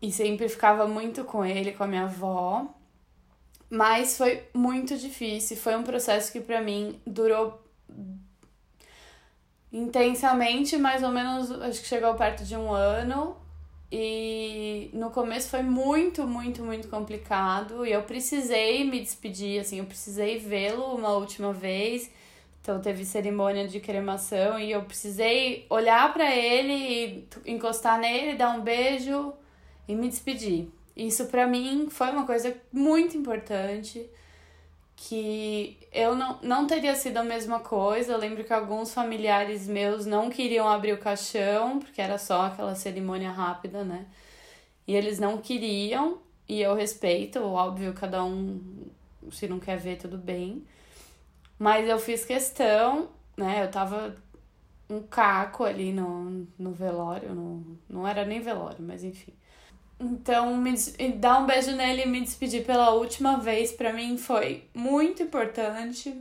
e 0.02 0.12
sempre 0.12 0.50
ficava 0.50 0.86
muito 0.86 1.24
com 1.24 1.42
ele, 1.42 1.72
com 1.72 1.84
a 1.84 1.86
minha 1.86 2.04
avó. 2.04 2.66
Mas 3.74 4.18
foi 4.18 4.42
muito 4.52 4.98
difícil, 4.98 5.56
foi 5.56 5.74
um 5.74 5.82
processo 5.82 6.30
que 6.30 6.42
para 6.42 6.60
mim 6.60 7.00
durou 7.06 7.58
intensamente, 9.72 10.76
mais 10.76 11.02
ou 11.02 11.08
menos, 11.08 11.50
acho 11.50 11.80
que 11.80 11.88
chegou 11.88 12.14
perto 12.14 12.44
de 12.44 12.54
um 12.54 12.70
ano. 12.70 13.34
E 13.90 14.90
no 14.92 15.08
começo 15.08 15.48
foi 15.48 15.62
muito, 15.62 16.26
muito, 16.26 16.62
muito 16.62 16.88
complicado. 16.88 17.86
E 17.86 17.92
eu 17.92 18.02
precisei 18.02 18.84
me 18.84 19.00
despedir, 19.00 19.62
assim, 19.62 19.78
eu 19.78 19.86
precisei 19.86 20.38
vê-lo 20.38 20.94
uma 20.94 21.12
última 21.12 21.50
vez. 21.50 22.10
Então 22.60 22.78
teve 22.78 23.06
cerimônia 23.06 23.66
de 23.66 23.80
cremação 23.80 24.58
e 24.58 24.70
eu 24.70 24.82
precisei 24.82 25.64
olhar 25.70 26.12
para 26.12 26.30
ele, 26.36 27.26
encostar 27.46 27.98
nele, 27.98 28.36
dar 28.36 28.50
um 28.50 28.60
beijo 28.60 29.32
e 29.88 29.94
me 29.94 30.10
despedir. 30.10 30.68
Isso 30.96 31.26
para 31.26 31.46
mim 31.46 31.88
foi 31.90 32.10
uma 32.10 32.26
coisa 32.26 32.54
muito 32.72 33.16
importante 33.16 34.08
que 34.94 35.78
eu 35.92 36.14
não, 36.14 36.38
não 36.42 36.66
teria 36.66 36.94
sido 36.94 37.16
a 37.16 37.24
mesma 37.24 37.60
coisa. 37.60 38.12
Eu 38.12 38.18
lembro 38.18 38.44
que 38.44 38.52
alguns 38.52 38.94
familiares 38.94 39.66
meus 39.66 40.06
não 40.06 40.30
queriam 40.30 40.68
abrir 40.68 40.92
o 40.92 40.98
caixão, 40.98 41.78
porque 41.80 42.00
era 42.00 42.18
só 42.18 42.42
aquela 42.42 42.74
cerimônia 42.74 43.30
rápida, 43.30 43.84
né? 43.84 44.06
E 44.86 44.94
eles 44.94 45.18
não 45.18 45.38
queriam, 45.38 46.18
e 46.48 46.60
eu 46.60 46.74
respeito, 46.74 47.40
óbvio, 47.40 47.92
cada 47.94 48.22
um, 48.24 48.60
se 49.30 49.48
não 49.48 49.58
quer 49.58 49.76
ver, 49.78 49.96
tudo 49.96 50.18
bem. 50.18 50.64
Mas 51.58 51.88
eu 51.88 51.98
fiz 51.98 52.24
questão, 52.24 53.08
né? 53.36 53.64
Eu 53.64 53.70
tava 53.70 54.16
um 54.90 55.02
caco 55.02 55.64
ali 55.64 55.92
no, 55.92 56.46
no 56.58 56.72
velório, 56.72 57.34
no, 57.34 57.78
não 57.88 58.06
era 58.06 58.24
nem 58.24 58.40
velório, 58.40 58.78
mas 58.80 59.02
enfim. 59.02 59.32
Então, 60.02 60.56
me, 60.56 60.74
dar 61.16 61.40
um 61.40 61.46
beijo 61.46 61.70
nele 61.70 62.02
e 62.02 62.06
me 62.06 62.20
despedir 62.20 62.66
pela 62.66 62.90
última 62.90 63.38
vez 63.38 63.70
para 63.70 63.92
mim 63.92 64.18
foi 64.18 64.64
muito 64.74 65.22
importante. 65.22 66.12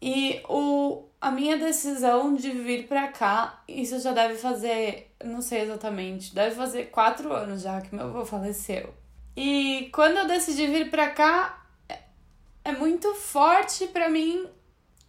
E 0.00 0.42
o, 0.48 1.04
a 1.20 1.30
minha 1.30 1.56
decisão 1.56 2.34
de 2.34 2.50
vir 2.50 2.88
pra 2.88 3.06
cá, 3.08 3.62
isso 3.68 4.00
já 4.00 4.12
deve 4.12 4.34
fazer, 4.34 5.14
não 5.24 5.40
sei 5.40 5.60
exatamente, 5.60 6.34
deve 6.34 6.56
fazer 6.56 6.86
quatro 6.86 7.32
anos 7.32 7.62
já 7.62 7.80
que 7.80 7.94
meu 7.94 8.06
avô 8.06 8.24
faleceu. 8.24 8.92
E 9.36 9.88
quando 9.94 10.16
eu 10.16 10.26
decidi 10.26 10.66
vir 10.66 10.90
pra 10.90 11.10
cá, 11.10 11.64
é 12.64 12.72
muito 12.72 13.14
forte 13.14 13.86
para 13.86 14.08
mim 14.08 14.46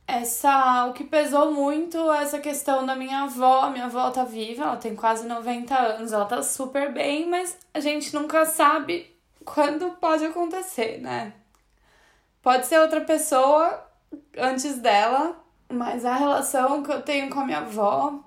essa 0.07 0.85
o 0.85 0.93
que 0.93 1.03
pesou 1.03 1.51
muito 1.51 2.11
essa 2.11 2.39
questão 2.39 2.85
da 2.85 2.95
minha 2.95 3.23
avó. 3.23 3.69
Minha 3.69 3.85
avó 3.85 4.09
tá 4.11 4.23
viva, 4.23 4.63
ela 4.63 4.77
tem 4.77 4.95
quase 4.95 5.27
90 5.27 5.75
anos, 5.75 6.13
ela 6.13 6.25
tá 6.25 6.41
super 6.41 6.91
bem, 6.91 7.29
mas 7.29 7.57
a 7.73 7.79
gente 7.79 8.13
nunca 8.13 8.45
sabe 8.45 9.15
quando 9.43 9.91
pode 9.91 10.25
acontecer, 10.25 10.99
né? 10.99 11.33
Pode 12.41 12.65
ser 12.65 12.79
outra 12.79 13.01
pessoa 13.01 13.87
antes 14.37 14.77
dela, 14.79 15.41
mas 15.69 16.05
a 16.05 16.15
relação 16.15 16.83
que 16.83 16.91
eu 16.91 17.01
tenho 17.01 17.29
com 17.29 17.39
a 17.39 17.45
minha 17.45 17.59
avó 17.59 18.23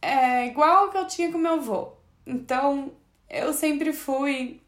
é 0.00 0.46
igual 0.46 0.84
ao 0.84 0.90
que 0.90 0.98
eu 0.98 1.06
tinha 1.06 1.32
com 1.32 1.38
meu 1.38 1.54
avô. 1.54 1.92
Então, 2.26 2.92
eu 3.28 3.52
sempre 3.52 3.92
fui 3.92 4.60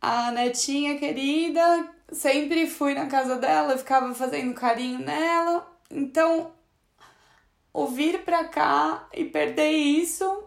a 0.00 0.30
netinha 0.30 0.98
querida, 0.98 1.88
sempre 2.14 2.66
fui 2.66 2.94
na 2.94 3.06
casa 3.06 3.36
dela, 3.36 3.76
ficava 3.76 4.14
fazendo 4.14 4.54
carinho 4.54 5.00
nela. 5.00 5.70
Então, 5.90 6.52
o 7.72 7.86
vir 7.88 8.24
pra 8.24 8.44
cá 8.44 9.06
e 9.12 9.24
perder 9.24 9.70
isso, 9.70 10.44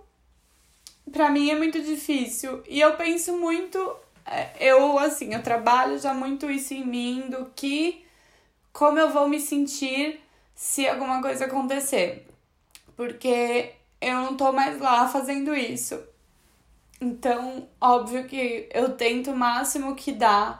pra 1.12 1.30
mim 1.30 1.52
é 1.52 1.56
muito 1.56 1.82
difícil. 1.82 2.64
E 2.68 2.80
eu 2.80 2.96
penso 2.96 3.38
muito, 3.38 3.78
é, 4.26 4.72
eu 4.72 4.98
assim, 4.98 5.34
eu 5.34 5.44
trabalho 5.44 6.00
já 6.00 6.14
muito 6.14 6.50
isso 6.50 6.74
em 6.74 6.86
mim, 6.86 7.30
do 7.30 7.46
que 7.56 8.06
como 8.72 8.98
eu 8.98 9.12
vou 9.12 9.28
me 9.28 9.40
sentir 9.40 10.22
se 10.56 10.88
alguma 10.88 11.22
coisa 11.22 11.46
acontecer. 11.46 12.28
Porque 12.96 13.74
eu 14.02 14.16
não 14.16 14.38
tô 14.38 14.52
mais 14.52 14.80
lá 14.80 15.08
fazendo 15.08 15.56
isso. 15.56 16.02
Então, 17.00 17.68
óbvio 17.80 18.26
que 18.26 18.68
eu 18.74 18.96
tento 18.96 19.32
o 19.32 19.36
máximo 19.36 19.96
que 19.96 20.12
dá 20.12 20.60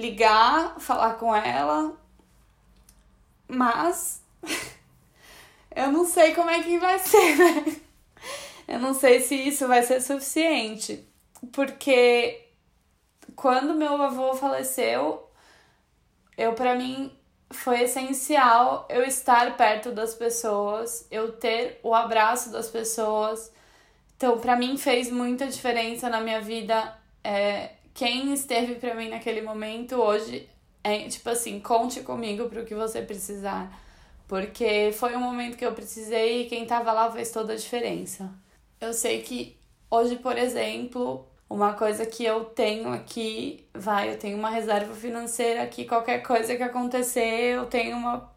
ligar, 0.00 0.78
falar 0.80 1.14
com 1.14 1.34
ela, 1.34 1.96
mas 3.46 4.22
eu 5.74 5.92
não 5.92 6.04
sei 6.04 6.34
como 6.34 6.50
é 6.50 6.62
que 6.62 6.78
vai 6.78 6.98
ser, 6.98 7.36
né? 7.38 7.76
Eu 8.66 8.78
não 8.78 8.94
sei 8.94 9.20
se 9.20 9.34
isso 9.34 9.66
vai 9.66 9.82
ser 9.82 10.00
suficiente, 10.00 11.06
porque 11.52 12.48
quando 13.34 13.74
meu 13.74 14.00
avô 14.00 14.34
faleceu, 14.34 15.28
eu 16.36 16.52
para 16.54 16.74
mim 16.74 17.16
foi 17.50 17.82
essencial 17.82 18.86
eu 18.88 19.02
estar 19.02 19.56
perto 19.56 19.90
das 19.90 20.14
pessoas, 20.14 21.06
eu 21.10 21.32
ter 21.32 21.80
o 21.82 21.94
abraço 21.94 22.50
das 22.50 22.68
pessoas 22.68 23.50
então, 24.20 24.38
para 24.38 24.54
mim 24.54 24.76
fez 24.76 25.10
muita 25.10 25.46
diferença 25.46 26.10
na 26.10 26.20
minha 26.20 26.42
vida. 26.42 26.94
É, 27.24 27.70
quem 28.00 28.32
esteve 28.32 28.76
para 28.76 28.94
mim 28.94 29.10
naquele 29.10 29.42
momento 29.42 29.96
hoje 29.96 30.48
é 30.82 31.06
tipo 31.06 31.28
assim, 31.28 31.60
conte 31.60 32.00
comigo 32.00 32.48
para 32.48 32.62
o 32.62 32.64
que 32.64 32.74
você 32.74 33.02
precisar. 33.02 33.70
Porque 34.26 34.90
foi 34.94 35.14
um 35.14 35.20
momento 35.20 35.58
que 35.58 35.66
eu 35.66 35.72
precisei 35.72 36.40
e 36.40 36.44
quem 36.46 36.64
tava 36.64 36.92
lá 36.92 37.12
fez 37.12 37.30
toda 37.30 37.52
a 37.52 37.56
diferença. 37.56 38.32
Eu 38.80 38.94
sei 38.94 39.20
que 39.20 39.54
hoje, 39.90 40.16
por 40.16 40.38
exemplo, 40.38 41.28
uma 41.46 41.74
coisa 41.74 42.06
que 42.06 42.24
eu 42.24 42.46
tenho 42.46 42.90
aqui, 42.90 43.66
vai, 43.74 44.08
eu 44.08 44.18
tenho 44.18 44.38
uma 44.38 44.48
reserva 44.48 44.94
financeira 44.94 45.62
aqui, 45.62 45.84
qualquer 45.84 46.22
coisa 46.22 46.56
que 46.56 46.62
acontecer, 46.62 47.56
eu 47.56 47.66
tenho 47.66 47.98
uma 47.98 48.32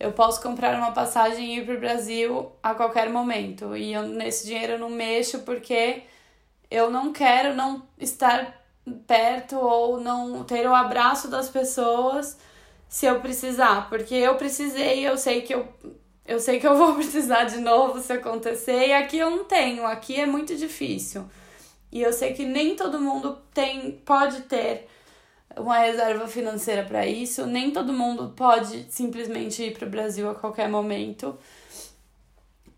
eu 0.00 0.10
posso 0.10 0.42
comprar 0.42 0.76
uma 0.76 0.90
passagem 0.90 1.54
e 1.54 1.58
ir 1.60 1.64
para 1.64 1.76
o 1.76 1.78
Brasil 1.78 2.50
a 2.60 2.74
qualquer 2.74 3.08
momento. 3.08 3.76
E 3.76 3.92
eu, 3.92 4.02
nesse 4.02 4.44
dinheiro 4.44 4.72
eu 4.72 4.78
não 4.80 4.90
mexo 4.90 5.38
porque 5.42 6.02
eu 6.68 6.90
não 6.90 7.12
quero 7.12 7.54
não 7.54 7.86
estar 7.96 8.63
perto 9.06 9.56
ou 9.58 10.00
não 10.00 10.44
ter 10.44 10.66
o 10.66 10.74
abraço 10.74 11.28
das 11.28 11.48
pessoas 11.48 12.38
se 12.88 13.06
eu 13.06 13.20
precisar, 13.20 13.88
porque 13.88 14.14
eu 14.14 14.36
precisei, 14.36 15.06
eu 15.06 15.16
sei 15.16 15.42
que 15.42 15.54
eu 15.54 15.66
eu 16.26 16.40
sei 16.40 16.58
que 16.58 16.66
eu 16.66 16.76
vou 16.76 16.94
precisar 16.96 17.44
de 17.44 17.58
novo 17.58 18.00
se 18.00 18.12
acontecer, 18.12 18.88
e 18.88 18.92
aqui 18.92 19.18
eu 19.18 19.30
não 19.30 19.44
tenho, 19.44 19.86
aqui 19.86 20.18
é 20.18 20.26
muito 20.26 20.56
difícil. 20.56 21.24
E 21.92 22.02
eu 22.02 22.12
sei 22.12 22.32
que 22.32 22.44
nem 22.44 22.74
todo 22.74 23.00
mundo 23.00 23.38
tem 23.52 23.92
pode 24.04 24.42
ter 24.42 24.88
uma 25.56 25.78
reserva 25.78 26.26
financeira 26.26 26.82
para 26.82 27.06
isso. 27.06 27.46
Nem 27.46 27.70
todo 27.70 27.92
mundo 27.92 28.32
pode 28.36 28.86
simplesmente 28.90 29.62
ir 29.62 29.72
para 29.72 29.86
o 29.86 29.90
Brasil 29.90 30.28
a 30.28 30.34
qualquer 30.34 30.68
momento. 30.68 31.38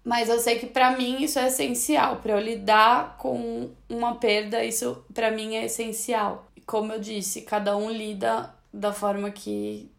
Mas 0.06 0.28
eu 0.28 0.38
sei 0.38 0.56
que 0.56 0.66
para 0.66 0.92
mim 0.96 1.24
isso 1.24 1.36
é 1.36 1.48
essencial, 1.48 2.18
para 2.18 2.34
eu 2.34 2.38
lidar 2.38 3.16
com 3.18 3.70
uma 3.88 4.14
perda, 4.14 4.64
isso 4.64 5.04
para 5.12 5.32
mim 5.32 5.56
é 5.56 5.64
essencial. 5.64 6.46
Como 6.64 6.92
eu 6.92 7.00
disse, 7.00 7.42
cada 7.42 7.76
um 7.76 7.90
lida 7.90 8.54
da 8.72 8.92
forma 8.92 9.32
que 9.32 9.90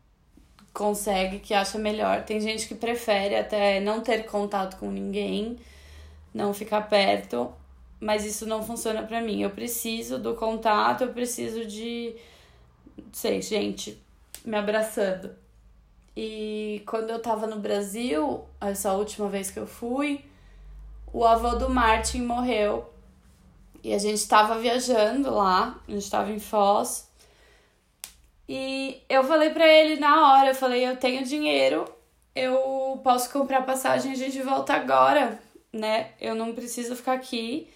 consegue, 0.73 1.39
que 1.39 1.53
acha 1.53 1.77
melhor. 1.77 2.23
Tem 2.23 2.39
gente 2.39 2.69
que 2.69 2.75
prefere 2.75 3.35
até 3.35 3.81
não 3.81 3.99
ter 3.99 4.25
contato 4.27 4.77
com 4.77 4.89
ninguém, 4.89 5.57
não 6.33 6.53
ficar 6.53 6.87
perto, 6.87 7.53
mas 7.99 8.25
isso 8.25 8.45
não 8.45 8.63
funciona 8.63 9.03
para 9.03 9.19
mim. 9.19 9.41
Eu 9.41 9.49
preciso 9.49 10.17
do 10.17 10.35
contato, 10.35 11.01
eu 11.01 11.11
preciso 11.11 11.65
de 11.65 12.15
sei, 13.11 13.41
gente 13.41 14.01
me 14.45 14.55
abraçando. 14.55 15.35
E 16.19 16.81
quando 16.87 17.11
eu 17.11 17.21
tava 17.21 17.45
no 17.45 17.59
Brasil, 17.59 18.43
essa 18.59 18.91
última 18.93 19.29
vez 19.29 19.51
que 19.51 19.59
eu 19.59 19.67
fui, 19.67 20.25
o 21.13 21.23
avô 21.23 21.49
do 21.49 21.69
Martin 21.69 22.23
morreu. 22.23 22.91
E 23.83 23.93
a 23.93 23.99
gente 23.99 24.27
tava 24.27 24.57
viajando 24.57 25.31
lá, 25.31 25.79
a 25.87 25.91
gente 25.91 26.09
tava 26.09 26.31
em 26.31 26.39
Foz. 26.39 27.07
E 28.49 28.99
eu 29.07 29.23
falei 29.25 29.51
pra 29.51 29.67
ele 29.67 29.99
na 29.99 30.33
hora, 30.33 30.49
eu 30.49 30.55
falei, 30.55 30.87
eu 30.87 30.97
tenho 30.97 31.23
dinheiro, 31.23 31.85
eu 32.35 32.99
posso 33.03 33.31
comprar 33.31 33.61
passagem, 33.63 34.11
a 34.11 34.15
gente 34.15 34.41
volta 34.41 34.73
agora, 34.73 35.39
né? 35.71 36.13
Eu 36.19 36.33
não 36.33 36.51
preciso 36.55 36.95
ficar 36.95 37.13
aqui. 37.13 37.69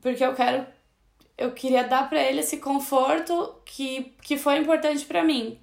porque 0.00 0.24
eu 0.24 0.34
quero 0.34 0.66
eu 1.36 1.52
queria 1.52 1.84
dar 1.84 2.08
para 2.08 2.22
ele 2.22 2.40
esse 2.40 2.56
conforto 2.56 3.60
que, 3.66 4.14
que 4.22 4.38
foi 4.38 4.56
importante 4.56 5.04
para 5.04 5.22
mim. 5.22 5.60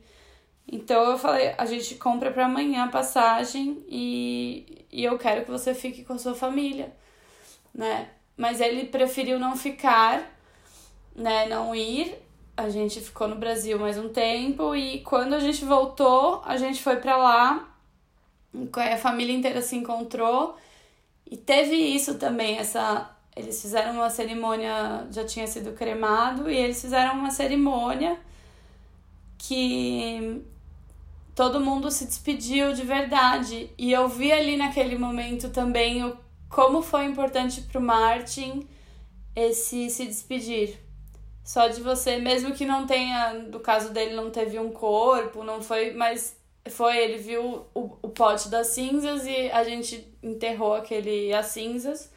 Então 0.72 1.12
eu 1.12 1.18
falei, 1.18 1.54
a 1.58 1.66
gente 1.66 1.96
compra 1.96 2.32
para 2.32 2.46
amanhã 2.46 2.86
a 2.86 2.90
passagem 2.90 3.84
e, 3.88 4.86
e 4.92 5.04
eu 5.04 5.18
quero 5.18 5.46
que 5.46 5.52
você 5.52 5.74
fique 5.74 6.04
com 6.04 6.14
a 6.14 6.18
sua 6.18 6.34
família, 6.34 6.92
né? 7.74 8.10
Mas 8.36 8.60
ele 8.60 8.86
preferiu 8.86 9.40
não 9.40 9.56
ficar, 9.56 10.24
né, 11.16 11.48
não 11.48 11.74
ir. 11.76 12.16
A 12.58 12.70
gente 12.70 13.00
ficou 13.00 13.28
no 13.28 13.36
Brasil 13.36 13.78
mais 13.80 13.98
um 13.98 14.10
tempo 14.10 14.76
e 14.76 15.02
quando 15.02 15.34
a 15.34 15.40
gente 15.40 15.64
voltou, 15.64 16.42
a 16.46 16.58
gente 16.58 16.82
foi 16.82 16.98
para 16.98 17.16
lá. 17.16 17.72
A 18.94 18.98
família 18.98 19.36
inteira 19.36 19.62
se 19.62 19.76
encontrou 19.76 20.58
e 21.30 21.38
teve 21.38 21.76
isso 21.76 22.16
também, 22.18 22.58
essa 22.58 23.12
eles 23.36 23.62
fizeram 23.62 23.96
uma 23.96 24.10
cerimônia, 24.10 25.08
já 25.12 25.26
tinha 25.26 25.46
sido 25.46 25.74
cremado, 25.74 26.50
e 26.50 26.56
eles 26.56 26.80
fizeram 26.80 27.16
uma 27.16 27.30
cerimônia 27.30 28.18
que 29.38 30.42
todo 31.36 31.60
mundo 31.60 31.92
se 31.92 32.06
despediu 32.06 32.74
de 32.74 32.84
verdade. 32.84 33.70
E 33.78 33.92
eu 33.92 34.08
vi 34.08 34.32
ali 34.32 34.58
naquele 34.58 34.98
momento 34.98 35.50
também 35.50 36.04
o, 36.04 36.18
como 36.50 36.82
foi 36.82 37.06
importante 37.06 37.62
para 37.62 37.80
o 37.80 37.84
Martin 37.84 38.68
esse 39.36 39.90
se 39.90 40.06
despedir. 40.06 40.80
Só 41.44 41.68
de 41.68 41.82
você, 41.82 42.18
mesmo 42.18 42.54
que 42.54 42.66
não 42.66 42.88
tenha, 42.88 43.34
no 43.34 43.60
caso 43.60 43.92
dele, 43.92 44.16
não 44.16 44.32
teve 44.32 44.58
um 44.58 44.72
corpo, 44.72 45.44
não 45.44 45.62
foi, 45.62 45.94
mas 45.94 46.36
foi, 46.70 46.98
ele 46.98 47.18
viu 47.18 47.68
o, 47.76 47.98
o 48.02 48.10
pote 48.10 48.50
das 48.50 48.68
cinzas 48.68 49.28
e 49.28 49.52
a 49.52 49.64
gente 49.64 50.18
enterrou 50.24 50.74
aquele 50.74 51.32
as 51.34 51.48
cinzas. 51.48 52.12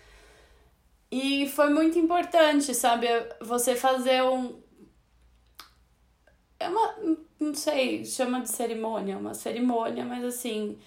E 1.10 1.48
foi 1.48 1.70
muito 1.70 1.98
importante, 1.98 2.74
sabe? 2.74 3.06
Você 3.40 3.74
fazer 3.74 4.22
um. 4.22 4.60
É 6.58 6.68
uma. 6.68 7.18
Não 7.40 7.54
sei, 7.54 8.04
chama 8.04 8.40
de 8.40 8.50
cerimônia, 8.50 9.16
uma 9.18 9.34
cerimônia, 9.34 10.04
mas 10.04 10.24
assim. 10.24 10.78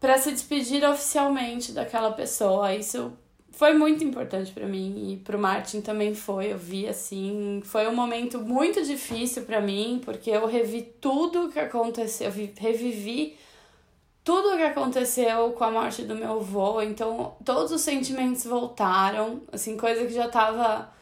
para 0.00 0.18
se 0.18 0.30
despedir 0.32 0.84
oficialmente 0.88 1.72
daquela 1.72 2.12
pessoa. 2.12 2.74
Isso 2.74 3.12
foi 3.52 3.72
muito 3.74 4.04
importante 4.04 4.52
para 4.52 4.66
mim 4.66 5.12
e 5.12 5.16
pro 5.18 5.38
Martin 5.38 5.80
também 5.80 6.14
foi. 6.14 6.52
Eu 6.52 6.58
vi 6.58 6.86
assim, 6.88 7.60
foi 7.64 7.86
um 7.88 7.94
momento 7.94 8.38
muito 8.40 8.82
difícil 8.84 9.44
para 9.44 9.60
mim, 9.60 10.00
porque 10.04 10.30
eu 10.30 10.46
revi 10.46 10.82
tudo 11.00 11.48
que 11.50 11.58
aconteceu, 11.58 12.26
eu 12.28 12.32
revivi 12.58 13.36
tudo 14.24 14.54
o 14.54 14.56
que 14.56 14.62
aconteceu 14.64 15.52
com 15.52 15.64
a 15.64 15.70
morte 15.70 16.02
do 16.02 16.14
meu 16.16 16.32
avô, 16.40 16.82
então 16.82 17.36
todos 17.44 17.70
os 17.72 17.80
sentimentos 17.80 18.44
voltaram, 18.44 19.42
assim, 19.52 19.76
coisa 19.76 20.04
que 20.06 20.12
já 20.12 20.28
tava 20.28 20.92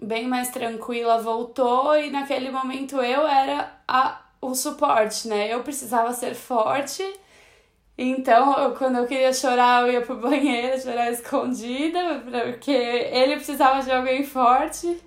bem 0.00 0.26
mais 0.28 0.50
tranquila 0.50 1.20
voltou 1.20 1.96
e 1.98 2.10
naquele 2.10 2.50
momento 2.50 2.96
eu 2.96 3.26
era 3.26 3.72
a, 3.86 4.22
o 4.40 4.54
suporte, 4.54 5.28
né? 5.28 5.52
Eu 5.52 5.62
precisava 5.62 6.12
ser 6.12 6.34
forte. 6.34 7.02
Então, 7.96 8.56
eu, 8.58 8.74
quando 8.76 8.98
eu 8.98 9.06
queria 9.06 9.32
chorar, 9.32 9.82
eu 9.82 9.92
ia 9.92 10.00
pro 10.02 10.16
banheiro 10.20 10.80
chorar 10.80 11.10
escondida, 11.10 12.22
porque 12.52 12.70
ele 12.70 13.36
precisava 13.36 13.82
de 13.82 13.90
alguém 13.90 14.24
forte. 14.24 15.02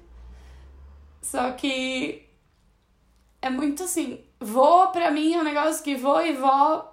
Só 1.22 1.52
que 1.52 2.28
é 3.42 3.50
muito 3.50 3.84
assim, 3.84 4.24
vou 4.40 4.90
pra 4.90 5.12
mim 5.12 5.34
é 5.34 5.40
um 5.40 5.44
negócio 5.44 5.84
que 5.84 5.96
vou 5.96 6.22
e 6.26 6.34
vou 6.34 6.92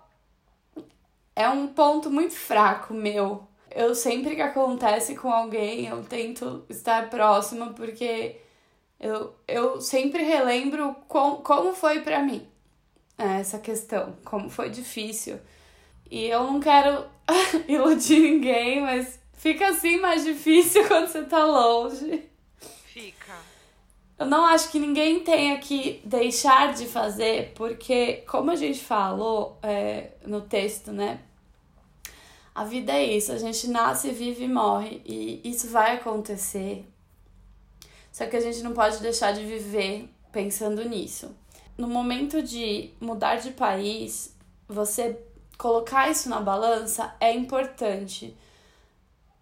é 1.35 1.49
um 1.49 1.69
ponto 1.69 2.11
muito 2.11 2.35
fraco 2.35 2.95
meu. 2.95 3.48
Eu 3.71 3.95
sempre 3.95 4.35
que 4.35 4.43
acontece 4.43 5.15
com 5.15 5.31
alguém, 5.31 5.87
eu 5.87 6.03
tento 6.05 6.65
estar 6.69 7.11
próxima 7.11 7.73
porque 7.73 8.37
eu, 8.99 9.35
eu 9.47 9.81
sempre 9.81 10.23
relembro 10.23 10.95
com, 11.07 11.37
como 11.37 11.73
foi 11.73 12.01
para 12.01 12.21
mim 12.23 12.47
né, 13.19 13.41
essa 13.41 13.59
questão, 13.59 14.17
como 14.25 14.49
foi 14.49 14.71
difícil. 14.71 15.39
E 16.11 16.27
eu 16.27 16.45
não 16.45 16.61
quero 16.61 17.05
iludir 17.67 18.21
ninguém, 18.21 18.81
mas 18.81 19.19
fica 19.35 19.69
assim 19.69 19.99
mais 19.99 20.25
difícil 20.25 20.87
quando 20.89 21.09
você 21.09 21.25
tá 21.25 21.45
longe. 21.45 22.23
Fica. 22.87 23.37
Eu 24.19 24.27
não 24.27 24.47
acho 24.47 24.71
que 24.71 24.79
ninguém 24.79 25.21
tenha 25.21 25.59
que 25.59 26.01
deixar 26.05 26.73
de 26.73 26.87
fazer, 26.87 27.53
porque, 27.55 28.25
como 28.29 28.51
a 28.51 28.57
gente 28.57 28.81
falou 28.81 29.59
é, 29.63 30.13
no 30.25 30.41
texto, 30.41 30.93
né? 30.93 31.21
A 32.59 32.65
vida 32.65 32.93
é 32.93 33.05
isso, 33.05 33.31
a 33.31 33.39
gente 33.39 33.69
nasce, 33.69 34.11
vive 34.11 34.43
e 34.43 34.49
morre, 34.49 35.01
e 35.07 35.41
isso 35.45 35.69
vai 35.69 35.95
acontecer. 35.95 36.85
Só 38.11 38.27
que 38.27 38.35
a 38.35 38.41
gente 38.41 38.65
não 38.65 38.73
pode 38.73 38.99
deixar 38.99 39.31
de 39.31 39.45
viver 39.45 40.13
pensando 40.33 40.85
nisso. 40.85 41.31
No 41.77 41.87
momento 41.87 42.43
de 42.43 42.91
mudar 43.01 43.37
de 43.37 43.53
país, 43.53 44.35
você 44.67 45.17
colocar 45.57 46.11
isso 46.11 46.29
na 46.29 46.41
balança 46.41 47.15
é 47.21 47.33
importante. 47.33 48.37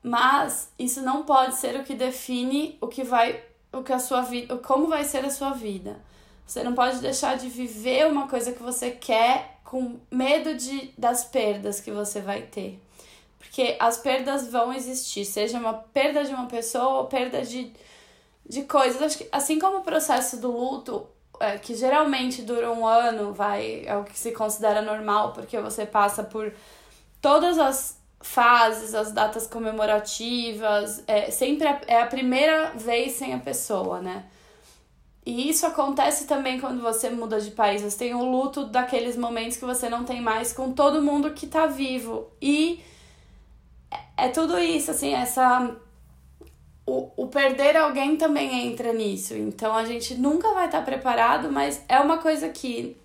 Mas 0.03 0.71
isso 0.79 1.01
não 1.01 1.23
pode 1.23 1.55
ser 1.55 1.75
o 1.81 1.85
que 1.85 1.95
define 1.95 2.77
o 2.83 2.87
que 2.87 3.03
vai 3.03 3.43
o 3.73 3.83
que 3.83 3.95
a 3.95 3.99
sua 3.99 4.21
vida, 4.21 4.59
como 4.59 4.89
vai 4.89 5.05
ser 5.05 5.25
a 5.25 5.31
sua 5.31 5.53
vida. 5.53 5.99
Você 6.47 6.63
não 6.63 6.75
pode 6.75 6.99
deixar 6.99 7.39
de 7.39 7.49
viver 7.49 8.07
uma 8.09 8.29
coisa 8.29 8.53
que 8.53 8.63
você 8.63 8.91
quer 8.91 9.59
com 9.65 9.99
medo 10.11 10.55
de 10.55 10.93
das 10.99 11.25
perdas 11.25 11.81
que 11.81 11.91
você 11.91 12.21
vai 12.21 12.43
ter. 12.43 12.85
Porque 13.47 13.77
as 13.79 13.97
perdas 13.97 14.49
vão 14.51 14.73
existir, 14.73 15.25
seja 15.25 15.59
uma 15.59 15.73
perda 15.73 16.25
de 16.25 16.35
uma 16.35 16.47
pessoa 16.47 17.01
ou 17.01 17.05
perda 17.07 17.43
de, 17.43 17.73
de 18.47 18.63
coisas. 18.65 19.01
Acho 19.01 19.19
que, 19.19 19.29
assim 19.31 19.59
como 19.59 19.79
o 19.79 19.83
processo 19.83 20.39
do 20.41 20.51
luto, 20.51 21.07
é, 21.41 21.57
que 21.57 21.75
geralmente 21.75 22.43
dura 22.43 22.71
um 22.71 22.87
ano, 22.87 23.33
vai, 23.33 23.85
é 23.87 23.97
o 23.97 24.05
que 24.05 24.19
se 24.19 24.33
considera 24.33 24.83
normal, 24.83 25.33
porque 25.33 25.59
você 25.59 25.87
passa 25.87 26.23
por 26.23 26.53
todas 27.21 27.59
as 27.59 27.99
fases, 28.21 28.95
as 28.95 29.13
datas 29.13 29.47
comemorativas, 29.47 31.03
é, 31.07 31.31
sempre 31.31 31.67
é 31.87 32.03
a 32.03 32.07
primeira 32.07 32.73
vez 32.75 33.13
sem 33.13 33.33
a 33.33 33.39
pessoa, 33.39 34.01
né? 34.01 34.25
E 35.25 35.49
isso 35.49 35.67
acontece 35.67 36.27
também 36.27 36.61
quando 36.61 36.81
você 36.81 37.11
muda 37.11 37.41
de 37.41 37.51
país. 37.51 37.83
Você 37.83 37.99
tem 37.99 38.15
o 38.15 38.25
luto 38.25 38.65
daqueles 38.65 39.17
momentos 39.17 39.57
que 39.57 39.65
você 39.65 39.89
não 39.89 40.05
tem 40.05 40.21
mais 40.21 40.53
com 40.53 40.73
todo 40.73 41.03
mundo 41.03 41.33
que 41.33 41.49
tá 41.49 41.67
vivo. 41.67 42.29
E 42.41 42.81
é 44.17 44.29
tudo 44.29 44.59
isso, 44.59 44.91
assim, 44.91 45.13
essa. 45.15 45.77
O, 46.87 47.11
o 47.17 47.27
perder 47.29 47.77
alguém 47.77 48.17
também 48.17 48.67
entra 48.69 48.93
nisso. 48.93 49.35
Então 49.35 49.75
a 49.75 49.85
gente 49.85 50.15
nunca 50.15 50.53
vai 50.53 50.67
estar 50.67 50.83
preparado, 50.83 51.51
mas 51.51 51.85
é 51.89 51.99
uma 51.99 52.19
coisa 52.19 52.49
que 52.49 52.97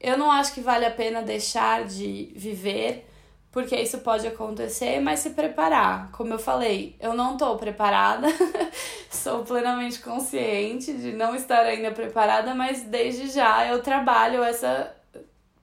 eu 0.00 0.16
não 0.16 0.30
acho 0.30 0.54
que 0.54 0.60
vale 0.60 0.84
a 0.86 0.90
pena 0.90 1.22
deixar 1.22 1.84
de 1.84 2.32
viver, 2.36 3.08
porque 3.50 3.74
isso 3.74 3.98
pode 3.98 4.26
acontecer, 4.26 5.00
mas 5.00 5.20
se 5.20 5.30
preparar. 5.30 6.10
Como 6.12 6.32
eu 6.32 6.38
falei, 6.38 6.96
eu 7.00 7.14
não 7.14 7.32
estou 7.32 7.56
preparada, 7.56 8.28
sou 9.10 9.44
plenamente 9.44 9.98
consciente 9.98 10.92
de 10.92 11.12
não 11.12 11.34
estar 11.34 11.62
ainda 11.62 11.90
preparada, 11.90 12.54
mas 12.54 12.82
desde 12.82 13.28
já 13.28 13.66
eu 13.66 13.82
trabalho 13.82 14.42
essa. 14.42 14.94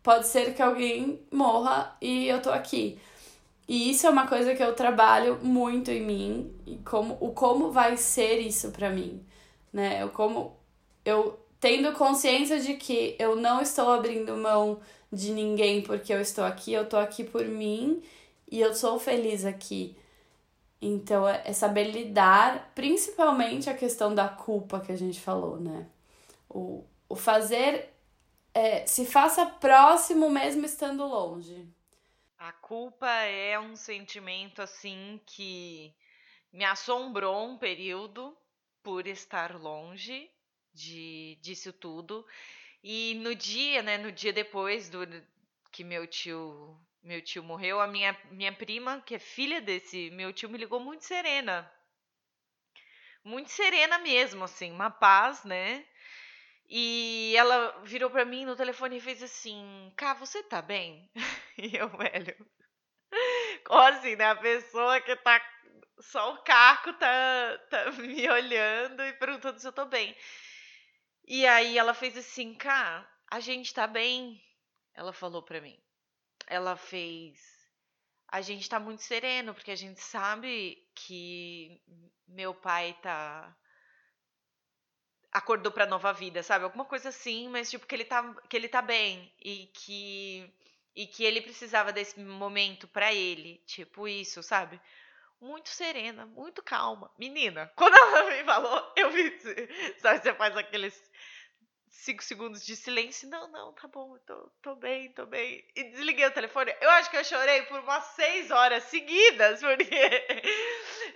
Pode 0.04 0.28
ser 0.28 0.54
que 0.54 0.62
alguém 0.62 1.20
morra 1.32 1.96
e 2.02 2.28
eu 2.28 2.42
tô 2.42 2.52
aqui. 2.52 3.00
E 3.68 3.90
isso 3.90 4.06
é 4.06 4.10
uma 4.10 4.28
coisa 4.28 4.56
que 4.56 4.64
eu 4.64 4.74
trabalho 4.76 5.40
muito 5.42 5.90
em 5.92 6.02
mim 6.02 6.56
e 6.68 6.78
como 6.78 7.18
o 7.20 7.32
como 7.32 7.72
vai 7.72 7.98
ser 7.98 8.40
isso 8.40 8.72
para 8.72 8.90
mim, 8.90 9.26
né? 9.74 10.04
Eu 10.04 10.10
como 10.10 10.56
eu 11.04 11.40
tendo 11.60 11.92
consciência 11.94 12.60
de 12.60 12.76
que 12.76 13.16
eu 13.18 13.36
não 13.36 13.62
estou 13.62 13.90
abrindo 13.92 14.38
mão 14.38 14.80
de 15.12 15.32
ninguém 15.32 15.82
porque 15.82 16.14
eu 16.14 16.22
estou 16.22 16.44
aqui, 16.44 16.74
eu 16.74 16.84
estou 16.84 17.00
aqui 17.00 17.24
por 17.24 17.46
mim 17.46 18.04
e 18.52 18.62
eu 18.62 18.74
sou 18.76 19.00
feliz 19.00 19.46
aqui. 19.46 19.98
Então 20.82 21.28
é, 21.28 21.42
é 21.46 21.54
saber 21.54 21.86
lidar, 21.92 22.72
principalmente 22.76 23.70
a 23.70 23.74
questão 23.74 24.14
da 24.14 24.28
culpa 24.28 24.80
que 24.80 24.92
a 24.92 24.98
gente 24.98 25.20
falou, 25.20 25.60
né? 25.60 25.88
O, 26.50 26.84
o 27.10 27.16
fazer 27.16 27.90
é, 28.54 28.86
se 28.86 29.06
faça 29.06 29.46
próximo 29.46 30.30
mesmo 30.30 30.66
estando 30.66 31.06
longe. 31.06 31.68
A 32.46 32.52
culpa 32.52 33.10
é 33.10 33.60
um 33.60 33.76
sentimento 33.76 34.62
assim 34.62 35.20
que 35.26 35.92
me 36.54 36.64
assombrou 36.64 37.44
um 37.44 37.58
período 37.58 38.38
por 38.84 39.08
estar 39.08 39.60
longe 39.60 40.30
de 40.72 41.40
disso 41.42 41.74
tudo. 41.74 42.24
E 42.84 43.16
no 43.16 43.34
dia, 43.34 43.82
né, 43.82 43.98
no 43.98 44.12
dia 44.12 44.32
depois 44.32 44.90
do 44.90 45.00
que 45.72 45.84
meu 45.84 46.06
tio, 46.06 46.80
meu 47.02 47.20
tio 47.20 47.42
morreu, 47.42 47.82
a 47.82 47.88
minha 47.88 48.16
minha 48.30 48.54
prima, 48.54 49.02
que 49.02 49.16
é 49.16 49.20
filha 49.20 49.60
desse 49.60 50.12
meu 50.12 50.32
tio, 50.32 50.48
me 50.48 50.60
ligou 50.60 50.80
muito 50.80 51.04
serena. 51.04 51.68
Muito 53.24 53.50
serena 53.50 53.98
mesmo, 53.98 54.44
assim, 54.44 54.72
uma 54.72 54.92
paz, 54.92 55.44
né? 55.46 55.84
E 56.70 57.34
ela 57.36 57.82
virou 57.84 58.12
para 58.12 58.24
mim 58.24 58.46
no 58.46 58.56
telefone 58.56 58.98
e 58.98 59.02
fez 59.02 59.24
assim: 59.24 59.92
Cá, 59.96 60.14
você 60.14 60.44
tá 60.44 60.62
bem? 60.62 61.10
E 61.58 61.76
eu, 61.76 61.90
velho. 61.90 62.36
Como 63.66 63.82
assim, 63.82 64.16
né? 64.16 64.26
A 64.26 64.36
pessoa 64.36 65.02
que 65.02 65.16
tá 65.18 65.42
só 66.00 66.34
o 66.34 66.44
Caco 66.44 66.94
tá, 66.94 67.58
tá 67.70 67.92
me 68.02 68.30
olhando 68.30 69.04
e 69.04 69.14
perguntando 69.14 69.60
se 69.60 69.68
eu 69.68 69.72
tô 69.72 69.86
bem. 69.86 70.16
E 71.28 71.46
aí 71.46 71.78
ela 71.78 71.94
fez 71.94 72.18
assim, 72.18 72.54
cá, 72.54 73.10
a 73.32 73.40
gente 73.40 73.74
tá 73.74 73.88
bem. 73.88 74.42
Ela 74.94 75.12
falou 75.14 75.42
pra 75.44 75.62
mim. 75.62 75.78
Ela 76.48 76.76
fez. 76.76 77.40
A 78.28 78.42
gente 78.42 78.70
tá 78.70 78.80
muito 78.80 79.02
sereno, 79.02 79.54
porque 79.54 79.72
a 79.72 79.76
gente 79.76 80.02
sabe 80.02 80.78
que 80.94 81.82
meu 82.28 82.54
pai 82.54 82.98
tá 83.02 83.56
acordou 85.32 85.72
para 85.72 85.86
nova 85.86 86.14
vida, 86.14 86.42
sabe? 86.44 86.64
Alguma 86.64 86.86
coisa 86.86 87.10
assim, 87.10 87.50
mas 87.50 87.70
tipo 87.70 87.86
que 87.86 87.94
ele 87.96 88.06
tá 88.06 88.34
que 88.50 88.56
ele 88.56 88.70
tá 88.70 88.82
bem 88.82 89.34
e 89.44 89.68
que 89.74 90.54
e 90.96 91.06
que 91.06 91.24
ele 91.24 91.42
precisava 91.42 91.92
desse 91.92 92.20
momento 92.20 92.88
para 92.88 93.14
ele, 93.14 93.62
tipo 93.66 94.08
isso, 94.08 94.42
sabe? 94.42 94.80
Muito 95.42 95.70
serena, 95.70 96.26
muito 96.26 96.64
calma. 96.64 97.12
Menina, 97.20 97.72
quando 97.76 97.96
ela 97.96 98.32
me 98.32 98.44
falou, 98.46 98.94
eu 98.96 99.12
vi, 99.12 99.38
sabe, 100.00 100.22
você 100.22 100.34
faz 100.34 100.56
aqueles 100.56 101.12
cinco 101.90 102.24
segundos 102.24 102.66
de 102.66 102.76
silêncio. 102.76 103.30
Não, 103.30 103.52
não, 103.52 103.74
tá 103.74 103.88
bom, 103.88 104.18
tô, 104.20 104.50
tô 104.62 104.76
bem, 104.76 105.12
tô 105.12 105.26
bem. 105.26 105.66
E 105.76 105.84
desliguei 105.92 106.26
o 106.26 106.32
telefone. 106.32 106.74
Eu 106.80 106.90
acho 106.92 107.10
que 107.10 107.18
eu 107.18 107.24
chorei 107.24 107.64
por 107.64 107.82
umas 107.82 108.04
seis 108.16 108.50
horas 108.50 108.84
seguidas, 108.86 109.60
porque 109.62 110.26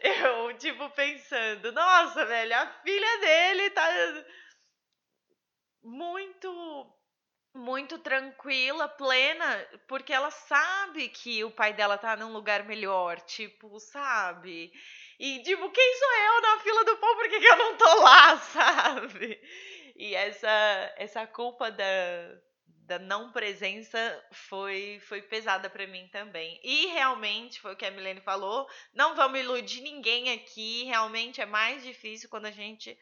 eu, 0.02 0.58
tipo, 0.58 0.90
pensando, 0.90 1.72
nossa, 1.72 2.26
velho, 2.26 2.56
a 2.56 2.68
filha 2.84 3.18
dele 3.20 3.70
tá 3.70 4.26
muito 5.82 6.99
muito 7.54 7.98
tranquila, 7.98 8.88
plena, 8.88 9.68
porque 9.88 10.14
ela 10.14 10.32
sabe 10.32 11.10
que 11.10 11.44
o 11.44 11.52
pai 11.52 11.74
dela 11.74 11.98
tá 11.98 12.16
num 12.16 12.32
lugar 12.32 12.64
melhor, 12.64 13.20
tipo, 13.22 13.80
sabe? 13.80 14.72
E 15.20 15.42
tipo, 15.44 15.70
quem 15.72 15.98
sou 15.98 16.14
eu 16.14 16.42
na 16.42 16.60
fila 16.60 16.86
do 16.86 16.98
pão, 16.98 17.16
por 17.16 17.30
que, 17.30 17.40
que 17.40 17.48
eu 17.48 17.58
não 17.58 17.78
tô 17.78 18.02
lá, 18.02 18.38
sabe? 18.54 19.42
E 19.96 20.16
essa 20.16 20.94
essa 20.98 21.28
culpa 21.28 21.70
da 21.72 21.86
da 22.90 22.98
não 22.98 23.32
presença 23.32 24.00
foi 24.32 25.00
foi 25.02 25.22
pesada 25.22 25.70
para 25.70 25.86
mim 25.88 26.08
também. 26.12 26.60
E 26.64 26.88
realmente 26.88 27.60
foi 27.60 27.74
o 27.74 27.76
que 27.76 27.86
a 27.86 27.92
Milene 27.92 28.22
falou, 28.22 28.68
não 28.94 29.16
vamos 29.16 29.40
iludir 29.40 29.82
ninguém 29.82 30.32
aqui, 30.32 30.84
realmente 30.86 31.42
é 31.42 31.46
mais 31.46 31.84
difícil 31.84 32.30
quando 32.30 32.46
a 32.46 32.52
gente 32.52 32.98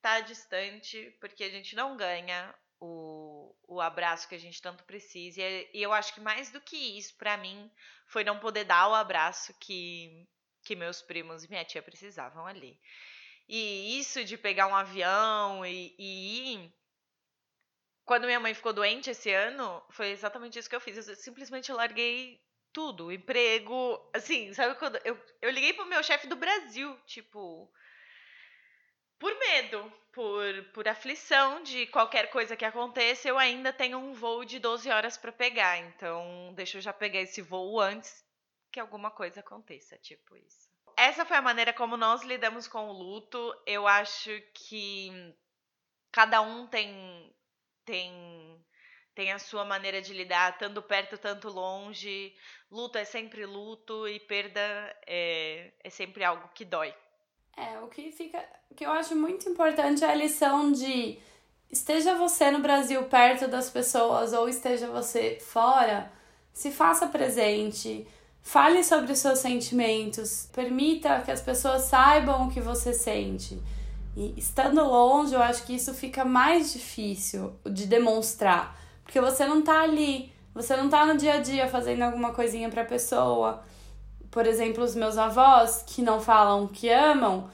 tá 0.00 0.20
distante, 0.20 1.16
porque 1.20 1.42
a 1.44 1.50
gente 1.50 1.74
não 1.74 1.96
ganha 1.96 2.54
o, 2.80 3.25
o 3.66 3.80
abraço 3.80 4.28
que 4.28 4.34
a 4.34 4.38
gente 4.38 4.62
tanto 4.62 4.84
precisa. 4.84 5.40
E, 5.40 5.68
eu 5.74 5.92
acho 5.92 6.14
que 6.14 6.20
mais 6.20 6.50
do 6.50 6.60
que 6.60 6.76
isso, 6.98 7.14
para 7.16 7.36
mim, 7.36 7.70
foi 8.06 8.24
não 8.24 8.38
poder 8.38 8.64
dar 8.64 8.88
o 8.88 8.94
abraço 8.94 9.54
que, 9.60 10.26
que 10.62 10.76
meus 10.76 11.02
primos 11.02 11.44
e 11.44 11.48
minha 11.48 11.64
tia 11.64 11.82
precisavam 11.82 12.46
ali. 12.46 12.78
E 13.48 13.98
isso 13.98 14.24
de 14.24 14.36
pegar 14.36 14.66
um 14.66 14.74
avião 14.74 15.64
e, 15.64 15.94
e 15.98 16.54
ir 16.54 16.74
quando 18.06 18.26
minha 18.26 18.38
mãe 18.38 18.54
ficou 18.54 18.72
doente 18.72 19.10
esse 19.10 19.32
ano, 19.32 19.82
foi 19.90 20.10
exatamente 20.10 20.56
isso 20.58 20.70
que 20.70 20.76
eu 20.76 20.80
fiz. 20.80 21.08
Eu 21.08 21.16
simplesmente 21.16 21.72
larguei 21.72 22.40
tudo, 22.72 23.10
emprego, 23.10 24.10
assim, 24.14 24.54
sabe 24.54 24.76
quando 24.76 24.96
eu, 25.04 25.20
eu 25.42 25.50
liguei 25.50 25.72
pro 25.72 25.86
meu 25.86 26.02
chefe 26.04 26.28
do 26.28 26.36
Brasil, 26.36 26.96
tipo, 27.04 27.68
por 29.18 29.36
medo, 29.38 29.92
por, 30.16 30.64
por 30.72 30.88
aflição 30.88 31.62
de 31.62 31.86
qualquer 31.88 32.30
coisa 32.30 32.56
que 32.56 32.64
aconteça, 32.64 33.28
eu 33.28 33.38
ainda 33.38 33.70
tenho 33.70 33.98
um 33.98 34.14
voo 34.14 34.46
de 34.46 34.58
12 34.58 34.90
horas 34.90 35.18
para 35.18 35.30
pegar. 35.30 35.76
Então, 35.76 36.54
deixa 36.56 36.78
eu 36.78 36.80
já 36.80 36.90
pegar 36.90 37.20
esse 37.20 37.42
voo 37.42 37.78
antes 37.78 38.24
que 38.72 38.80
alguma 38.80 39.10
coisa 39.10 39.40
aconteça, 39.40 39.98
tipo 39.98 40.34
isso. 40.34 40.70
Essa 40.96 41.26
foi 41.26 41.36
a 41.36 41.42
maneira 41.42 41.70
como 41.74 41.98
nós 41.98 42.22
lidamos 42.22 42.66
com 42.66 42.88
o 42.88 42.92
luto. 42.92 43.54
Eu 43.66 43.86
acho 43.86 44.30
que 44.54 45.34
cada 46.10 46.40
um 46.40 46.66
tem 46.66 47.30
tem 47.84 48.64
tem 49.14 49.32
a 49.32 49.38
sua 49.38 49.66
maneira 49.66 50.00
de 50.00 50.14
lidar, 50.14 50.56
tanto 50.56 50.80
perto, 50.80 51.18
tanto 51.18 51.50
longe. 51.50 52.34
Luto 52.70 52.96
é 52.96 53.04
sempre 53.04 53.44
luto 53.44 54.08
e 54.08 54.18
perda 54.18 54.60
é, 55.06 55.74
é 55.84 55.90
sempre 55.90 56.24
algo 56.24 56.48
que 56.54 56.64
dói. 56.64 56.94
É, 57.56 57.78
o 57.80 57.88
que 57.88 58.12
fica. 58.12 58.38
O 58.70 58.74
que 58.74 58.84
eu 58.84 58.90
acho 58.90 59.16
muito 59.16 59.48
importante 59.48 60.04
é 60.04 60.10
a 60.10 60.14
lição 60.14 60.70
de 60.70 61.18
esteja 61.70 62.14
você 62.14 62.50
no 62.50 62.60
Brasil 62.60 63.02
perto 63.04 63.48
das 63.48 63.70
pessoas 63.70 64.32
ou 64.32 64.48
esteja 64.48 64.88
você 64.88 65.38
fora, 65.40 66.12
se 66.52 66.70
faça 66.70 67.06
presente, 67.06 68.06
fale 68.42 68.84
sobre 68.84 69.12
os 69.12 69.18
seus 69.18 69.38
sentimentos, 69.38 70.48
permita 70.52 71.20
que 71.22 71.30
as 71.30 71.40
pessoas 71.40 71.82
saibam 71.82 72.46
o 72.46 72.50
que 72.50 72.60
você 72.60 72.92
sente. 72.92 73.60
E 74.16 74.34
estando 74.36 74.82
longe, 74.84 75.34
eu 75.34 75.42
acho 75.42 75.64
que 75.64 75.74
isso 75.74 75.92
fica 75.92 76.24
mais 76.24 76.72
difícil 76.72 77.52
de 77.64 77.86
demonstrar, 77.86 78.78
porque 79.02 79.20
você 79.20 79.44
não 79.46 79.62
tá 79.62 79.82
ali, 79.82 80.32
você 80.54 80.76
não 80.76 80.88
tá 80.88 81.04
no 81.04 81.16
dia 81.16 81.34
a 81.34 81.40
dia 81.40 81.68
fazendo 81.68 82.02
alguma 82.02 82.32
coisinha 82.32 82.68
pra 82.70 82.84
pessoa. 82.84 83.62
Por 84.36 84.46
exemplo, 84.46 84.84
os 84.84 84.94
meus 84.94 85.16
avós 85.16 85.82
que 85.86 86.02
não 86.02 86.20
falam 86.20 86.66
que 86.66 86.90
amam, 86.90 87.48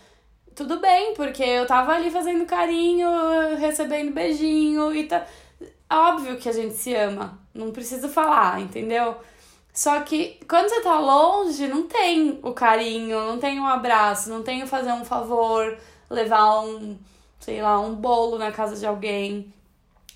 tudo 0.53 0.81
bem, 0.81 1.15
porque 1.15 1.45
eu 1.45 1.65
tava 1.65 1.93
ali 1.93 2.11
fazendo 2.11 2.45
carinho, 2.45 3.09
recebendo 3.57 4.13
beijinho 4.13 4.93
e 4.93 5.05
tá. 5.05 5.25
Óbvio 5.89 6.39
que 6.39 6.49
a 6.49 6.53
gente 6.53 6.75
se 6.75 6.93
ama, 6.93 7.39
não 7.55 7.71
preciso 7.71 8.09
falar, 8.09 8.61
entendeu? 8.61 9.15
Só 9.73 10.01
que 10.01 10.41
quando 10.49 10.71
você 10.71 10.81
tá 10.81 10.99
longe, 10.99 11.69
não 11.69 11.85
tem 11.85 12.41
o 12.43 12.53
carinho, 12.53 13.29
não 13.29 13.39
tem 13.39 13.61
um 13.61 13.67
abraço, 13.69 14.29
não 14.29 14.43
tem 14.43 14.65
o 14.65 14.67
fazer 14.67 14.91
um 14.91 15.05
favor, 15.05 15.79
levar 16.11 16.63
um, 16.63 16.99
sei 17.39 17.63
lá, 17.63 17.79
um 17.79 17.95
bolo 17.95 18.39
na 18.39 18.51
casa 18.51 18.75
de 18.75 18.85
alguém. 18.85 19.55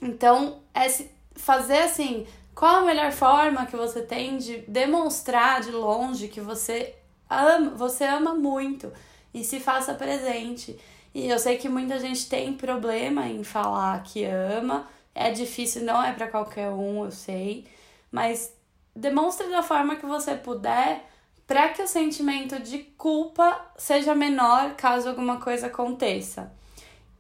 Então, 0.03 0.57
é 0.75 0.89
fazer 1.37 1.79
assim, 1.79 2.27
qual 2.57 2.77
a 2.77 2.83
melhor 2.83 3.13
forma 3.13 3.67
que 3.67 3.77
você 3.77 4.01
tem 4.01 4.39
de 4.39 4.63
demonstrar 4.67 5.61
de 5.61 5.71
longe 5.71 6.27
que 6.27 6.41
você 6.41 6.97
ama, 7.29 7.73
você 7.73 8.05
ama 8.05 8.35
muito 8.35 8.91
e 9.35 9.45
se 9.45 9.61
faça 9.61 9.93
presente. 9.93 10.81
E 11.15 11.29
eu 11.29 11.39
sei 11.39 11.59
que 11.59 11.69
muita 11.69 12.01
gente 12.01 12.27
tem 12.31 12.55
problema 12.55 13.29
em 13.29 13.45
falar 13.45 14.03
que 14.03 14.25
ama, 14.25 14.89
é 15.15 15.31
difícil, 15.31 15.85
não 15.85 16.03
é 16.03 16.15
para 16.15 16.29
qualquer 16.29 16.71
um, 16.71 17.05
eu 17.05 17.11
sei, 17.11 17.67
mas 18.11 18.51
demonstre 18.95 19.51
da 19.51 19.63
forma 19.63 19.97
que 19.97 20.07
você 20.07 20.35
puder 20.35 21.05
para 21.47 21.69
que 21.69 21.83
o 21.83 21.87
sentimento 21.87 22.59
de 22.59 22.79
culpa 22.79 23.67
seja 23.77 24.15
menor 24.15 24.75
caso 24.77 25.11
alguma 25.11 25.39
coisa 25.39 25.67
aconteça. 25.67 26.51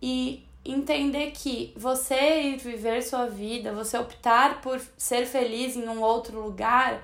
E 0.00 0.45
entender 0.70 1.30
que 1.32 1.72
você 1.76 2.42
ir 2.42 2.58
viver 2.58 3.02
sua 3.02 3.26
vida, 3.26 3.72
você 3.72 3.98
optar 3.98 4.60
por 4.60 4.80
ser 4.96 5.26
feliz 5.26 5.76
em 5.76 5.88
um 5.88 6.00
outro 6.00 6.40
lugar, 6.40 7.02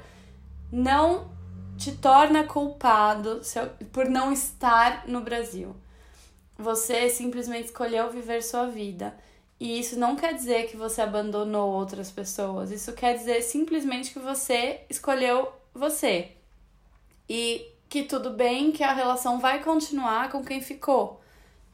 não 0.70 1.31
te 1.77 1.92
torna 1.92 2.44
culpado 2.44 3.40
por 3.92 4.09
não 4.09 4.33
estar 4.33 5.07
no 5.07 5.20
Brasil. 5.20 5.75
Você 6.59 7.09
simplesmente 7.09 7.66
escolheu 7.66 8.11
viver 8.11 8.42
sua 8.42 8.66
vida. 8.66 9.16
E 9.59 9.79
isso 9.79 9.98
não 9.98 10.16
quer 10.16 10.35
dizer 10.35 10.66
que 10.68 10.77
você 10.77 11.01
abandonou 11.01 11.72
outras 11.72 12.11
pessoas. 12.11 12.70
Isso 12.70 12.92
quer 12.92 13.14
dizer 13.14 13.42
simplesmente 13.42 14.12
que 14.12 14.18
você 14.18 14.81
escolheu 14.90 15.53
você 15.72 16.33
e 17.29 17.66
que 17.88 18.03
tudo 18.03 18.31
bem, 18.31 18.72
que 18.72 18.83
a 18.83 18.92
relação 18.92 19.38
vai 19.38 19.62
continuar 19.62 20.31
com 20.31 20.44
quem 20.44 20.61
ficou. 20.61 21.21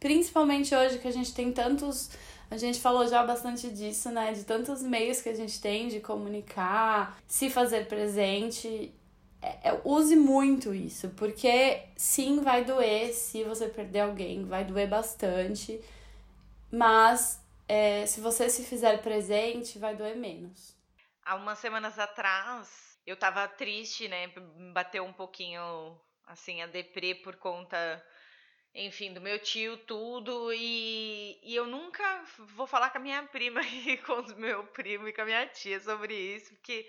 Principalmente 0.01 0.75
hoje 0.75 0.99
que 0.99 1.09
a 1.09 1.13
gente 1.13 1.35
tem 1.35 1.53
tantos. 1.53 2.11
A 2.51 2.57
gente 2.57 2.81
falou 2.81 3.07
já 3.07 3.23
bastante 3.25 3.69
disso, 3.71 4.11
né? 4.11 4.33
De 4.33 4.45
tantos 4.45 4.83
meios 4.83 5.21
que 5.21 5.29
a 5.29 5.35
gente 5.35 5.61
tem 5.61 5.89
de 5.89 6.01
comunicar, 6.01 7.19
se 7.27 7.51
fazer 7.51 7.87
presente. 7.87 8.95
É, 9.41 9.69
é, 9.69 9.81
use 9.85 10.17
muito 10.17 10.75
isso, 10.75 11.11
porque 11.11 11.85
sim, 11.97 12.41
vai 12.41 12.65
doer 12.65 13.13
se 13.13 13.45
você 13.45 13.69
perder 13.69 14.01
alguém, 14.01 14.45
vai 14.45 14.65
doer 14.65 14.89
bastante, 14.89 15.81
mas 16.73 17.41
é, 17.69 18.05
se 18.07 18.21
você 18.21 18.51
se 18.51 18.65
fizer 18.65 19.01
presente, 19.01 19.79
vai 19.79 19.95
doer 19.95 20.17
menos. 20.17 20.77
Há 21.25 21.37
umas 21.37 21.59
semanas 21.59 21.99
atrás, 21.99 22.99
eu 23.07 23.17
tava 23.17 23.47
triste, 23.47 24.09
né? 24.09 24.29
Bateu 24.73 25.05
um 25.05 25.13
pouquinho 25.13 25.61
assim 26.27 26.61
a 26.61 26.67
deprê 26.67 27.15
por 27.15 27.37
conta, 27.37 28.05
enfim, 28.75 29.13
do 29.13 29.21
meu 29.21 29.39
tio, 29.39 29.77
tudo. 29.79 30.53
E, 30.53 31.39
e 31.43 31.55
eu 31.57 31.67
nunca 31.67 32.25
vou 32.55 32.67
falar 32.67 32.91
com 32.91 32.99
a 32.99 33.01
minha 33.01 33.23
prima 33.25 33.61
e 33.87 33.97
com 33.99 34.21
o 34.21 34.37
meu 34.37 34.65
primo 34.69 35.09
e 35.09 35.13
com 35.13 35.23
a 35.23 35.25
minha 35.25 35.47
tia 35.47 35.81
sobre 35.81 36.15
isso, 36.15 36.55
porque 36.55 36.89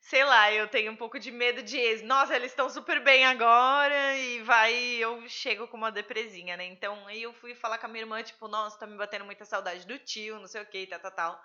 sei 0.00 0.24
lá, 0.24 0.52
eu 0.52 0.68
tenho 0.68 0.92
um 0.92 0.96
pouco 0.96 1.18
de 1.18 1.30
medo 1.30 1.62
de, 1.62 2.02
nossa, 2.02 2.34
eles 2.34 2.50
estão 2.50 2.68
super 2.68 3.02
bem 3.02 3.24
agora 3.24 4.16
e 4.18 4.42
vai, 4.42 4.74
eu 4.74 5.28
chego 5.28 5.68
com 5.68 5.76
uma 5.76 5.92
depresinha, 5.92 6.56
né? 6.56 6.64
Então, 6.66 7.06
aí 7.06 7.22
eu 7.22 7.32
fui 7.34 7.54
falar 7.54 7.78
com 7.78 7.86
a 7.86 7.88
minha 7.88 8.02
irmã, 8.02 8.22
tipo, 8.22 8.48
nossa, 8.48 8.78
tá 8.78 8.86
me 8.86 8.96
batendo 8.96 9.24
muita 9.24 9.44
saudade 9.44 9.86
do 9.86 9.98
tio, 9.98 10.40
não 10.40 10.48
sei 10.48 10.60
o 10.62 10.66
que, 10.66 10.86
tal, 10.88 10.98
tal, 11.00 11.12
tal. 11.12 11.44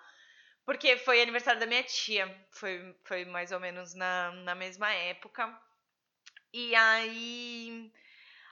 Porque 0.68 0.98
foi 0.98 1.22
aniversário 1.22 1.58
da 1.58 1.66
minha 1.66 1.82
tia. 1.82 2.28
Foi, 2.50 2.94
foi 3.04 3.24
mais 3.24 3.52
ou 3.52 3.58
menos 3.58 3.94
na, 3.94 4.32
na 4.32 4.54
mesma 4.54 4.92
época. 4.92 5.58
E 6.52 6.74
aí 6.74 7.90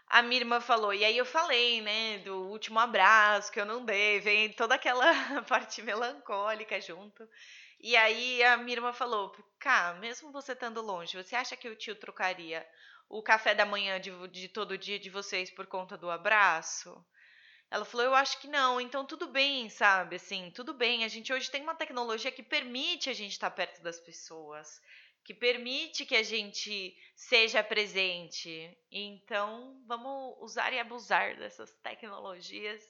a 0.09 0.23
minha 0.23 0.41
irmã 0.41 0.61
falou, 0.61 0.95
e 0.95 1.05
aí 1.05 1.17
eu 1.17 1.25
falei, 1.27 1.81
né, 1.81 2.19
do 2.19 2.37
último 2.49 2.79
abraço 2.79 3.51
que 3.51 3.61
eu 3.61 3.67
não 3.67 3.85
dei, 3.85 4.21
vem 4.21 4.53
toda 4.53 4.75
aquela 4.75 5.07
parte 5.49 5.83
melancólica 5.83 6.81
junto. 6.81 7.29
E 7.81 7.97
aí 7.97 8.43
a 8.45 8.57
minha 8.57 8.77
irmã 8.77 8.93
falou, 8.93 9.35
cá, 9.59 9.95
mesmo 9.95 10.33
você 10.33 10.53
estando 10.53 10.81
longe, 10.81 11.17
você 11.17 11.35
acha 11.35 11.57
que 11.57 11.69
o 11.69 11.77
tio 11.77 11.95
trocaria 11.97 12.67
o 13.09 13.23
café 13.23 13.55
da 13.55 13.67
manhã 13.67 14.01
de, 14.01 14.11
de 14.29 14.49
todo 14.49 14.79
dia 14.79 14.99
de 14.99 15.11
vocês 15.11 15.51
por 15.51 15.67
conta 15.67 15.97
do 15.97 16.11
abraço? 16.11 17.05
Ela 17.69 17.85
falou, 17.85 18.07
eu 18.07 18.15
acho 18.15 18.41
que 18.41 18.47
não, 18.47 18.81
então 18.81 19.05
tudo 19.05 19.27
bem, 19.27 19.69
sabe? 19.69 20.17
Assim, 20.17 20.53
tudo 20.53 20.73
bem. 20.73 21.05
A 21.05 21.09
gente 21.09 21.33
hoje 21.33 21.51
tem 21.51 21.63
uma 21.63 21.75
tecnologia 21.75 22.31
que 22.31 22.43
permite 22.43 23.11
a 23.11 23.13
gente 23.13 23.33
estar 23.33 23.51
perto 23.51 23.83
das 23.83 23.99
pessoas 23.99 24.81
que 25.27 25.35
permite 25.35 26.07
que 26.07 26.14
a 26.14 26.22
gente 26.22 26.97
seja 27.16 27.61
presente. 27.61 28.70
Então, 28.93 29.77
vamos 29.85 30.37
usar 30.41 30.72
e 30.72 30.79
abusar 30.79 31.37
dessas 31.37 31.72
tecnologias 31.83 32.81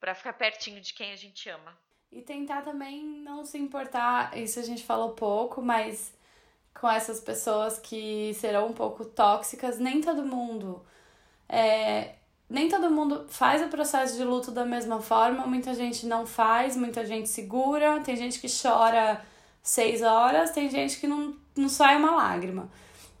para 0.00 0.12
ficar 0.12 0.32
pertinho 0.32 0.80
de 0.80 0.92
quem 0.92 1.12
a 1.12 1.16
gente 1.16 1.48
ama. 1.48 1.78
E 2.10 2.20
tentar 2.20 2.62
também 2.62 3.04
não 3.04 3.44
se 3.44 3.56
importar, 3.58 4.36
isso 4.36 4.58
a 4.58 4.62
gente 4.64 4.82
falou 4.82 5.12
pouco, 5.12 5.62
mas 5.62 6.12
com 6.74 6.90
essas 6.90 7.20
pessoas 7.20 7.78
que 7.78 8.34
serão 8.34 8.66
um 8.66 8.72
pouco 8.72 9.04
tóxicas, 9.04 9.78
nem 9.78 10.00
todo 10.00 10.24
mundo. 10.24 10.84
É, 11.48 12.16
nem 12.50 12.68
todo 12.68 12.90
mundo 12.90 13.24
faz 13.28 13.62
o 13.62 13.68
processo 13.68 14.16
de 14.16 14.24
luto 14.24 14.50
da 14.50 14.64
mesma 14.64 15.00
forma, 15.00 15.46
muita 15.46 15.74
gente 15.74 16.06
não 16.06 16.26
faz, 16.26 16.76
muita 16.76 17.06
gente 17.06 17.28
segura, 17.28 18.00
tem 18.00 18.16
gente 18.16 18.40
que 18.40 18.48
chora 18.48 19.24
seis 19.66 20.00
horas, 20.00 20.52
tem 20.52 20.70
gente 20.70 21.00
que 21.00 21.08
não, 21.08 21.34
não 21.56 21.68
sai 21.68 21.96
uma 21.96 22.12
lágrima. 22.12 22.70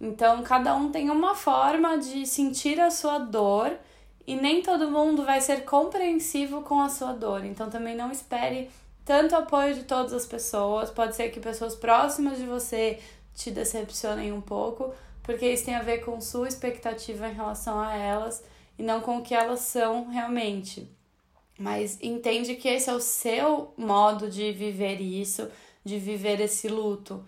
Então, 0.00 0.44
cada 0.44 0.76
um 0.76 0.92
tem 0.92 1.10
uma 1.10 1.34
forma 1.34 1.98
de 1.98 2.24
sentir 2.24 2.80
a 2.80 2.88
sua 2.88 3.18
dor 3.18 3.76
e 4.24 4.36
nem 4.36 4.62
todo 4.62 4.90
mundo 4.90 5.24
vai 5.24 5.40
ser 5.40 5.64
compreensivo 5.64 6.62
com 6.62 6.80
a 6.80 6.88
sua 6.88 7.12
dor. 7.12 7.44
Então, 7.44 7.68
também 7.68 7.96
não 7.96 8.12
espere 8.12 8.70
tanto 9.04 9.34
apoio 9.34 9.74
de 9.74 9.82
todas 9.82 10.12
as 10.12 10.24
pessoas. 10.24 10.88
Pode 10.88 11.16
ser 11.16 11.30
que 11.30 11.40
pessoas 11.40 11.74
próximas 11.74 12.38
de 12.38 12.46
você 12.46 13.00
te 13.34 13.50
decepcionem 13.50 14.32
um 14.32 14.40
pouco, 14.40 14.94
porque 15.24 15.50
isso 15.50 15.64
tem 15.64 15.74
a 15.74 15.82
ver 15.82 16.04
com 16.04 16.20
sua 16.20 16.46
expectativa 16.46 17.28
em 17.28 17.34
relação 17.34 17.80
a 17.80 17.92
elas 17.92 18.44
e 18.78 18.84
não 18.84 19.00
com 19.00 19.18
o 19.18 19.22
que 19.22 19.34
elas 19.34 19.60
são 19.60 20.08
realmente. 20.10 20.88
Mas 21.58 21.98
entende 22.00 22.54
que 22.54 22.68
esse 22.68 22.88
é 22.88 22.92
o 22.92 23.00
seu 23.00 23.72
modo 23.76 24.30
de 24.30 24.52
viver 24.52 25.00
isso 25.00 25.48
de 25.86 25.98
viver 26.00 26.40
esse 26.40 26.66
luto 26.66 27.24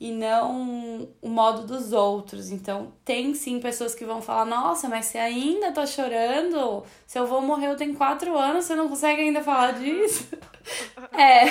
e 0.00 0.10
não 0.10 1.08
o 1.22 1.28
modo 1.28 1.64
dos 1.64 1.92
outros. 1.92 2.50
Então, 2.50 2.92
tem 3.04 3.34
sim 3.34 3.60
pessoas 3.60 3.94
que 3.94 4.04
vão 4.04 4.20
falar: 4.20 4.44
Nossa, 4.44 4.88
mas 4.88 5.06
você 5.06 5.18
ainda 5.18 5.70
tá 5.70 5.86
chorando? 5.86 6.82
Se 7.06 7.18
eu 7.18 7.26
vou 7.26 7.40
morrer, 7.40 7.68
eu 7.68 7.76
tenho 7.76 7.94
quatro 7.94 8.36
anos, 8.36 8.64
você 8.64 8.74
não 8.74 8.88
consegue 8.88 9.22
ainda 9.22 9.42
falar 9.42 9.72
disso? 9.74 10.26
é. 11.16 11.44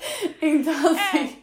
então, 0.40 0.90
assim, 0.90 1.36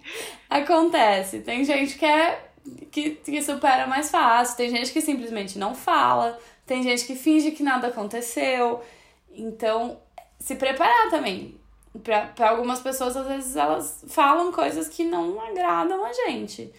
é. 0.50 0.56
acontece. 0.58 1.42
Tem 1.42 1.64
gente 1.64 1.98
que 1.98 2.06
é. 2.06 2.50
Que, 2.90 3.12
que 3.12 3.42
supera 3.42 3.86
mais 3.88 4.10
fácil, 4.10 4.56
tem 4.56 4.70
gente 4.70 4.94
que 4.94 5.02
simplesmente 5.02 5.60
não 5.60 5.76
fala, 5.76 6.40
tem 6.66 6.82
gente 6.82 7.06
que 7.06 7.14
finge 7.14 7.52
que 7.52 7.62
nada 7.62 7.88
aconteceu. 7.88 8.82
Então, 9.30 10.00
se 10.40 10.56
preparar 10.56 11.10
também 11.10 11.60
para 12.02 12.50
algumas 12.50 12.80
pessoas, 12.80 13.16
às 13.16 13.28
vezes, 13.28 13.56
elas 13.56 14.04
falam 14.08 14.52
coisas 14.52 14.88
que 14.88 15.04
não 15.04 15.40
agradam 15.42 16.04
a 16.06 16.14
gente 16.14 16.74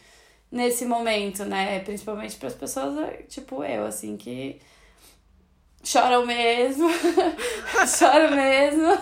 nesse 0.51 0.85
momento, 0.85 1.45
né? 1.45 1.81
Principalmente 1.81 2.37
para 2.37 2.49
as 2.49 2.55
pessoas, 2.55 3.11
tipo 3.29 3.63
eu, 3.65 3.87
assim, 3.87 4.17
que 4.17 4.61
choram 5.83 6.27
mesmo, 6.27 6.89
choram 7.87 8.31
mesmo. 8.35 8.99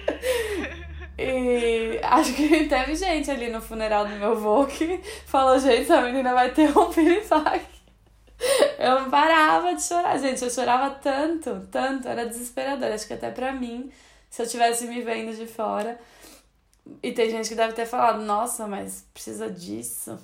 E 1.20 2.00
acho 2.04 2.32
que 2.36 2.66
teve 2.66 2.96
gente 2.96 3.32
ali 3.32 3.50
no 3.50 3.60
funeral 3.60 4.06
do 4.06 4.14
meu 4.14 4.34
avô 4.34 4.68
que 4.68 5.02
falou, 5.26 5.58
gente, 5.58 5.82
essa 5.82 6.00
menina 6.00 6.32
vai 6.32 6.52
ter 6.52 6.70
um 6.78 6.92
piripaque. 6.92 7.66
Eu 8.78 9.02
não 9.02 9.10
parava 9.10 9.74
de 9.74 9.82
chorar, 9.82 10.16
gente. 10.20 10.44
Eu 10.44 10.50
chorava 10.52 10.92
tanto, 10.92 11.68
tanto, 11.72 12.08
era 12.08 12.28
desesperador. 12.28 12.92
Acho 12.92 13.08
que 13.08 13.14
até 13.14 13.32
pra 13.32 13.52
mim 13.52 13.92
se 14.38 14.44
eu 14.44 14.48
tivesse 14.48 14.86
me 14.86 15.02
vendo 15.02 15.36
de 15.36 15.48
fora. 15.48 16.00
E 17.02 17.12
tem 17.12 17.28
gente 17.32 17.50
que 17.50 17.56
deve 17.56 17.74
ter 17.74 17.88
falado, 17.88 18.22
nossa, 18.22 18.68
mas 18.68 19.04
precisa 19.12 19.50
disso. 19.50 20.16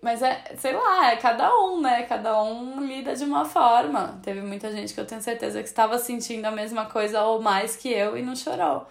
Mas 0.00 0.22
é, 0.22 0.54
sei 0.56 0.72
lá, 0.72 1.10
é 1.10 1.16
cada 1.16 1.52
um, 1.58 1.80
né? 1.80 2.04
Cada 2.04 2.40
um 2.44 2.80
lida 2.86 3.16
de 3.16 3.24
uma 3.24 3.44
forma. 3.44 4.20
Teve 4.22 4.40
muita 4.40 4.70
gente 4.70 4.94
que 4.94 5.00
eu 5.00 5.04
tenho 5.04 5.20
certeza 5.20 5.60
que 5.60 5.68
estava 5.68 5.98
sentindo 5.98 6.44
a 6.44 6.52
mesma 6.52 6.86
coisa 6.86 7.24
ou 7.24 7.42
mais 7.42 7.74
que 7.74 7.88
eu 7.88 8.16
e 8.16 8.22
não 8.22 8.36
chorou. 8.36 8.86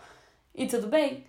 E 0.53 0.67
tudo 0.67 0.87
bem. 0.87 1.25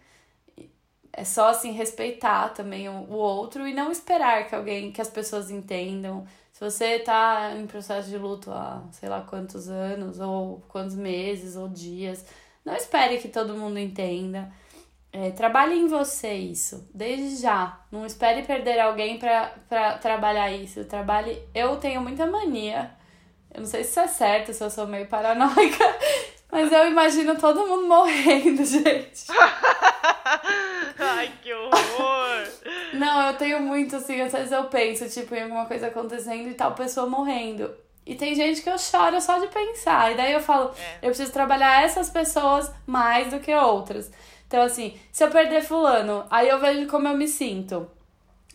É 1.13 1.25
só 1.25 1.49
assim 1.51 1.71
respeitar 1.71 2.49
também 2.49 2.89
o, 2.89 3.13
outro 3.13 3.67
e 3.67 3.73
não 3.73 3.93
esperar 3.93 4.49
que 4.49 4.57
alguém, 4.57 4.91
que 4.91 5.01
as 5.01 5.09
pessoas 5.09 5.53
entendam. 5.53 6.27
Se 6.53 6.61
você 6.61 6.99
tá 6.99 7.53
em 7.57 7.67
processo 7.67 8.09
de 8.11 8.19
luto 8.19 8.51
há 8.51 8.83
sei 8.91 9.09
lá 9.09 9.21
quantos 9.21 9.69
anos, 9.69 10.19
ou 10.19 10.63
quantos 10.69 10.97
meses, 10.97 11.55
ou 11.55 11.69
dias, 11.69 12.25
não 12.67 12.75
espere 12.75 13.19
que 13.19 13.29
todo 13.29 13.55
mundo 13.55 13.79
entenda. 13.79 14.53
É, 15.13 15.31
trabalhe 15.31 15.77
em 15.77 15.87
você 15.87 16.35
isso, 16.35 16.91
desde 16.93 17.41
já. 17.41 17.81
Não 17.93 18.05
espere 18.05 18.43
perder 18.43 18.81
alguém 18.81 19.19
para 19.19 19.99
trabalhar 19.99 20.51
isso. 20.51 20.85
Trabalhe. 20.85 21.41
Eu 21.55 21.77
tenho 21.77 22.01
muita 22.03 22.27
mania. 22.27 22.91
Eu 23.55 23.61
não 23.61 23.67
sei 23.67 23.85
se 23.85 23.91
isso 23.91 24.01
é 24.01 24.09
certo, 24.09 24.53
se 24.53 24.63
eu 24.63 24.69
sou 24.69 24.87
meio 24.87 25.07
paranoica, 25.07 25.85
mas 26.51 26.71
eu 26.71 26.89
imagino 26.89 27.37
todo 27.37 27.67
mundo 27.67 27.87
morrendo, 27.87 28.63
gente. 28.67 29.27
Ai, 30.99 31.33
que 31.41 31.55
horror! 31.55 32.49
Não, 32.93 33.29
eu 33.29 33.35
tenho 33.39 33.61
muito 33.61 33.97
assim, 33.97 34.21
às 34.21 34.33
vezes 34.33 34.53
eu 34.53 34.65
penso, 34.65 35.09
tipo, 35.09 35.35
em 35.35 35.45
alguma 35.45 35.67
coisa 35.67 35.87
acontecendo 35.87 36.51
e 36.51 36.55
tal 36.55 36.75
pessoa 36.75 37.09
morrendo. 37.09 37.73
E 38.07 38.15
tem 38.15 38.35
gente 38.37 38.63
que 38.63 38.71
eu 38.71 38.79
choro 38.79 39.21
só 39.21 39.39
de 39.39 39.49
pensar. 39.49 40.13
E 40.13 40.17
daí 40.17 40.33
eu 40.33 40.41
falo, 40.41 40.71
é. 40.79 40.99
eu 41.03 41.09
preciso 41.09 41.33
trabalhar 41.33 41.83
essas 41.83 42.09
pessoas 42.09 42.71
mais 42.87 43.33
do 43.33 43.41
que 43.41 43.53
outras. 43.53 44.11
Então, 44.47 44.63
assim, 44.63 44.97
se 45.11 45.25
eu 45.25 45.31
perder 45.31 45.61
fulano, 45.61 46.25
aí 46.31 46.49
eu 46.49 46.61
vejo 46.61 46.87
como 46.87 47.09
eu 47.09 47.17
me 47.17 47.27
sinto. 47.27 47.91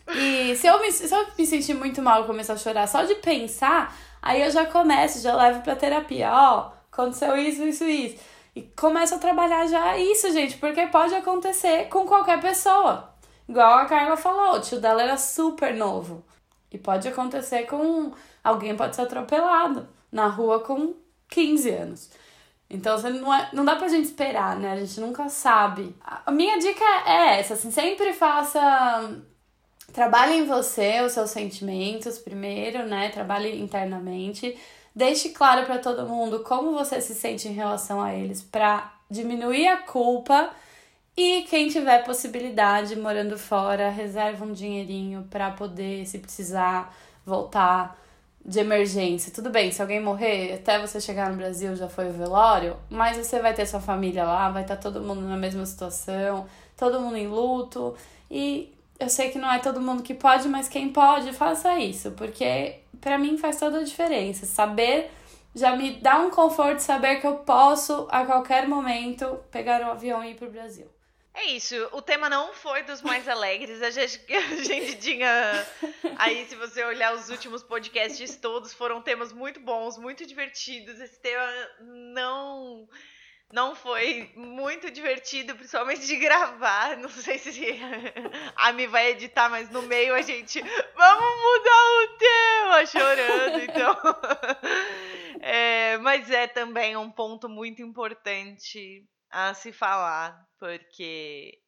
E 0.08 0.56
se 0.56 0.66
eu 0.66 0.80
me, 0.80 0.90
se 0.90 1.14
eu 1.14 1.26
me 1.38 1.46
sentir 1.46 1.74
muito 1.74 2.00
mal 2.00 2.22
e 2.22 2.26
começar 2.26 2.54
a 2.54 2.56
chorar 2.56 2.88
só 2.88 3.04
de 3.04 3.14
pensar, 3.16 3.94
aí 4.22 4.42
eu 4.42 4.50
já 4.50 4.64
começo, 4.64 5.20
já 5.20 5.36
levo 5.36 5.60
pra 5.60 5.76
terapia. 5.76 6.30
Ó, 6.32 6.72
aconteceu 6.90 7.36
isso, 7.36 7.62
isso, 7.62 7.84
isso. 7.84 8.16
E 8.56 8.62
começo 8.62 9.14
a 9.14 9.18
trabalhar 9.18 9.66
já 9.66 9.98
isso, 9.98 10.30
gente, 10.32 10.56
porque 10.56 10.86
pode 10.86 11.14
acontecer 11.14 11.88
com 11.88 12.06
qualquer 12.06 12.40
pessoa. 12.40 13.10
Igual 13.48 13.78
a 13.78 13.86
Carla 13.86 14.16
falou, 14.16 14.56
o 14.56 14.60
tio 14.60 14.80
dela 14.80 15.02
era 15.02 15.16
super 15.18 15.74
novo. 15.74 16.24
E 16.70 16.78
pode 16.78 17.06
acontecer 17.06 17.64
com 17.66 18.12
alguém 18.42 18.76
pode 18.76 18.96
ser 18.96 19.02
atropelado 19.02 19.88
na 20.10 20.26
rua 20.26 20.60
com 20.60 20.94
15 21.28 21.70
anos. 21.70 22.10
Então, 22.68 22.96
você 22.96 23.10
não, 23.10 23.32
é, 23.32 23.50
não 23.52 23.64
dá 23.64 23.76
pra 23.76 23.88
gente 23.88 24.06
esperar, 24.06 24.56
né? 24.56 24.72
A 24.72 24.76
gente 24.76 24.98
nunca 24.98 25.28
sabe. 25.28 25.94
A 26.24 26.30
minha 26.32 26.58
dica 26.58 26.84
é 27.06 27.38
essa, 27.38 27.54
assim, 27.54 27.70
sempre 27.70 28.12
faça... 28.12 28.60
Trabalhe 29.92 30.38
em 30.38 30.46
você, 30.46 31.02
os 31.02 31.12
seus 31.12 31.30
sentimentos 31.30 32.18
primeiro, 32.18 32.86
né? 32.86 33.10
Trabalhe 33.10 33.60
internamente. 33.60 34.58
Deixe 34.96 35.30
claro 35.30 35.66
para 35.66 35.78
todo 35.78 36.06
mundo 36.06 36.40
como 36.40 36.72
você 36.72 36.98
se 37.00 37.14
sente 37.14 37.46
em 37.46 37.52
relação 37.52 38.00
a 38.00 38.14
eles 38.14 38.42
para 38.42 38.90
diminuir 39.10 39.68
a 39.68 39.76
culpa. 39.76 40.50
E 41.14 41.42
quem 41.42 41.68
tiver 41.68 42.04
possibilidade 42.04 42.96
morando 42.96 43.38
fora, 43.38 43.90
reserva 43.90 44.46
um 44.46 44.52
dinheirinho 44.52 45.28
para 45.30 45.50
poder, 45.50 46.06
se 46.06 46.18
precisar, 46.18 46.94
voltar 47.26 48.01
de 48.44 48.58
emergência. 48.58 49.32
Tudo 49.32 49.50
bem, 49.50 49.70
se 49.70 49.80
alguém 49.80 50.00
morrer, 50.00 50.54
até 50.54 50.80
você 50.80 51.00
chegar 51.00 51.30
no 51.30 51.36
Brasil 51.36 51.74
já 51.76 51.88
foi 51.88 52.08
o 52.08 52.12
velório, 52.12 52.76
mas 52.90 53.16
você 53.16 53.40
vai 53.40 53.54
ter 53.54 53.66
sua 53.66 53.80
família 53.80 54.24
lá, 54.24 54.50
vai 54.50 54.62
estar 54.62 54.76
todo 54.76 55.00
mundo 55.00 55.22
na 55.22 55.36
mesma 55.36 55.64
situação, 55.64 56.46
todo 56.76 57.00
mundo 57.00 57.16
em 57.16 57.28
luto. 57.28 57.94
E 58.30 58.72
eu 58.98 59.08
sei 59.08 59.30
que 59.30 59.38
não 59.38 59.50
é 59.50 59.58
todo 59.58 59.80
mundo 59.80 60.02
que 60.02 60.14
pode, 60.14 60.48
mas 60.48 60.68
quem 60.68 60.90
pode, 60.90 61.32
faça 61.32 61.78
isso, 61.78 62.12
porque 62.12 62.80
para 63.00 63.18
mim 63.18 63.38
faz 63.38 63.58
toda 63.58 63.78
a 63.78 63.84
diferença. 63.84 64.46
Saber 64.46 65.10
já 65.54 65.76
me 65.76 65.92
dá 66.00 66.18
um 66.18 66.30
conforto 66.30 66.80
saber 66.80 67.20
que 67.20 67.26
eu 67.26 67.36
posso 67.36 68.06
a 68.10 68.24
qualquer 68.24 68.66
momento 68.66 69.38
pegar 69.50 69.82
um 69.82 69.90
avião 69.90 70.24
e 70.24 70.30
ir 70.30 70.34
pro 70.34 70.50
Brasil. 70.50 70.86
É 71.34 71.46
isso, 71.46 71.74
o 71.92 72.02
tema 72.02 72.28
não 72.28 72.52
foi 72.52 72.82
dos 72.82 73.00
mais 73.00 73.26
alegres. 73.26 73.80
A 73.82 73.90
gente, 73.90 74.20
a 74.34 74.62
gente 74.62 74.96
tinha. 74.96 75.66
Aí, 76.18 76.44
se 76.46 76.54
você 76.54 76.84
olhar 76.84 77.14
os 77.14 77.30
últimos 77.30 77.62
podcasts 77.62 78.36
todos, 78.36 78.74
foram 78.74 79.00
temas 79.00 79.32
muito 79.32 79.58
bons, 79.58 79.96
muito 79.96 80.26
divertidos. 80.26 81.00
Esse 81.00 81.20
tema 81.20 81.46
não. 81.80 82.88
Não 83.52 83.74
foi 83.74 84.32
muito 84.34 84.90
divertido, 84.90 85.54
principalmente 85.54 86.06
de 86.06 86.16
gravar. 86.16 86.96
Não 86.96 87.10
sei 87.10 87.36
se 87.36 87.78
a 88.56 88.72
Mi 88.72 88.86
vai 88.86 89.10
editar, 89.10 89.50
mas 89.50 89.68
no 89.68 89.82
meio 89.82 90.14
a 90.14 90.22
gente. 90.22 90.58
Vamos 90.62 91.42
mudar 91.42 91.84
o 91.84 92.18
tema! 92.18 92.86
Chorando, 92.86 93.58
então. 93.64 93.96
É, 95.44 95.98
mas 95.98 96.30
é 96.30 96.46
também 96.46 96.96
um 96.96 97.10
ponto 97.10 97.48
muito 97.48 97.82
importante 97.82 99.04
a 99.28 99.52
se 99.54 99.72
falar, 99.72 100.40
porque 100.62 101.58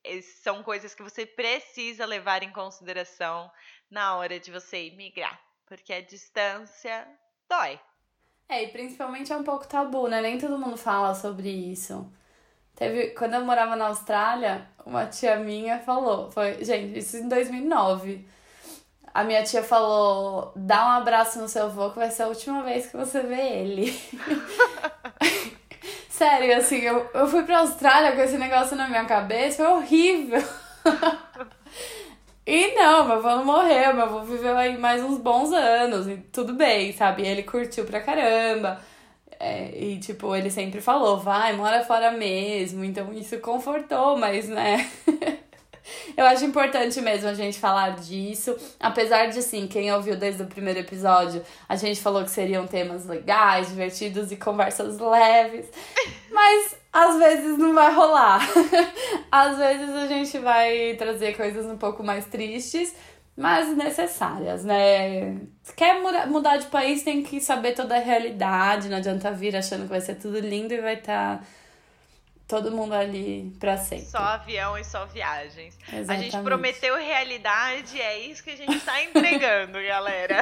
são 0.40 0.62
coisas 0.62 0.95
que 0.95 1.03
você 1.03 1.26
precisa 1.26 2.07
levar 2.07 2.45
em 2.45 2.53
consideração 2.53 3.51
na 3.90 4.14
hora 4.16 4.38
de 4.38 4.53
você 4.53 4.86
imigrar, 4.86 5.36
porque 5.66 5.92
a 5.92 6.01
distância 6.01 7.05
dói. 7.49 7.80
É, 8.49 8.62
e 8.62 8.68
principalmente 8.68 9.32
é 9.32 9.36
um 9.36 9.42
pouco 9.42 9.66
tabu, 9.66 10.07
né? 10.07 10.20
Nem 10.20 10.38
todo 10.38 10.57
mundo 10.57 10.76
fala 10.76 11.12
sobre 11.12 11.49
isso. 11.49 12.09
Teve, 12.76 13.09
quando 13.11 13.34
eu 13.34 13.45
morava 13.45 13.74
na 13.74 13.88
Austrália, 13.88 14.68
uma 14.86 15.07
tia 15.07 15.40
minha 15.40 15.80
falou, 15.80 16.30
foi, 16.30 16.62
gente, 16.64 16.97
isso 16.97 17.16
em 17.16 17.28
2009. 17.28 18.24
A 19.12 19.24
minha 19.24 19.42
tia 19.42 19.64
falou: 19.64 20.53
"Dá 20.55 20.86
um 20.86 20.90
abraço 20.90 21.40
no 21.40 21.49
seu 21.49 21.64
avô 21.64 21.90
que 21.90 21.99
vai 21.99 22.12
ser 22.12 22.22
a 22.22 22.28
última 22.28 22.62
vez 22.62 22.86
que 22.86 22.97
você 22.97 23.22
vê 23.22 23.59
ele". 23.59 23.92
Sério, 26.16 26.56
assim, 26.56 26.76
eu, 26.76 27.10
eu 27.12 27.26
fui 27.26 27.42
pra 27.42 27.58
Austrália 27.58 28.12
com 28.12 28.20
esse 28.22 28.38
negócio 28.38 28.76
na 28.76 28.86
minha 28.88 29.04
cabeça, 29.04 29.64
foi 29.64 29.66
horrível. 29.66 30.40
E 32.46 32.74
não, 32.74 33.06
meu 33.06 33.16
avô 33.16 33.28
não 33.36 33.44
morreu, 33.44 33.94
meu 33.94 34.04
avô 34.04 34.20
viveu 34.22 34.56
aí 34.56 34.76
mais 34.76 35.02
uns 35.02 35.18
bons 35.18 35.50
anos, 35.52 36.06
e 36.06 36.18
tudo 36.30 36.52
bem, 36.54 36.92
sabe? 36.92 37.26
Ele 37.26 37.42
curtiu 37.42 37.84
pra 37.86 38.02
caramba. 38.02 38.80
É, 39.40 39.70
e, 39.78 39.98
tipo, 40.00 40.34
ele 40.36 40.50
sempre 40.50 40.80
falou, 40.80 41.18
vai, 41.20 41.54
mora 41.54 41.84
fora 41.84 42.12
mesmo. 42.12 42.84
Então 42.84 43.12
isso 43.12 43.38
confortou, 43.40 44.16
mas, 44.18 44.48
né? 44.48 44.90
Eu 46.16 46.24
acho 46.26 46.45
importante 46.45 47.01
mesmo 47.01 47.28
a 47.28 47.34
gente 47.34 47.59
falar 47.59 47.97
disso. 47.97 48.57
Apesar 48.78 49.26
de, 49.26 49.42
sim, 49.42 49.66
quem 49.66 49.92
ouviu 49.92 50.16
desde 50.16 50.42
o 50.42 50.47
primeiro 50.47 50.80
episódio, 50.80 51.42
a 51.68 51.76
gente 51.76 52.01
falou 52.01 52.22
que 52.22 52.30
seriam 52.30 52.66
temas 52.66 53.07
legais, 53.07 53.68
divertidos 53.68 54.30
e 54.30 54.36
conversas 54.36 54.99
leves. 54.99 55.66
Mas 56.30 56.76
às 56.92 57.18
vezes 57.18 57.59
não 57.59 57.74
vai 57.74 57.92
rolar. 57.92 58.40
às 59.30 59.59
vezes 59.59 59.90
a 59.90 60.07
gente 60.07 60.38
vai 60.38 60.95
trazer 60.97 61.36
coisas 61.36 61.66
um 61.66 61.76
pouco 61.76 62.03
mais 62.03 62.26
tristes, 62.26 62.95
mas 63.36 63.76
necessárias, 63.76 64.64
né? 64.64 65.36
Quer 65.76 66.01
mudar 66.28 66.59
de 66.59 66.66
país, 66.66 67.03
tem 67.03 67.22
que 67.22 67.40
saber 67.40 67.72
toda 67.72 67.97
a 67.97 68.01
realidade. 68.01 68.88
Não 68.88 68.99
adianta 68.99 69.32
vir 69.32 69.57
achando 69.57 69.82
que 69.82 69.88
vai 69.88 70.01
ser 70.01 70.14
tudo 70.14 70.38
lindo 70.38 70.72
e 70.72 70.80
vai 70.80 70.95
estar. 70.95 71.38
Tá 71.38 71.45
todo 72.55 72.70
mundo 72.70 72.94
ali 72.94 73.52
pra 73.59 73.76
sempre. 73.76 74.07
Só 74.07 74.18
avião 74.18 74.78
e 74.78 74.84
só 74.84 75.05
viagens. 75.07 75.76
Exatamente. 75.92 76.11
A 76.11 76.16
gente 76.16 76.44
prometeu 76.44 76.96
realidade, 76.96 78.00
é 78.00 78.20
isso 78.20 78.44
que 78.44 78.50
a 78.50 78.57
gente 78.57 78.78
tá 78.80 79.02
entregando, 79.02 79.72
galera. 79.82 80.40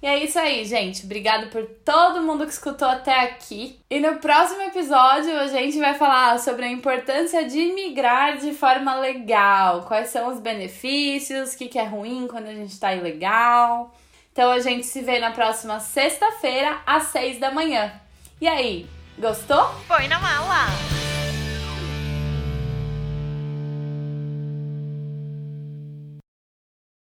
E 0.00 0.06
é 0.06 0.24
isso 0.24 0.38
aí, 0.38 0.64
gente. 0.64 1.04
Obrigada 1.04 1.48
por 1.48 1.66
todo 1.84 2.22
mundo 2.22 2.46
que 2.46 2.52
escutou 2.52 2.88
até 2.88 3.20
aqui. 3.20 3.78
E 3.90 4.00
no 4.00 4.16
próximo 4.16 4.62
episódio 4.62 5.38
a 5.38 5.46
gente 5.46 5.78
vai 5.78 5.92
falar 5.92 6.38
sobre 6.38 6.64
a 6.64 6.70
importância 6.70 7.44
de 7.44 7.72
migrar 7.74 8.38
de 8.38 8.54
forma 8.54 8.94
legal. 8.94 9.82
Quais 9.82 10.08
são 10.08 10.28
os 10.28 10.40
benefícios, 10.40 11.52
o 11.52 11.58
que, 11.58 11.68
que 11.68 11.78
é 11.78 11.84
ruim 11.84 12.26
quando 12.26 12.46
a 12.46 12.54
gente 12.54 12.80
tá 12.80 12.94
ilegal. 12.94 13.94
Então 14.32 14.50
a 14.50 14.58
gente 14.58 14.86
se 14.86 15.02
vê 15.02 15.18
na 15.18 15.32
próxima 15.32 15.78
sexta-feira, 15.78 16.80
às 16.86 17.04
seis 17.08 17.38
da 17.38 17.50
manhã. 17.50 17.92
E 18.40 18.48
aí, 18.48 18.88
Gostou? 19.18 19.68
Põe 19.86 20.08
na 20.08 20.18
mala! 20.18 20.66